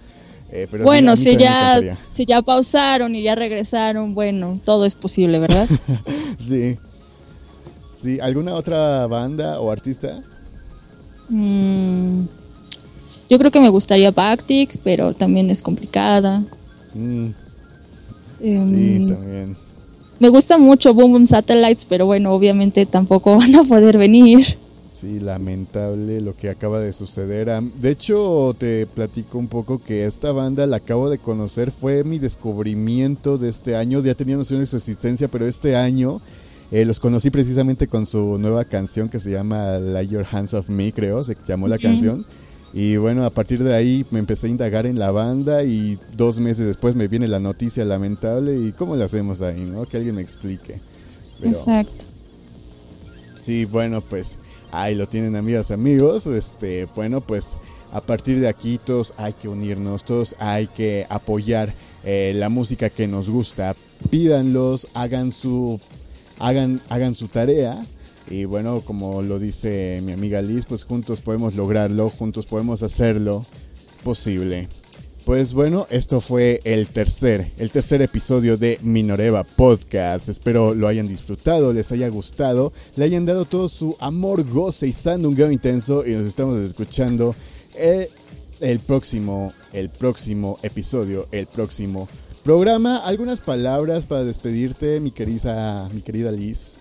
Eh, 0.52 0.68
pero 0.70 0.84
bueno, 0.84 1.16
si 1.16 1.36
ya, 1.38 1.98
si 2.10 2.26
ya 2.26 2.42
pausaron 2.42 3.16
y 3.16 3.24
ya 3.24 3.36
regresaron, 3.36 4.14
bueno, 4.14 4.60
todo 4.64 4.86
es 4.86 4.96
posible, 4.96 5.40
¿verdad? 5.40 5.68
sí. 6.40 6.78
Sí, 7.98 8.20
¿alguna 8.20 8.54
otra 8.54 9.08
banda 9.08 9.60
o 9.60 9.72
artista? 9.72 10.22
Mm, 11.30 12.26
yo 13.30 13.38
creo 13.40 13.52
que 13.52 13.60
me 13.60 13.70
gustaría 13.70 14.12
Bactic, 14.12 14.78
pero 14.84 15.14
también 15.14 15.50
es 15.50 15.62
complicada. 15.62 16.44
Mm. 16.94 17.28
Em, 18.42 18.70
sí, 18.70 19.14
también. 19.14 19.58
Me 20.20 20.30
gusta 20.30 20.58
mucho 20.58 20.94
Boom 20.94 21.12
Boom 21.12 21.26
Satellites, 21.26 21.86
pero 21.86 22.06
bueno, 22.06 22.32
obviamente 22.34 22.86
tampoco 22.86 23.36
van 23.38 23.56
a 23.56 23.64
poder 23.64 23.98
venir. 23.98 24.46
Sí, 24.92 25.20
lamentable 25.20 26.22
lo 26.22 26.34
que 26.34 26.50
acaba 26.50 26.80
de 26.80 26.94
suceder. 26.94 27.52
De 27.82 27.90
hecho, 27.90 28.56
te 28.58 28.88
platico 28.88 29.38
un 29.38 29.50
poco 29.50 29.82
que 29.84 30.06
esta 30.06 30.32
banda 30.32 30.66
la 30.66 30.78
acabo 30.78 31.10
de 31.10 31.18
conocer, 31.18 31.72
fue 31.72 32.06
mi 32.06 32.18
descubrimiento 32.18 33.38
de 33.38 33.50
este 33.50 33.76
año. 33.76 34.02
Ya 34.02 34.16
teníamos 34.16 34.52
una 34.52 34.66
su 34.66 34.78
existencia, 34.78 35.28
pero 35.28 35.46
este 35.46 35.76
año 35.76 36.22
eh, 36.72 36.86
los 36.86 37.02
conocí 37.02 37.30
precisamente 37.30 37.88
con 37.88 38.06
su 38.06 38.40
nueva 38.40 38.64
canción 38.64 39.10
que 39.10 39.20
se 39.20 39.32
llama 39.32 39.80
Light 39.80 40.12
Your 40.12 40.26
Hands 40.32 40.54
of 40.54 40.70
Me, 40.70 40.94
creo, 40.94 41.26
se 41.26 41.36
llamó 41.46 41.68
la 41.68 41.78
canción. 41.78 42.26
Y 42.78 42.98
bueno, 42.98 43.24
a 43.24 43.30
partir 43.30 43.64
de 43.64 43.74
ahí 43.74 44.06
me 44.12 44.20
empecé 44.20 44.48
a 44.48 44.50
indagar 44.50 44.86
en 44.86 45.00
la 45.00 45.10
banda 45.10 45.64
y 45.64 45.98
dos 46.18 46.42
meses 46.42 46.66
después 46.66 46.94
me 46.94 47.08
viene 47.08 47.26
la 47.30 47.40
noticia 47.40 47.86
lamentable 47.86 48.60
y 48.60 48.74
cómo 48.74 48.98
le 48.98 49.06
hacemos 49.06 49.42
ahí, 49.42 49.62
¿no? 49.62 49.86
Que 49.86 49.96
alguien 49.96 50.16
me 50.16 50.22
explique. 50.22 50.82
Exacto. 51.42 52.04
Sí, 53.42 53.64
bueno, 53.64 54.02
pues 54.02 54.40
ahí 54.74 54.94
lo 54.94 55.08
tienen 55.08 55.38
amigas, 55.38 55.72
amigos. 55.72 56.28
Este, 56.28 56.86
bueno, 56.98 57.22
pues 57.22 57.56
a 57.94 58.02
partir 58.02 58.42
de 58.42 58.50
aquí 58.50 58.78
todos 58.78 59.14
hay 59.16 59.32
que 59.32 59.48
unirnos, 59.48 60.04
todos 60.04 60.36
hay 60.38 60.68
que 60.68 61.08
apoyar 61.10 61.74
eh, 62.04 62.34
la 62.36 62.50
música 62.50 62.90
que 62.90 63.08
nos 63.08 63.30
gusta. 63.30 63.74
Pídanlos, 64.10 64.90
hagan 64.94 65.32
su, 65.32 65.80
hagan, 66.40 66.82
hagan 66.90 67.16
su 67.16 67.30
tarea 67.30 67.86
Y 68.30 68.46
bueno, 68.46 68.82
como 68.82 69.22
lo 69.22 69.40
dice 69.40 70.02
mi 70.04 70.12
amiga 70.12 70.42
Liz, 70.42 70.66
pues 70.66 70.84
juntos 70.84 71.22
podemos 71.22 71.56
lograrlo, 71.56 72.10
juntos 72.10 72.46
podemos 72.46 72.82
hacerlo 72.82 73.46
posible. 74.04 74.68
Pues 75.26 75.56
bueno, 75.56 75.88
esto 75.90 76.22
fue 76.22 76.62
el 76.66 76.88
tercer, 76.88 77.52
el 77.58 77.72
tercer 77.72 78.04
episodio 78.04 78.58
de 78.58 78.78
Minoreva 78.84 79.44
Podcast. 79.44 80.30
Espero 80.30 80.76
lo 80.76 80.88
hayan 80.88 81.08
disfrutado, 81.08 81.74
les 81.74 81.92
haya 81.92 82.08
gustado, 82.10 82.72
le 82.96 83.06
hayan 83.06 83.26
dado 83.26 83.46
todo 83.46 83.68
su 83.68 83.96
amor, 84.00 84.48
goce 84.48 84.86
y 84.86 84.94
sandungueo 84.94 85.52
intenso 85.52 86.06
y 86.06 86.12
nos 86.12 86.28
estamos 86.28 86.60
escuchando 86.60 87.36
el, 87.76 88.08
el 88.60 88.80
próximo, 88.80 89.52
el 89.74 89.90
próximo 89.90 90.60
episodio, 90.62 91.28
el 91.32 91.48
próximo 91.48 92.08
programa. 92.44 92.98
¿Algunas 92.98 93.42
palabras 93.42 94.06
para 94.06 94.24
despedirte, 94.24 95.00
mi 95.00 95.10
querida, 95.10 95.90
mi 95.92 96.04
querida 96.04 96.32
Liz? 96.32 96.74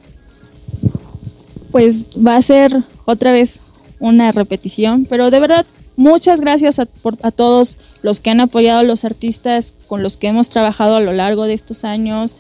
Pues 1.75 2.07
va 2.25 2.37
a 2.37 2.43
ser 2.43 2.73
otra 3.05 3.33
vez 3.33 3.61
una 3.99 4.31
repetición, 4.31 5.07
pero 5.11 5.33
de 5.33 5.41
verdad 5.41 5.67
Muchas 5.97 6.41
gracias 6.41 6.81
a, 6.81 6.87
todos 7.31 7.79
los 8.03 8.19
que 8.19 8.31
han 8.31 8.41
apoyado 8.41 8.81
a 8.81 8.83
los 8.83 9.05
artistas 9.05 9.75
con 9.87 10.03
los 10.03 10.17
que 10.17 10.27
hemos 10.27 10.49
trabajado 10.49 10.97
a 10.97 11.01
lo 11.01 11.13
largo 11.13 11.45
de 11.45 11.55
estos 11.55 11.85
años 11.85 12.37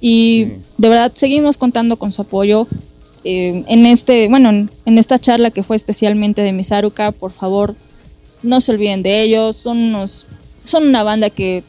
y 0.00 0.46
de 0.78 0.88
verdad 0.88 1.12
seguimos 1.14 1.58
contando 1.58 1.98
con 1.98 2.10
su 2.10 2.22
apoyo. 2.22 2.66
Eh, 3.24 3.64
en 3.66 3.84
este, 3.84 4.28
bueno, 4.28 4.48
en, 4.48 4.98
esta 4.98 5.18
charla 5.18 5.50
que 5.50 5.62
fue 5.62 5.76
especialmente 5.76 6.40
de 6.42 6.52
Misaruka, 6.52 7.12
por 7.12 7.32
favor, 7.32 7.74
no 8.42 8.60
se 8.60 8.72
olviden 8.72 9.02
de 9.02 9.20
ellos. 9.20 9.58
Son 9.58 9.76
unos, 9.76 10.26
son 10.64 10.88
una 10.88 11.02
banda 11.02 11.28
que 11.28 11.64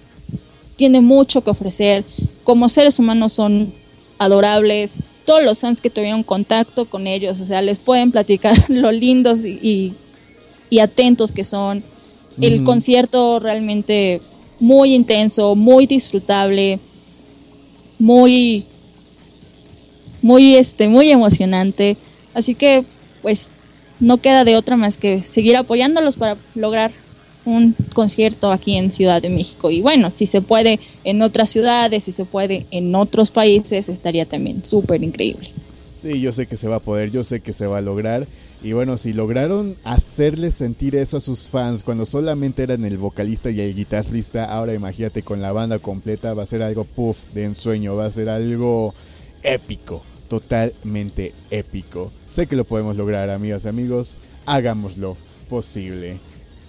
tiene 0.77 1.01
mucho 1.01 1.43
que 1.43 1.49
ofrecer. 1.49 2.05
Como 2.45 2.69
seres 2.69 2.99
humanos 2.99 3.33
son 3.33 3.73
adorables. 4.17 5.01
Todos 5.27 5.43
los 5.43 5.59
fans 5.59 5.79
que 5.79 5.91
tuvieron 5.91 6.23
contacto 6.23 6.85
con 6.85 7.05
ellos, 7.05 7.39
o 7.39 7.45
sea, 7.45 7.61
les 7.61 7.77
pueden 7.77 8.11
platicar 8.11 8.55
lo 8.69 8.91
lindos 8.91 9.45
y 9.45 9.93
y 10.69 10.79
atentos 10.79 11.31
que 11.31 11.43
son. 11.43 11.83
El 12.39 12.63
concierto 12.63 13.39
realmente 13.39 14.21
muy 14.59 14.93
intenso, 14.93 15.55
muy 15.55 15.87
disfrutable, 15.87 16.79
muy, 17.97 18.65
muy, 20.21 20.55
este, 20.55 20.87
muy 20.87 21.09
emocionante. 21.09 21.97
Así 22.35 22.53
que, 22.53 22.83
pues, 23.23 23.49
no 23.99 24.17
queda 24.17 24.43
de 24.43 24.55
otra 24.55 24.77
más 24.77 24.97
que 24.97 25.23
seguir 25.23 25.57
apoyándolos 25.57 26.15
para 26.15 26.37
lograr 26.53 26.91
un 27.47 27.75
concierto 27.93 28.51
aquí 28.51 28.75
en 28.75 28.91
Ciudad 28.91 29.21
de 29.21 29.29
México. 29.29 29.71
Y 29.71 29.81
bueno, 29.81 30.11
si 30.11 30.25
se 30.25 30.41
puede 30.41 30.79
en 31.05 31.21
otras 31.21 31.49
ciudades, 31.49 32.03
si 32.03 32.11
se 32.11 32.25
puede 32.25 32.65
en 32.71 32.93
otros 32.93 33.31
países, 33.31 33.87
estaría 33.87 34.25
también 34.25 34.65
súper 34.65 35.01
increíble. 35.01 35.49
Sí, 36.01 36.19
yo 36.19 36.31
sé 36.31 36.45
que 36.45 36.57
se 36.57 36.67
va 36.67 36.75
a 36.75 36.81
poder, 36.81 37.09
yo 37.09 37.23
sé 37.23 37.39
que 37.39 37.53
se 37.53 37.65
va 37.65 37.77
a 37.77 37.81
lograr. 37.81 38.27
Y 38.61 38.73
bueno, 38.73 38.97
si 38.97 39.13
lograron 39.13 39.75
hacerles 39.83 40.55
sentir 40.55 40.95
eso 40.95 41.17
a 41.17 41.21
sus 41.21 41.47
fans 41.47 41.83
cuando 41.83 42.05
solamente 42.05 42.63
eran 42.63 42.83
el 42.83 42.97
vocalista 42.97 43.49
y 43.49 43.61
el 43.61 43.75
guitarrista, 43.75 44.45
ahora 44.45 44.73
imagínate 44.73 45.21
con 45.21 45.41
la 45.41 45.51
banda 45.51 45.79
completa, 45.79 46.33
va 46.33 46.43
a 46.43 46.47
ser 46.47 46.63
algo 46.63 46.83
puff 46.83 47.23
de 47.33 47.45
ensueño, 47.45 47.95
va 47.95 48.07
a 48.07 48.11
ser 48.11 48.29
algo 48.29 48.93
épico, 49.43 50.03
totalmente 50.27 51.33
épico. 51.49 52.11
Sé 52.25 52.47
que 52.47 52.55
lo 52.55 52.65
podemos 52.65 52.97
lograr, 52.97 53.29
amigas 53.29 53.65
y 53.65 53.67
amigos, 53.69 54.17
hagámoslo 54.45 55.15
posible. 55.49 56.19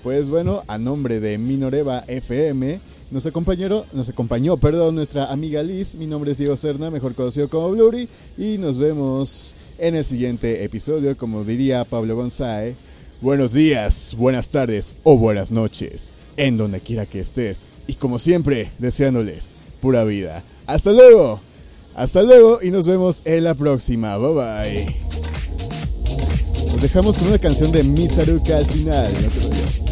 Pues 0.09 0.31
bueno, 0.31 0.65
a 0.69 0.79
nombre 0.79 1.21
de 1.21 1.37
Minoreva 1.37 2.03
FM, 2.09 2.81
nos 3.11 3.27
acompañó, 3.27 3.85
nos 3.93 4.09
acompañó, 4.09 4.57
perdón, 4.57 4.95
nuestra 4.95 5.31
amiga 5.31 5.63
Liz. 5.63 5.97
Mi 5.97 6.07
nombre 6.07 6.33
es 6.33 6.39
Diego 6.39 6.57
Serna, 6.57 6.91
mejor 6.91 7.15
conocido 7.15 7.51
como 7.51 7.71
Blurry, 7.73 8.09
y 8.39 8.57
nos 8.57 8.79
vemos 8.79 9.55
en 9.77 9.97
el 9.97 10.05
siguiente 10.05 10.65
episodio, 10.65 11.15
como 11.15 11.45
diría 11.45 11.85
Pablo 11.85 12.17
González. 12.17 12.75
Buenos 13.21 13.53
días, 13.53 14.15
buenas 14.17 14.49
tardes 14.49 14.95
o 15.03 15.19
buenas 15.19 15.51
noches, 15.51 16.15
en 16.39 16.57
donde 16.57 16.81
quiera 16.81 17.05
que 17.05 17.21
estés. 17.21 17.67
Y 17.87 17.93
como 17.93 18.19
siempre, 18.19 18.71
deseándoles 18.79 19.53
pura 19.83 20.05
vida. 20.05 20.43
Hasta 20.65 20.93
luego, 20.93 21.39
hasta 21.95 22.23
luego 22.23 22.61
y 22.63 22.71
nos 22.71 22.87
vemos 22.87 23.21
en 23.27 23.45
la 23.45 23.53
próxima. 23.53 24.17
Bye 24.17 24.33
bye. 24.33 24.87
Nos 26.65 26.81
dejamos 26.81 27.19
con 27.19 27.29
una 27.29 27.39
canción 27.39 27.71
de 27.73 27.83
Misaruka 27.83 28.57
al 28.57 28.65
final. 28.65 29.13
No 29.13 29.29
te 29.29 29.41
lo 29.41 29.88